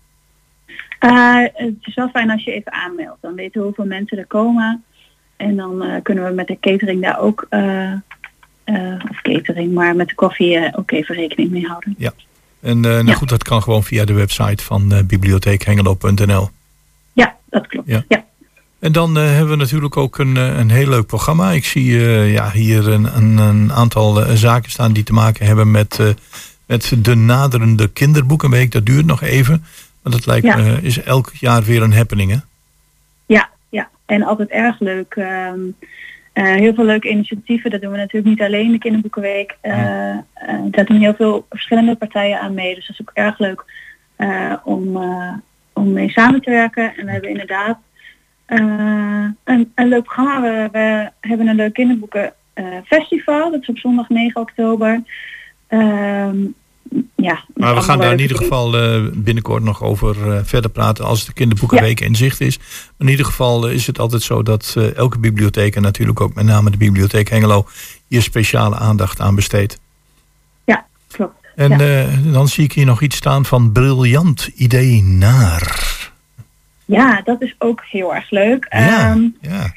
Het 0.99 1.77
is 1.81 1.95
wel 1.95 2.09
fijn 2.09 2.31
als 2.31 2.45
je 2.45 2.53
even 2.53 2.73
aanmeldt. 2.73 3.23
Dan 3.23 3.35
weten 3.35 3.61
we 3.61 3.67
hoeveel 3.67 3.85
mensen 3.85 4.19
er 4.19 4.27
komen. 4.27 4.85
En 5.37 5.57
dan 5.57 6.01
kunnen 6.03 6.25
we 6.25 6.31
met 6.31 6.47
de 6.47 6.59
catering 6.61 7.03
daar 7.03 7.21
ook, 7.21 7.47
of 9.11 9.21
catering, 9.23 9.73
maar 9.73 9.97
met 9.97 10.09
de 10.09 10.15
koffie 10.15 10.77
ook 10.77 10.91
even 10.91 11.15
rekening 11.15 11.51
mee 11.51 11.67
houden. 11.67 11.95
Ja. 11.99 12.13
En 12.61 12.81
nou 12.81 13.13
goed, 13.13 13.29
dat 13.29 13.43
kan 13.43 13.63
gewoon 13.63 13.85
via 13.85 14.05
de 14.05 14.13
website 14.13 14.65
van 14.65 15.07
bibliotheekhengelo.nl. 15.07 16.51
Dat 17.51 17.67
klopt. 17.67 17.89
Ja. 17.89 18.05
Ja. 18.09 18.25
En 18.79 18.93
dan 18.93 19.17
eh, 19.19 19.25
hebben 19.25 19.49
we 19.51 19.57
natuurlijk 19.57 19.97
ook 19.97 20.19
een, 20.19 20.37
eh, 20.37 20.59
een 20.59 20.71
heel 20.71 20.89
leuk 20.89 21.07
programma. 21.07 21.51
Ik 21.51 21.65
zie 21.65 21.99
eh, 21.99 22.33
ja, 22.33 22.51
hier 22.51 22.89
een, 22.89 23.17
een, 23.17 23.39
een 23.39 23.73
aantal 23.73 24.37
zaken 24.37 24.71
staan 24.71 24.93
die 24.93 25.03
te 25.03 25.13
maken 25.13 25.47
hebben 25.47 25.71
met, 25.71 25.99
met 26.67 26.93
de 26.99 27.15
naderende 27.15 27.89
kinderboekenweek. 27.89 28.73
Dat 28.73 28.87
duurt 28.87 29.07
nog 29.07 29.23
even. 29.23 29.65
Maar 30.03 30.13
dat 30.13 30.27
lijkt 30.27 30.47
Ja. 30.47 30.57
me, 30.57 30.79
is 30.83 31.03
elk 31.03 31.31
jaar 31.35 31.63
weer 31.63 31.83
een 31.83 31.93
happening, 31.95 32.31
hè? 32.31 32.37
Ja, 33.27 33.49
ja. 33.69 33.89
En 34.07 34.23
altijd 34.23 34.49
erg 34.49 34.81
leuk. 34.81 35.15
ehm, 35.15 35.61
eh, 36.33 36.55
heel 36.55 36.75
veel 36.75 36.85
leuke 36.85 37.09
initiatieven. 37.09 37.71
Dat 37.71 37.81
doen 37.81 37.91
we 37.91 37.97
natuurlijk 37.97 38.27
niet 38.27 38.41
alleen 38.43 38.73
de 38.73 38.79
kinderboekenweek. 38.79 39.57
Eh, 39.61 40.11
eh, 40.11 40.19
daar 40.71 40.85
doen 40.85 41.01
heel 41.01 41.15
veel 41.15 41.47
verschillende 41.51 41.97
partijen 41.97 42.41
aan 42.41 42.55
mee. 42.55 42.75
Dus 42.75 42.87
dat 42.87 42.97
is 42.99 43.07
ook 43.07 43.11
erg 43.15 43.39
leuk 43.39 43.65
om, 44.65 44.99
om 45.81 45.93
mee 45.93 46.11
samen 46.11 46.41
te 46.41 46.51
werken. 46.51 46.97
En 46.97 47.05
we 47.05 47.11
hebben 47.11 47.31
inderdaad 47.31 47.79
eh, 48.47 49.27
een, 49.45 49.73
een 49.75 49.89
leuk 49.89 50.03
programma. 50.03 50.41
We, 50.41 50.69
we 50.73 51.29
hebben 51.29 51.47
een 51.47 51.57
leuk 51.57 51.73
kinderboeken 51.73 52.33
eh, 52.53 52.65
festival. 52.85 53.51
Dat 53.51 53.61
is 53.61 53.69
op 53.69 53.79
zondag 53.79 54.09
9 54.09 54.41
oktober. 54.41 55.03
Ehm, 55.67 56.37
ja, 57.17 57.45
Maar 57.55 57.75
we 57.75 57.81
gaan 57.81 57.99
daar 57.99 58.13
in 58.13 58.21
ieder 58.21 58.37
geval 58.37 58.77
eh, 58.77 59.07
binnenkort 59.13 59.63
nog 59.63 59.83
over 59.83 60.47
verder 60.47 60.71
praten 60.71 61.05
als 61.05 61.27
de 61.27 61.33
kinderboekenweek 61.33 62.01
in 62.01 62.15
zicht 62.15 62.41
is. 62.41 62.59
In 62.99 63.09
ieder 63.09 63.27
geval 63.27 63.69
is 63.69 63.87
het 63.87 63.99
altijd 63.99 64.23
zo 64.23 64.43
dat 64.43 64.77
elke 64.95 65.19
bibliotheek 65.19 65.77
en 65.77 65.83
natuurlijk 65.83 66.21
ook 66.21 66.35
met 66.35 66.45
name 66.45 66.71
de 66.71 66.77
bibliotheek 66.77 67.29
Hengelo 67.29 67.67
hier 68.07 68.23
speciale 68.23 68.77
aandacht 68.77 69.21
aan 69.21 69.35
besteedt. 69.35 69.81
En 71.61 71.79
Ja. 71.79 71.79
eh, 72.03 72.33
dan 72.33 72.49
zie 72.49 72.65
ik 72.65 72.73
hier 72.73 72.87
nog 72.87 73.03
iets 73.03 73.17
staan 73.17 73.45
van 73.45 73.73
briljant 73.73 74.47
idee 74.57 75.03
naar. 75.03 75.89
Ja, 76.85 77.21
dat 77.25 77.43
is 77.43 77.55
ook 77.59 77.85
heel 77.91 78.15
erg 78.15 78.31
leuk. 78.31 78.67
Ja, 78.71 79.11
Ehm, 79.11 79.23
ja. 79.41 79.73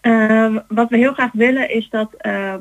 eh, 0.00 0.56
wat 0.68 0.88
we 0.88 0.96
heel 0.96 1.12
graag 1.12 1.32
willen 1.32 1.70
is 1.74 1.88
dat 1.90 2.12
ehm, 2.18 2.58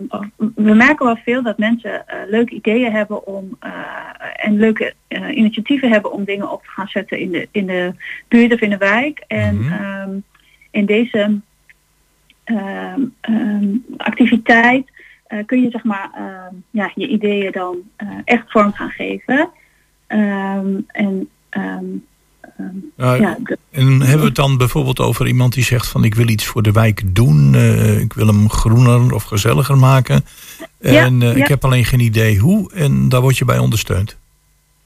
we 0.56 0.74
merken 0.74 1.06
wel 1.06 1.16
veel 1.24 1.44
dat 1.44 1.58
mensen 1.58 2.08
eh, 2.08 2.18
leuke 2.30 2.56
ideeën 2.56 2.92
hebben 2.92 3.28
om 3.28 3.58
eh, 3.60 3.72
en 4.36 4.58
leuke 4.60 4.94
initiatieven 5.32 5.92
hebben 5.92 6.12
om 6.12 6.24
dingen 6.24 6.52
op 6.52 6.64
te 6.64 6.70
gaan 6.70 6.88
zetten 6.88 7.20
in 7.20 7.32
de, 7.32 7.48
in 7.52 7.66
de 7.66 7.94
buurt 8.28 8.54
of 8.54 8.60
in 8.62 8.70
de 8.70 8.78
wijk. 8.78 9.24
En 9.28 9.58
ehm, 9.72 10.12
in 10.72 10.86
deze 10.86 11.40
ehm, 12.44 13.02
ehm, 13.22 13.66
activiteit 13.98 14.96
eh, 15.28 15.46
kun 15.46 15.62
je 15.62 15.70
zeg 15.70 15.84
maar 15.84 16.10
ehm, 16.16 16.56
ja, 16.70 16.92
je 16.96 17.08
ideeën 17.08 17.52
dan 17.52 17.78
eh, 17.96 18.08
echt 18.26 18.44
vorm 18.52 18.74
gaan 18.74 18.90
geven. 18.90 19.50
Ehm, 20.08 20.68
en 20.88 21.30
ehm, 21.50 21.86
Nou, 22.96 23.22
ja, 23.22 23.38
de- 23.44 23.58
En 23.72 23.88
hebben 24.02 24.20
we 24.20 24.26
het 24.26 24.36
dan 24.36 24.58
bijvoorbeeld 24.58 25.00
over 25.00 25.28
iemand 25.28 25.54
die 25.54 25.64
zegt 25.64 25.88
van 25.88 26.04
ik 26.04 26.16
wil 26.16 26.28
iets 26.28 26.46
voor 26.46 26.62
de 26.64 26.72
wijk 26.72 27.02
doen. 27.16 27.54
eh, 27.56 28.00
ik 28.00 28.14
wil 28.14 28.28
hem 28.28 28.50
groener 28.50 29.14
of 29.14 29.24
gezelliger 29.24 29.78
maken. 29.78 30.22
En 30.82 31.20
ja. 31.20 31.32
ik 31.34 31.48
heb 31.48 31.66
alleen 31.66 31.86
geen 31.86 32.00
idee 32.00 32.38
hoe. 32.38 32.74
En 32.74 33.10
daar 33.10 33.22
word 33.22 33.38
je 33.38 33.46
bij 33.46 33.58
ondersteund. 33.58 34.18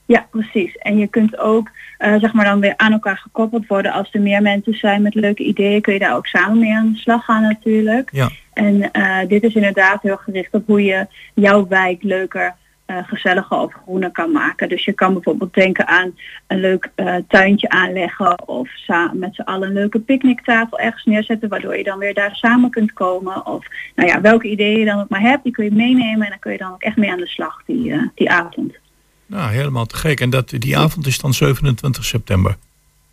Ja, 0.06 0.26
precies. 0.30 0.76
En 0.76 0.98
je 0.98 1.06
kunt 1.06 1.38
ook 1.38 1.70
zeg 1.98 2.32
maar 2.32 2.44
dan 2.44 2.60
weer 2.60 2.74
aan 2.76 2.92
elkaar 2.92 3.16
gekoppeld 3.18 3.66
worden. 3.66 3.92
Als 3.92 4.08
er 4.12 4.20
meer 4.20 4.42
mensen 4.42 4.74
zijn 4.74 5.02
met 5.02 5.14
leuke 5.14 5.42
ideeën, 5.44 5.80
kun 5.80 5.92
je 5.92 5.98
daar 5.98 6.16
ook 6.16 6.26
samen 6.26 6.58
mee 6.58 6.74
aan 6.74 6.92
de 6.92 6.98
slag 6.98 7.24
gaan 7.24 7.42
natuurlijk. 7.42 8.08
Ja. 8.12 8.30
En 8.52 8.90
eh, 8.92 9.28
dit 9.28 9.42
is 9.42 9.54
inderdaad 9.54 10.02
heel 10.02 10.16
gericht 10.16 10.54
op 10.54 10.66
hoe 10.66 10.82
je 10.82 11.06
jouw 11.34 11.66
wijk 11.68 12.02
leuker, 12.02 12.54
eh, 12.86 12.96
gezelliger 13.06 13.56
of 13.56 13.72
groener 13.72 14.10
kan 14.10 14.32
maken. 14.32 14.68
Dus 14.68 14.84
je 14.84 14.92
kan 14.92 15.12
bijvoorbeeld 15.12 15.54
denken 15.54 15.86
aan 15.86 16.18
een 16.46 16.60
leuk 16.60 16.90
eh, 16.94 17.16
tuintje 17.28 17.68
aanleggen 17.68 18.48
of 18.48 18.68
samen 18.68 19.18
met 19.18 19.34
z'n 19.34 19.40
allen 19.40 19.68
een 19.68 19.74
leuke 19.74 20.00
picknicktafel 20.00 20.78
ergens 20.78 21.04
neerzetten, 21.04 21.48
waardoor 21.48 21.76
je 21.76 21.84
dan 21.84 21.98
weer 21.98 22.14
daar 22.14 22.34
samen 22.34 22.70
kunt 22.70 22.92
komen. 22.92 23.46
Of 23.46 23.66
nou 23.94 24.08
ja, 24.08 24.20
welke 24.20 24.48
ideeën 24.48 24.78
je 24.78 24.84
dan 24.84 25.00
ook 25.00 25.08
maar 25.08 25.20
hebt, 25.20 25.42
die 25.42 25.52
kun 25.52 25.64
je 25.64 25.72
meenemen 25.72 26.24
en 26.24 26.30
dan 26.30 26.38
kun 26.38 26.52
je 26.52 26.58
dan 26.58 26.72
ook 26.72 26.82
echt 26.82 26.96
mee 26.96 27.10
aan 27.10 27.18
de 27.18 27.26
slag 27.26 27.62
die, 27.66 28.10
die 28.14 28.30
avond. 28.30 28.80
Nou, 29.26 29.50
helemaal 29.50 29.86
te 29.86 29.96
gek. 29.96 30.20
En 30.20 30.30
dat, 30.30 30.48
die 30.48 30.78
avond 30.78 31.06
is 31.06 31.18
dan 31.18 31.34
27 31.34 32.04
september. 32.04 32.56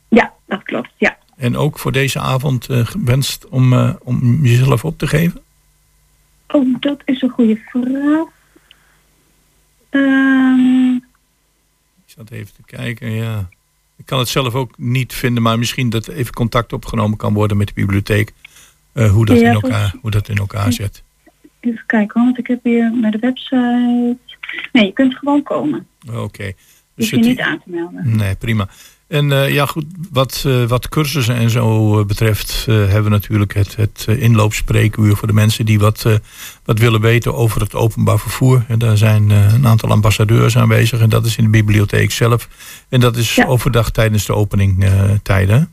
Ja, 0.10 0.34
dat 0.46 0.64
klopt. 0.64 0.90
Ja. 0.98 1.18
En 1.40 1.58
ook 1.58 1.80
voor 1.80 1.92
deze 1.92 2.20
avond 2.20 2.68
eh, 2.70 2.86
gewenst 2.86 3.48
om, 3.48 3.74
eh, 3.74 3.94
om 4.04 4.40
jezelf 4.46 4.86
op 4.86 4.98
te 4.98 5.08
geven? 5.08 5.42
Oh, 6.48 6.76
dat 6.80 7.02
is 7.06 7.22
een 7.22 7.30
goede 7.30 7.56
vraag. 7.70 8.26
Ehm, 9.90 10.96
Ik 12.06 12.16
zat 12.16 12.30
even 12.32 12.54
te 12.56 12.62
kijken, 12.66 13.12
ja. 13.12 13.50
Ik 13.98 14.06
kan 14.06 14.20
het 14.20 14.28
zelf 14.28 14.54
ook 14.56 14.78
niet 14.78 15.14
vinden, 15.14 15.44
maar 15.44 15.60
misschien 15.60 15.90
dat 15.90 16.08
even 16.08 16.34
contact 16.34 16.74
opgenomen 16.74 17.18
kan 17.18 17.34
worden 17.34 17.58
met 17.58 17.68
de 17.68 17.74
bibliotheek. 17.74 18.34
eh, 18.94 19.12
hoe, 19.12 19.26
dat 19.26 19.40
Ja, 19.40 19.48
in 19.48 19.54
elkaar, 19.54 19.96
hoe 20.02 20.12
dat 20.12 20.30
in 20.30 20.38
elkaar 20.38 20.74
zit. 20.74 21.04
even 21.60 21.84
kijken, 21.86 22.24
want 22.24 22.38
ik 22.38 22.48
heb 22.48 22.64
hier 22.64 22.92
naar 22.98 23.12
de 23.12 23.18
website. 23.20 24.18
Nee, 24.72 24.86
je 24.86 24.94
kunt 24.94 25.16
gewoon 25.18 25.44
komen. 25.44 25.88
Oké. 26.14 26.44
Je 26.44 26.54
Dus 26.96 27.12
hoeft 27.12 27.24
je 27.24 27.30
niet 27.30 27.40
aan 27.40 27.58
te 27.64 27.70
melden. 27.70 28.16
Nee, 28.16 28.36
prima. 28.36 28.70
En 29.10 29.32
eh, 29.32 29.53
ja, 29.53 29.66
goed, 29.66 29.86
wat, 30.12 30.43
eh, 30.47 30.64
wat 30.66 30.89
cursussen 30.89 31.36
en 31.36 31.49
zo 31.49 31.99
eh, 31.99 32.05
betreft, 32.05 32.66
hebben 32.66 33.03
we 33.03 33.10
natuurlijk 33.10 33.53
het, 33.53 33.76
het 33.76 34.05
inloopspreekuur 34.10 35.16
voor 35.16 35.28
de 35.28 35.34
mensen 35.34 35.66
die 35.66 35.80
wat, 35.80 36.05
eh, 36.05 36.14
wat 36.66 36.80
willen 36.80 37.01
weten 37.01 37.36
over 37.36 37.62
het 37.62 37.76
openbaar 37.76 38.20
vervoer. 38.20 38.64
En 38.68 38.80
daar 38.80 38.97
zijn 38.97 39.30
een 39.30 39.68
aantal 39.68 39.89
ambassadeurs 39.89 40.57
aanwezig 40.57 40.99
en 41.01 41.10
dat 41.10 41.26
is 41.26 41.38
in 41.38 41.43
de 41.43 41.49
bibliotheek 41.49 42.12
zelf. 42.12 42.47
En 42.89 42.99
dat 42.99 43.16
is 43.16 43.36
Ja. 43.36 43.45
overdag 43.45 43.91
tijdens 43.91 44.26
de 44.26 44.34
openingtijden. 44.36 45.72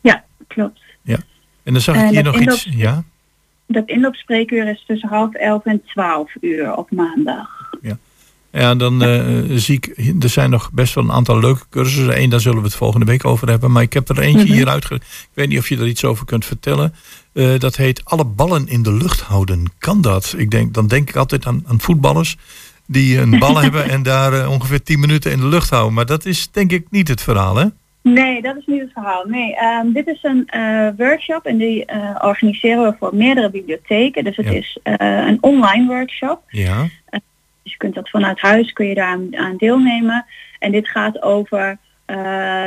Ja, 0.00 0.24
klopt. 0.46 0.80
ja. 1.02 1.18
En 1.62 1.72
dan 1.72 1.82
zag 1.82 1.96
ik 1.96 2.08
hier 2.10 2.22
nog 2.22 2.40
iets. 2.40 2.68
Ja, 2.70 3.02
Dat 3.66 3.88
inloopspreekuur 3.88 4.68
is 4.70 4.84
tussen 4.86 5.08
half 5.08 5.34
elf 5.34 5.64
en 5.64 5.82
twaalf 5.86 6.32
uur 6.40 6.74
op 6.76 6.90
maandag. 6.90 7.48
ja 7.82 7.98
dan 8.76 9.02
eh, 9.02 9.20
zie 9.56 9.76
ik, 9.76 10.12
er 10.22 10.28
zijn 10.28 10.50
nog 10.50 10.70
best 10.72 10.94
wel 10.94 11.04
een 11.04 11.12
aantal 11.12 11.38
leuke 11.40 11.62
cursussen. 11.70 12.20
Eén, 12.22 12.30
daar 12.30 12.40
zullen 12.40 12.58
we 12.58 12.64
het 12.64 12.74
volgende 12.74 13.06
week 13.06 13.24
over 13.24 13.48
hebben. 13.48 13.72
Maar 13.72 13.82
ik 13.82 13.92
heb 13.92 14.08
er 14.08 14.18
eentje 14.20 14.44
Mhm. 14.44 14.52
hier 14.52 14.68
uitge... 14.68 14.94
Ik 14.94 15.02
weet 15.34 15.48
niet 15.48 15.58
of 15.58 15.68
je 15.68 15.76
er 15.76 15.86
iets 15.86 16.04
over 16.04 16.24
kunt 16.26 16.44
vertellen. 16.44 16.94
Eh, 17.32 17.58
dat 17.58 17.76
heet 17.76 18.04
alle 18.04 18.24
ballen 18.24 18.68
in 18.68 18.82
de 18.82 18.92
lucht 18.92 19.20
houden. 19.20 19.64
Kan 19.78 20.00
dat? 20.00 20.34
Ik 20.36 20.50
denk, 20.50 20.74
dan 20.74 20.86
denk 20.86 21.08
ik 21.08 21.16
altijd 21.16 21.46
aan, 21.46 21.62
aan 21.66 21.80
voetballers 21.80 22.36
die 22.86 23.18
een 23.18 23.38
bal 23.38 23.60
hebben 23.62 23.88
en 23.88 24.02
daar 24.02 24.32
eh, 24.32 24.50
ongeveer 24.50 24.82
10 24.82 25.00
minuten 25.00 25.32
in 25.32 25.38
de 25.40 25.46
lucht 25.46 25.70
houden. 25.70 25.94
Maar 25.94 26.06
dat 26.06 26.24
is 26.24 26.50
denk 26.50 26.72
ik 26.72 26.86
niet 26.90 27.08
het 27.08 27.22
verhaal, 27.22 27.56
hè? 27.56 27.64
Nee, 28.02 28.42
dat 28.42 28.56
is 28.56 28.66
niet 28.66 28.80
het 28.80 28.90
verhaal. 28.92 29.24
Nee, 29.26 29.56
ehm, 29.56 29.92
dit 29.92 30.06
is 30.06 30.18
een 30.22 30.46
eh, 30.46 30.88
workshop 30.96 31.44
en 31.44 31.56
die 31.58 31.84
eh, 31.84 32.14
organiseren 32.20 32.82
we 32.84 32.96
voor 32.98 33.14
meerdere 33.14 33.50
bibliotheken. 33.50 34.24
Dus 34.24 34.36
het 34.36 34.46
Ja. 34.46 34.52
is 34.52 34.78
eh, 34.82 34.94
een 34.98 35.38
online 35.40 35.86
workshop. 35.86 36.40
Ja. 36.48 36.86
Dus 37.68 37.76
je 37.76 37.82
kunt 37.84 37.94
dat 37.94 38.10
vanuit 38.10 38.40
huis, 38.40 38.72
kun 38.72 38.86
je 38.86 38.94
daar 38.94 39.06
aan, 39.08 39.36
aan 39.36 39.56
deelnemen. 39.56 40.24
En 40.58 40.72
dit 40.72 40.88
gaat 40.88 41.22
over, 41.22 41.78
eh, 42.04 42.16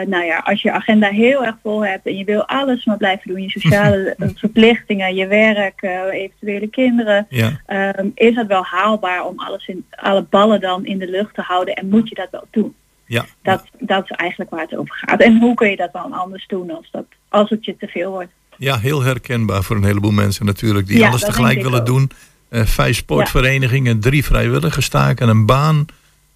nou 0.05 0.23
ja, 0.23 0.37
als 0.43 0.61
je 0.61 0.71
agenda 0.71 1.09
heel 1.09 1.45
erg 1.45 1.55
vol 1.63 1.85
hebt 1.85 2.05
en 2.05 2.17
je 2.17 2.23
wil 2.23 2.45
alles 2.47 2.85
maar 2.85 2.97
blijven 2.97 3.29
doen, 3.33 3.41
je 3.41 3.49
sociale 3.59 4.15
eh, 4.17 4.29
verplichtingen, 4.35 5.15
je 5.15 5.27
werk, 5.27 5.81
eh, 5.81 6.01
eventuele 6.11 6.67
kinderen, 6.67 7.25
Ja. 7.29 7.61
ehm, 7.65 8.07
is 8.15 8.35
het 8.35 8.47
wel 8.47 8.63
haalbaar 8.63 9.25
om 9.25 9.39
alles 9.39 9.67
in, 9.67 9.85
alle 9.89 10.21
ballen 10.29 10.61
dan 10.61 10.85
in 10.85 10.97
de 10.99 11.09
lucht 11.09 11.33
te 11.35 11.41
houden 11.41 11.73
en 11.75 11.89
moet 11.89 12.09
je 12.09 12.15
dat 12.15 12.27
wel 12.31 12.45
doen? 12.51 12.73
Ja. 13.05 13.25
Dat, 13.41 13.63
dat 13.79 14.03
is 14.03 14.09
eigenlijk 14.11 14.51
waar 14.51 14.61
het 14.61 14.75
over 14.75 14.95
gaat. 14.95 15.21
En 15.21 15.39
hoe 15.39 15.53
kun 15.55 15.69
je 15.69 15.75
dat 15.75 15.93
dan 15.93 16.13
anders 16.13 16.47
doen 16.47 16.71
als, 16.71 16.87
dat, 16.91 17.05
als 17.29 17.49
het 17.49 17.65
je 17.65 17.77
te 17.77 17.87
veel 17.87 18.11
wordt? 18.11 18.31
Ja, 18.57 18.77
heel 18.77 19.03
herkenbaar 19.03 19.63
voor 19.63 19.75
een 19.75 19.83
heleboel 19.83 20.11
mensen 20.11 20.45
natuurlijk. 20.45 20.87
Die 20.87 20.97
Ja, 20.97 21.07
alles 21.07 21.21
dat 21.21 21.29
tegelijk 21.29 21.61
willen 21.61 21.79
ook. 21.79 21.85
doen. 21.85 22.11
Eh, 22.51 22.65
vijf 22.65 22.95
sportverenigingen, 22.95 23.99
drie 23.99 24.23
vrijwilligerstaken, 24.23 25.29
een 25.29 25.45
baan. 25.45 25.85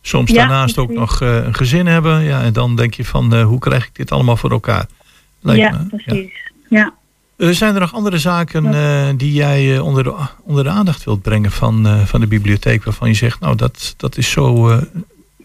Soms 0.02 0.32
Ja, 0.32 0.36
daarnaast 0.36 0.78
ook 0.78 0.92
nog 0.92 1.22
eh, 1.22 1.36
een 1.36 1.54
gezin 1.54 1.86
hebben. 1.86 2.24
Ja, 2.24 2.42
en 2.42 2.54
dan 2.54 2.76
denk 2.76 2.94
je 2.94 3.06
van, 3.06 3.34
eh, 3.34 3.44
hoe 3.44 3.60
krijg 3.60 3.86
ik 3.86 3.96
dit 3.96 4.12
allemaal 4.12 4.38
voor 4.38 4.52
elkaar? 4.52 4.86
Lijkt 5.42 5.62
ja, 5.62 5.72
me, 5.72 5.98
precies. 5.98 6.32
Ja. 6.70 6.94
Zijn 7.38 7.74
er 7.74 7.80
nog 7.80 7.94
andere 7.94 8.18
zaken 8.18 9.18
die 9.18 9.34
jij 9.34 9.80
onder, 9.80 10.04
de, 10.04 10.16
onder 10.44 10.64
de 10.64 10.70
aandacht 10.70 11.04
wilt 11.04 11.22
brengen 11.22 11.52
van, 11.52 11.88
van 12.06 12.20
de 12.20 12.28
bibliotheek? 12.28 12.84
Waarvan 12.84 13.08
je 13.08 13.16
zegt, 13.16 13.40
nou 13.40 13.56
dat, 13.56 13.94
dat 13.98 14.18
is 14.18 14.32
zo 14.32 14.70
eh 14.70 14.78
Nou, 14.78 14.88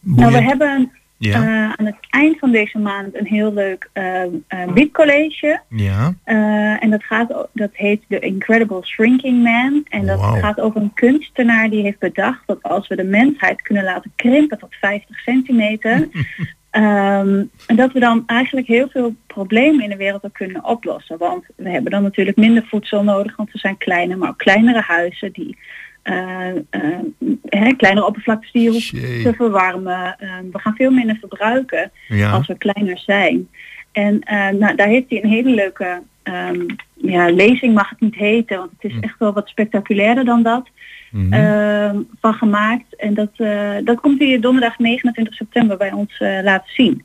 boeiend. 0.01 0.33
we 0.33 0.43
hebben 0.43 0.91
Ja. 1.29 1.35
eh, 1.43 1.73
aan 1.77 1.87
het 1.87 1.97
eind 2.11 2.39
van 2.39 2.51
deze 2.51 2.79
maand 2.79 3.15
een 3.17 3.27
heel 3.27 3.53
leuk 3.53 3.89
eh 3.93 4.23
eh, 4.23 4.73
biedcollege. 4.75 5.61
ja, 5.69 6.15
Eh, 6.25 6.83
en 6.83 6.91
dat, 6.91 7.05
gaat, 7.05 7.49
dat 7.53 7.71
heet 7.73 8.03
The 8.09 8.19
Incredible 8.19 8.85
Shrinking 8.85 9.43
Man. 9.43 9.85
En 9.89 10.07
dat 10.07 10.21
gaat 10.21 10.61
over 10.61 10.81
een 10.81 10.95
kunstenaar 10.95 11.71
die 11.71 11.83
heeft 11.83 11.99
bedacht 11.99 12.43
dat 12.47 12.63
als 12.63 12.89
we 12.89 12.97
de 12.97 13.05
mensheid 13.05 13.63
kunnen 13.63 13.85
laten 13.85 14.13
krimpen 14.17 14.59
tot 14.59 14.75
50 14.81 15.19
centimeter, 15.19 16.09
ehm, 16.71 17.45
en 17.67 17.77
dat 17.77 17.93
we 17.93 18.01
dan 18.01 18.23
eigenlijk 18.27 18.67
heel 18.67 18.89
veel 18.89 19.15
problemen 19.27 19.85
in 19.85 19.91
de 19.91 19.97
wereld 19.97 20.25
ook 20.25 20.33
kunnen 20.35 20.65
oplossen. 20.65 21.19
Want 21.19 21.45
we 21.57 21.71
hebben 21.71 21.91
dan 21.91 22.03
natuurlijk 22.03 22.37
minder 22.37 22.67
voedsel 22.67 23.03
nodig, 23.03 23.37
want 23.37 23.53
we 23.53 23.59
zijn 23.59 23.79
kleiner, 23.79 24.19
maar 24.19 24.29
ook 24.29 24.39
kleinere 24.39 24.81
huizen 24.81 25.33
die 25.33 25.59
hè, 26.03 27.73
kleinere 27.77 28.07
oppervlaktes 28.07 28.53
die 28.53 28.63
je 28.63 28.71
hoeft 28.71 28.89
Jee. 28.89 29.23
te 29.23 29.33
verwarmen. 29.35 30.17
Ehm, 30.19 30.45
we 30.53 30.59
gaan 30.59 30.75
veel 30.75 30.91
minder 30.91 31.17
verbruiken 31.21 31.91
Ja. 32.09 32.31
als 32.31 32.47
we 32.47 32.57
kleiner 32.59 32.99
zijn. 32.99 33.49
En 33.93 34.21
eh, 34.21 34.49
nou, 34.49 34.75
daar 34.77 34.87
heeft 34.89 35.07
hij 35.11 35.23
een 35.23 35.31
hele 35.31 35.51
leuke 35.51 36.03
ehm, 36.23 36.67
ja, 36.95 37.31
lezing, 37.31 37.75
mag 37.75 37.89
het 37.91 38.01
niet 38.01 38.15
heten, 38.15 38.57
want 38.59 38.71
het 38.79 38.91
is 38.91 38.97
Hm. 38.97 39.03
echt 39.03 39.19
wel 39.19 39.33
wat 39.33 39.49
spectaculairder 39.49 40.25
dan 40.25 40.43
dat, 40.43 40.69
Mhm. 41.11 41.33
ehm, 41.33 41.97
van 42.21 42.35
gemaakt. 42.35 42.97
En 42.97 43.15
dat, 43.15 43.31
eh, 43.37 43.71
dat 43.85 44.01
komt 44.01 44.19
hij 44.21 44.41
donderdag 44.41 44.79
29 44.79 45.35
september 45.35 45.77
bij 45.77 45.93
ons 45.93 46.19
eh, 46.19 46.39
laten 46.43 46.73
zien. 46.75 47.03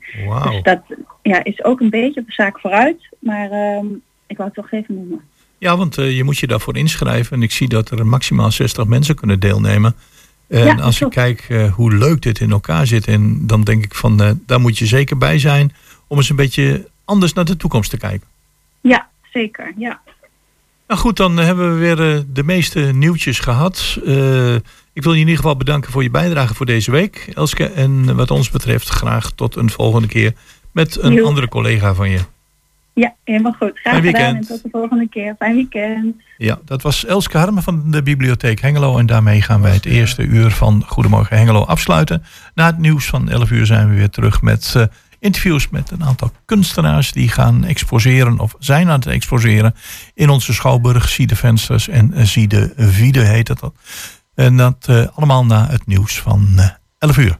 Dus 0.50 0.62
dat 0.62 0.80
ja, 1.22 1.44
is 1.44 1.64
ook 1.64 1.80
een 1.80 1.90
beetje 1.90 2.20
op 2.20 2.26
de 2.26 2.32
zaak 2.32 2.60
vooruit, 2.60 3.08
maar 3.18 3.50
ehm, 3.50 3.86
ik 4.26 4.36
wou 4.36 4.48
het 4.48 4.54
toch 4.54 4.72
even 4.72 4.94
noemen. 4.94 5.20
Ja, 5.58 5.76
want 5.76 5.98
eh, 5.98 6.16
je 6.16 6.24
moet 6.24 6.38
je 6.38 6.46
daarvoor 6.46 6.76
inschrijven. 6.76 7.36
En 7.36 7.42
ik 7.42 7.52
zie 7.52 7.68
dat 7.68 7.90
er 7.90 8.06
maximaal 8.06 8.52
60 8.52 8.86
mensen 8.86 9.14
kunnen 9.14 9.40
deelnemen. 9.40 9.94
En 10.48 10.64
Ja, 10.64 10.74
als 10.74 11.00
ik 11.00 11.10
kijk 11.10 11.44
eh, 11.48 11.72
hoe 11.72 11.94
leuk 11.94 12.22
dit 12.22 12.40
in 12.40 12.50
elkaar 12.50 12.86
zit, 12.86 13.06
en 13.06 13.46
dan 13.46 13.62
denk 13.62 13.84
ik 13.84 13.94
van 13.94 14.22
eh, 14.22 14.30
daar 14.46 14.60
moet 14.60 14.78
je 14.78 14.86
zeker 14.86 15.18
bij 15.18 15.38
zijn 15.38 15.74
om 16.06 16.16
eens 16.16 16.30
een 16.30 16.36
beetje 16.36 16.88
anders 17.04 17.32
naar 17.32 17.44
de 17.44 17.56
toekomst 17.56 17.90
te 17.90 17.96
kijken. 17.96 18.26
Ja, 18.80 19.08
zeker. 19.32 19.72
Ja. 19.76 20.00
Nou 20.88 21.00
goed, 21.00 21.16
dan 21.16 21.36
hebben 21.36 21.72
we 21.72 21.78
weer 21.78 22.24
de 22.32 22.44
meeste 22.44 22.80
nieuwtjes 22.80 23.38
gehad. 23.38 23.98
Eh, 24.06 24.54
ik 24.92 25.02
wil 25.02 25.12
je 25.12 25.20
in 25.20 25.28
ieder 25.28 25.36
geval 25.36 25.56
bedanken 25.56 25.92
voor 25.92 26.02
je 26.02 26.10
bijdrage 26.10 26.54
voor 26.54 26.66
deze 26.66 26.90
week, 26.90 27.30
Elske. 27.34 27.64
En 27.64 28.16
wat 28.16 28.30
ons 28.30 28.50
betreft 28.50 28.88
graag 28.88 29.30
tot 29.30 29.56
een 29.56 29.70
volgende 29.70 30.08
keer 30.08 30.32
met 30.72 31.02
een 31.02 31.24
andere 31.24 31.48
collega 31.48 31.94
van 31.94 32.10
je. 32.10 32.20
Ja, 33.02 33.14
helemaal 33.24 33.52
goed. 33.52 33.78
Graag 33.78 33.92
Fijn 33.92 34.06
gedaan 34.06 34.22
weekend. 34.22 34.48
en 34.48 34.54
tot 34.54 34.62
de 34.62 34.68
volgende 34.72 35.08
keer. 35.08 35.34
Fijn 35.38 35.54
weekend. 35.54 36.16
Ja, 36.36 36.58
dat 36.64 36.82
was 36.82 37.04
Elske 37.04 37.38
Harmen 37.38 37.62
van 37.62 37.90
de 37.90 38.02
Bibliotheek 38.02 38.60
Hengelo. 38.60 38.98
En 38.98 39.06
daarmee 39.06 39.42
gaan 39.42 39.60
wij 39.60 39.72
het 39.72 39.84
eerste 39.84 40.22
uur 40.22 40.50
van 40.50 40.84
Goedemorgen 40.86 41.36
Hengelo 41.36 41.62
afsluiten. 41.64 42.22
Na 42.54 42.66
het 42.66 42.78
nieuws 42.78 43.06
van 43.06 43.28
11 43.28 43.50
uur 43.50 43.66
zijn 43.66 43.88
we 43.88 43.94
weer 43.94 44.10
terug 44.10 44.42
met 44.42 44.72
eh, 44.76 44.82
interviews 45.18 45.68
met 45.68 45.90
een 45.90 46.04
aantal 46.04 46.30
kunstenaars 46.44 47.12
die 47.12 47.28
gaan 47.28 47.64
exposeren 47.64 48.38
of 48.38 48.54
zijn 48.58 48.88
aan 48.88 48.98
het 48.98 49.06
exposeren 49.06 49.74
in 50.14 50.28
onze 50.28 50.52
schouwburg. 50.52 51.08
Zie 51.08 51.26
de 51.26 51.36
vensters 51.36 51.88
en 51.88 52.12
eh, 52.12 52.24
zie 52.24 52.48
de 52.48 52.72
Viede 52.76 53.20
heet 53.20 53.48
het. 53.48 53.60
En 54.34 54.56
dat 54.56 54.86
eh, 54.88 55.06
allemaal 55.14 55.44
na 55.44 55.66
het 55.66 55.86
nieuws 55.86 56.20
van 56.20 56.48
eh, 56.56 56.68
11 56.98 57.16
uur. 57.16 57.38